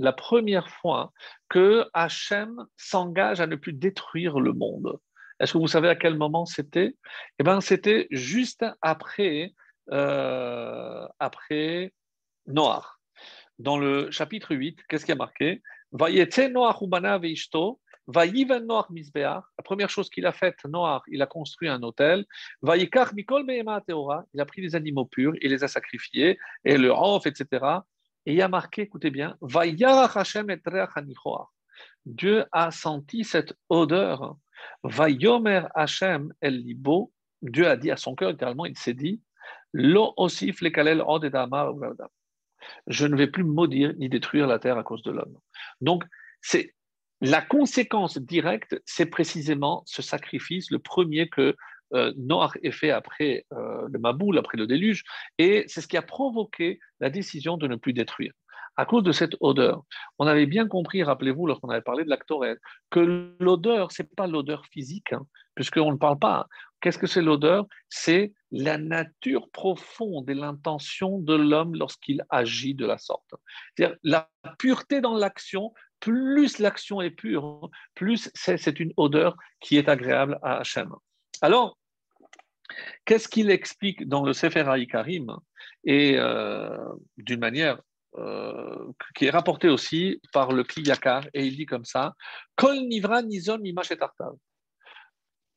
[0.00, 1.12] la première fois
[1.50, 4.98] que Hachem s'engage à ne plus détruire le monde.
[5.38, 6.96] Est-ce que vous savez à quel moment c'était?
[7.38, 9.52] Eh bien, c'était juste après,
[9.92, 11.92] euh, après
[12.46, 12.98] Noir.
[13.58, 15.60] Dans le chapitre 8, qu'est-ce qui a marqué?
[15.92, 16.08] La
[19.62, 22.24] première chose qu'il a faite, Noir, il a construit un hôtel.
[22.62, 27.82] il a pris des animaux purs, il les a sacrifiés, et le Hof, etc.
[28.26, 29.36] Et il y a marqué, écoutez bien,
[32.06, 34.36] Dieu a senti cette odeur.
[34.82, 37.12] Vayomer Hashem el libo.
[37.42, 39.22] Dieu a dit à son cœur, littéralement, il s'est dit,
[39.72, 41.02] Lo osif lekalel
[42.86, 45.38] Je ne vais plus maudire ni détruire la terre à cause de l'homme.
[45.80, 46.04] Donc,
[46.42, 46.74] c'est
[47.22, 51.54] la conséquence directe, c'est précisément ce sacrifice, le premier que
[51.94, 55.04] euh, Noir est fait après euh, le Maboul, après le déluge,
[55.38, 58.32] et c'est ce qui a provoqué la décision de ne plus détruire.
[58.76, 59.82] À cause de cette odeur,
[60.18, 62.58] on avait bien compris, rappelez-vous, lorsqu'on avait parlé de l'actorel,
[62.88, 66.46] que l'odeur, ce n'est pas l'odeur physique, hein, puisqu'on ne parle pas.
[66.80, 67.66] Qu'est-ce que c'est l'odeur?
[67.90, 73.34] C'est la nature profonde et l'intention de l'homme lorsqu'il agit de la sorte.
[73.76, 79.90] C'est-à-dire la pureté dans l'action, plus l'action est pure, plus c'est une odeur qui est
[79.90, 80.94] agréable à Hachem.
[81.42, 81.76] Alors,
[83.04, 85.36] Qu'est-ce qu'il explique dans le Sefer Karim
[85.84, 86.76] et euh,
[87.16, 87.80] d'une manière
[88.18, 92.14] euh, qui est rapportée aussi par le Kliyakar, et il dit comme ça
[92.56, 93.58] Kol nivra nizon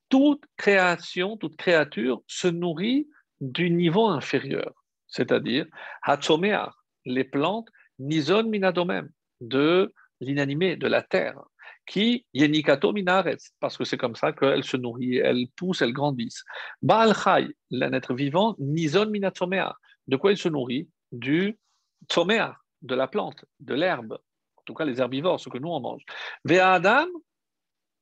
[0.09, 3.07] Toute création, toute créature se nourrit
[3.41, 4.71] du niveau inférieur,
[5.07, 5.65] c'est-à-dire
[6.03, 9.09] Hatzomear, les plantes, nizon minadomem,
[9.41, 9.91] de
[10.21, 11.41] l'inanimé, de la terre
[11.85, 16.43] qui yenikato minaretz, parce que c'est comme ça qu'elle se nourrit, elle pousse, elle grandissent.
[16.81, 19.75] Baal chai, l'être vivant, nizon minatomea.
[20.07, 20.89] De quoi il se nourrit?
[21.11, 21.57] Du
[22.07, 24.13] tomea, de la plante, de l'herbe,
[24.57, 26.03] en tout cas les herbivores, ce que nous on mange.
[26.45, 27.07] Vea Adam,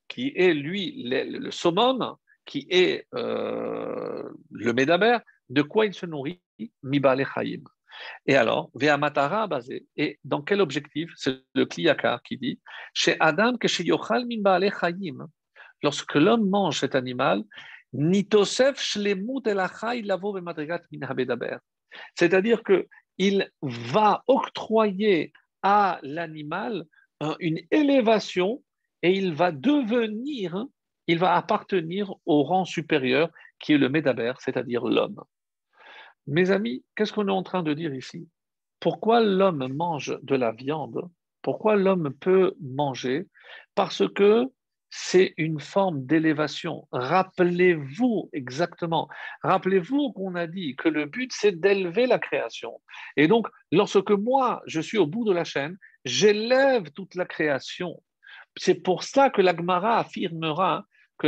[0.08, 6.06] qui est lui le, le summum, qui est euh, le médaber, de quoi il se
[6.06, 6.42] nourrit?
[6.84, 7.64] Mibale chayim.
[8.26, 9.86] Et alors, Ve'amatara basé.
[9.96, 11.12] Et dans quel objectif?
[11.16, 12.60] C'est le Kliyakar qui dit
[12.94, 15.28] Chez Adam, que chez Yochal min chayim,
[15.84, 17.44] lorsque l'homme mange cet animal,
[17.94, 21.58] nitosef shlemut elachai lavo ve'madrigat min habedaber.
[22.16, 26.86] C'est-à-dire qu'il va octroyer à l'animal
[27.40, 28.64] une élévation
[29.04, 30.66] et il va devenir,
[31.08, 33.30] il va appartenir au rang supérieur
[33.60, 35.22] qui est le Médaber, c'est-à-dire l'homme.
[36.28, 38.28] Mes amis, qu'est-ce qu'on est en train de dire ici?
[38.80, 41.10] Pourquoi l'homme mange de la viande?
[41.42, 43.28] Pourquoi l'homme peut manger?
[43.76, 44.48] Parce que
[44.92, 46.88] c'est une forme d'élévation.
[46.92, 49.08] Rappelez-vous exactement,
[49.42, 52.82] rappelez-vous qu'on a dit que le but, c'est d'élever la création.
[53.16, 58.04] Et donc, lorsque moi, je suis au bout de la chaîne, j'élève toute la création.
[58.58, 60.86] C'est pour ça que l'Agmara affirmera
[61.22, 61.28] que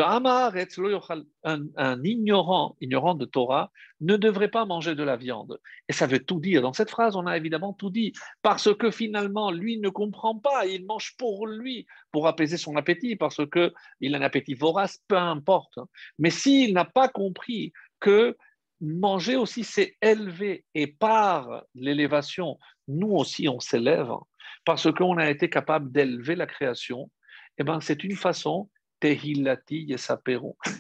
[1.43, 3.71] un, un ignorant, ignorant de Torah,
[4.01, 5.59] ne devrait pas manger de la viande.
[5.87, 6.63] Et ça veut tout dire.
[6.63, 8.11] Dans cette phrase, on a évidemment tout dit.
[8.41, 10.65] Parce que finalement, lui ne comprend pas.
[10.65, 15.15] Il mange pour lui, pour apaiser son appétit, parce qu'il a un appétit vorace, peu
[15.15, 15.77] importe.
[16.17, 18.35] Mais s'il n'a pas compris que
[18.81, 20.65] manger aussi, c'est élever.
[20.73, 22.57] Et par l'élévation,
[22.87, 24.09] nous aussi, on s'élève.
[24.65, 27.11] Parce qu'on a été capable d'élever la création.
[27.59, 28.71] Eh ben, c'est une façon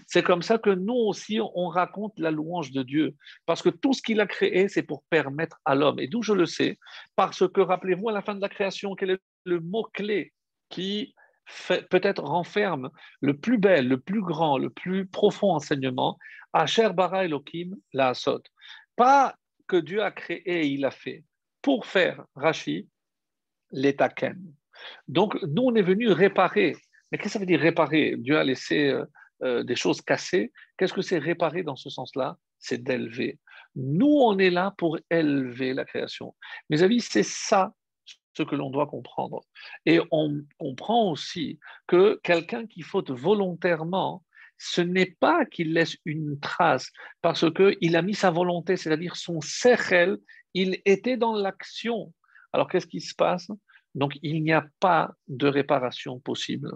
[0.07, 3.15] c'est comme ça que nous aussi, on raconte la louange de Dieu.
[3.45, 5.99] Parce que tout ce qu'il a créé, c'est pour permettre à l'homme.
[5.99, 6.79] Et d'où je le sais?
[7.15, 10.33] Parce que, rappelez-vous, à la fin de la création, quel est le mot-clé
[10.69, 11.13] qui
[11.89, 12.89] peut-être renferme
[13.19, 16.17] le plus bel, le plus grand, le plus profond enseignement,
[16.53, 18.41] Asher bara Elohim la asot.
[18.95, 19.35] Pas
[19.67, 21.23] que Dieu a créé et il a fait
[21.61, 22.87] pour faire, Rashi,
[23.71, 24.53] l'étaken.
[25.07, 26.75] Donc, nous, on est venu réparer.
[27.13, 28.15] Mais qu'est-ce que ça veut dire réparer?
[28.17, 29.05] Dieu a laissé euh,
[29.43, 30.51] euh, des choses cassées.
[30.77, 32.37] Qu'est-ce que c'est réparer dans ce sens-là?
[32.57, 33.37] C'est d'élever.
[33.75, 36.33] Nous, on est là pour élever la création.
[36.71, 37.71] Mes amis, c'est ça
[38.35, 39.41] ce que l'on doit comprendre.
[39.85, 44.23] Et on comprend aussi que quelqu'un qui faute volontairement,
[44.57, 46.89] ce n'est pas qu'il laisse une trace,
[47.21, 50.17] parce qu'il a mis sa volonté, c'est-à-dire son sechel,
[50.55, 52.11] il était dans l'action.
[52.53, 53.49] Alors qu'est-ce qui se passe?
[53.95, 56.71] Donc, il n'y a pas de réparation possible.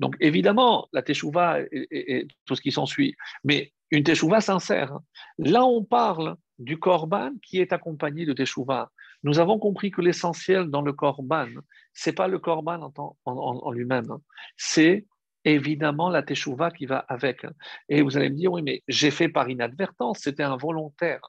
[0.00, 4.98] Donc, évidemment, la teshuva et, tout ce qui s'ensuit, mais une teshuva sincère.
[5.38, 8.90] Là, on parle du korban qui est accompagné de teshuva.
[9.22, 11.48] Nous avons compris que l'essentiel dans le korban,
[11.92, 14.16] c'est pas le korban en, en lui-même,
[14.56, 15.06] c'est
[15.44, 17.44] évidemment la teshuva qui va avec.
[17.88, 21.20] Et vous allez me dire, oui, mais j'ai fait par inadvertance, c'était involontaire.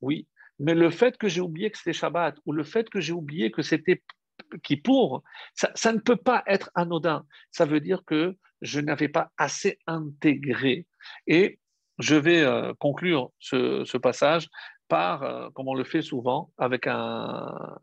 [0.00, 3.12] Oui, mais le fait que j'ai oublié que c'était Shabbat, ou le fait que j'ai
[3.12, 4.02] oublié que c'était
[4.62, 5.22] qui pour,
[5.54, 7.24] ça, ne peut pas être anodin.
[7.50, 10.86] Ça veut dire que je n'avais pas assez intégré.
[11.26, 11.58] Et
[11.98, 14.48] je vais euh, conclure ce, passage
[14.88, 17.78] par, euh, comme on le fait souvent, avec un,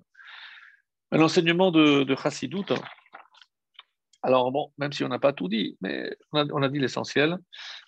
[1.11, 2.65] un enseignement de, de Chassidout.
[4.21, 7.37] Alors, bon, même si on n'a pas tout dit, mais on a, dit l'essentiel.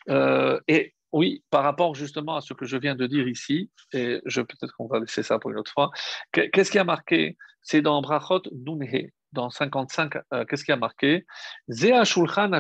[0.10, 4.22] Euh, et oui, par rapport justement à ce que je viens de dire ici, et
[4.26, 5.92] je peut-être qu'on va laisser ça pour une autre fois.
[6.32, 7.38] Qu'est-ce qui a marqué?
[7.62, 10.16] C'est dans Brachot Nunhe, dans 55.
[10.34, 11.26] Euh, qu'est-ce qui a marqué?
[11.70, 12.52] Shulchan.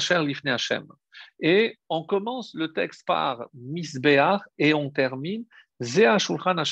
[1.39, 5.45] Et on commence le texte par Misbeach et on termine
[5.81, 6.63] Shulchan.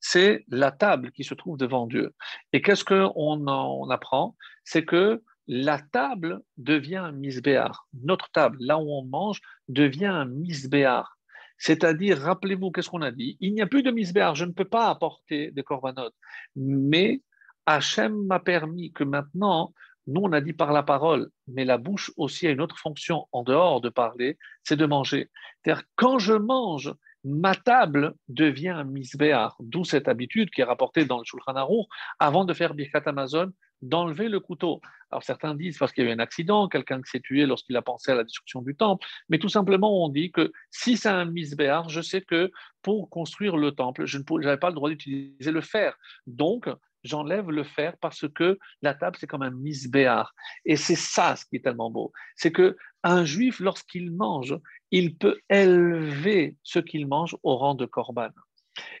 [0.00, 2.14] C'est la table qui se trouve devant Dieu.
[2.52, 4.36] Et qu'est-ce qu'on on apprend?
[4.64, 5.22] C'est que
[5.52, 7.88] la table devient un misbéar.
[8.04, 11.18] Notre table, là où on mange, devient un misbéar.
[11.58, 13.36] C'est-à-dire, rappelez-vous, qu'est-ce qu'on a dit?
[13.40, 16.14] Il n'y a plus de misbéar, je ne peux pas apporter des corbanotes.
[16.54, 17.20] Mais
[17.66, 19.74] Hachem m'a permis que maintenant,
[20.06, 23.26] nous, on a dit par la parole, mais la bouche aussi a une autre fonction
[23.32, 25.30] en dehors de parler, c'est de manger.
[25.64, 26.94] C'est-à-dire, quand je mange,
[27.24, 31.86] ma table devient un misbéar, d'où cette habitude qui est rapportée dans le Shulchan Aruch,
[32.20, 33.50] avant de faire Birkat Amazon,
[33.82, 34.80] d'enlever le couteau.
[35.10, 37.76] Alors certains disent parce qu'il y a eu un accident, quelqu'un qui s'est tué lorsqu'il
[37.76, 41.08] a pensé à la destruction du temple, mais tout simplement on dit que si c'est
[41.08, 42.50] un misbéar, je sais que
[42.82, 45.96] pour construire le temple, je n'avais pas le droit d'utiliser le fer.
[46.26, 46.68] Donc,
[47.04, 50.34] j'enlève le fer parce que la table, c'est comme un misbéar.
[50.64, 52.12] Et c'est ça ce qui est tellement beau.
[52.36, 54.58] C'est que un juif, lorsqu'il mange,
[54.90, 58.30] il peut élever ce qu'il mange au rang de korban.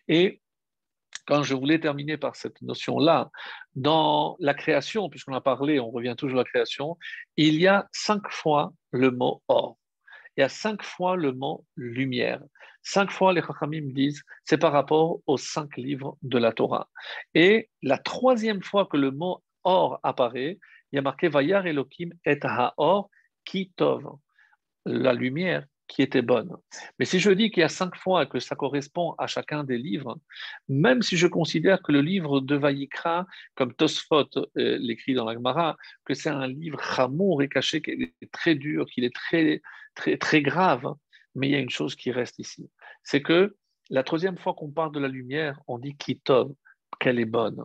[0.08, 0.40] Et
[1.26, 3.30] quand je voulais terminer par cette notion-là,
[3.74, 6.98] dans la création, puisqu'on a parlé, on revient toujours à la création,
[7.36, 9.78] il y a cinq fois le mot or.
[10.36, 12.42] Il y a cinq fois le mot lumière.
[12.82, 16.88] Cinq fois, les Chachamim disent, c'est par rapport aux cinq livres de la Torah.
[17.34, 20.58] Et la troisième fois que le mot or apparaît,
[20.92, 23.10] il y a marqué Vayar Elohim et ha-or
[23.44, 24.16] kitov,
[24.86, 26.56] la lumière qui était bonne.
[26.98, 29.76] Mais si je dis qu'il y a cinq fois que ça correspond à chacun des
[29.76, 30.18] livres,
[30.68, 33.26] même si je considère que le livre de Vaïkra,
[33.56, 38.32] comme Tosfot euh, l'écrit dans l'Agmara, que c'est un livre chamour et caché, qui est
[38.32, 39.62] très dur, qu'il est très,
[39.96, 40.94] très, très grave,
[41.34, 42.70] mais il y a une chose qui reste ici.
[43.02, 43.56] C'est que
[43.90, 46.52] la troisième fois qu'on parle de la lumière, on dit Kitov,
[47.00, 47.64] qu'elle est bonne.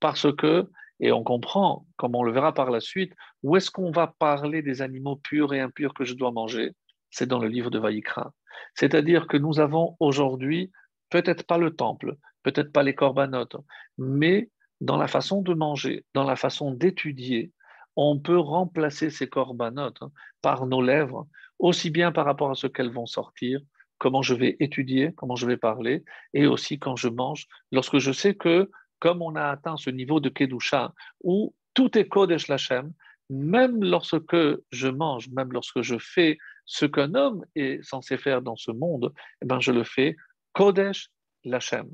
[0.00, 0.66] Parce que
[0.98, 3.12] et on comprend, comme on le verra par la suite,
[3.42, 6.72] où est-ce qu'on va parler des animaux purs et impurs que je dois manger?
[7.16, 8.34] C'est dans le livre de Vaïkra.
[8.74, 10.70] C'est-à-dire que nous avons aujourd'hui
[11.08, 13.56] peut-être pas le temple, peut-être pas les corbanotes,
[13.96, 14.50] mais
[14.82, 17.52] dans la façon de manger, dans la façon d'étudier,
[17.96, 20.02] on peut remplacer ces corbanotes
[20.42, 21.26] par nos lèvres,
[21.58, 23.60] aussi bien par rapport à ce qu'elles vont sortir,
[23.96, 28.12] comment je vais étudier, comment je vais parler, et aussi quand je mange, lorsque je
[28.12, 30.92] sais que, comme on a atteint ce niveau de Kedusha,
[31.24, 32.92] où tout est Kodesh Lachem,
[33.30, 34.36] même lorsque
[34.70, 36.36] je mange, même lorsque je fais
[36.66, 39.12] ce qu'un homme est censé faire dans ce monde,
[39.42, 40.16] eh ben je le fais
[40.52, 41.08] Kodesh
[41.44, 41.88] Lachem.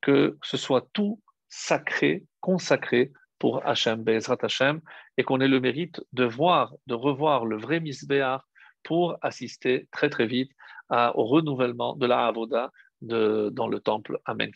[0.00, 4.80] Que ce soit tout sacré, consacré pour Hachem, Bezrat Hachem,
[5.16, 8.48] et qu'on ait le mérite de voir, de revoir le vrai Misbéar
[8.82, 10.50] pour assister très très vite
[10.90, 12.72] au renouvellement de la Avoda
[13.02, 14.18] dans le temple.
[14.24, 14.50] Amen.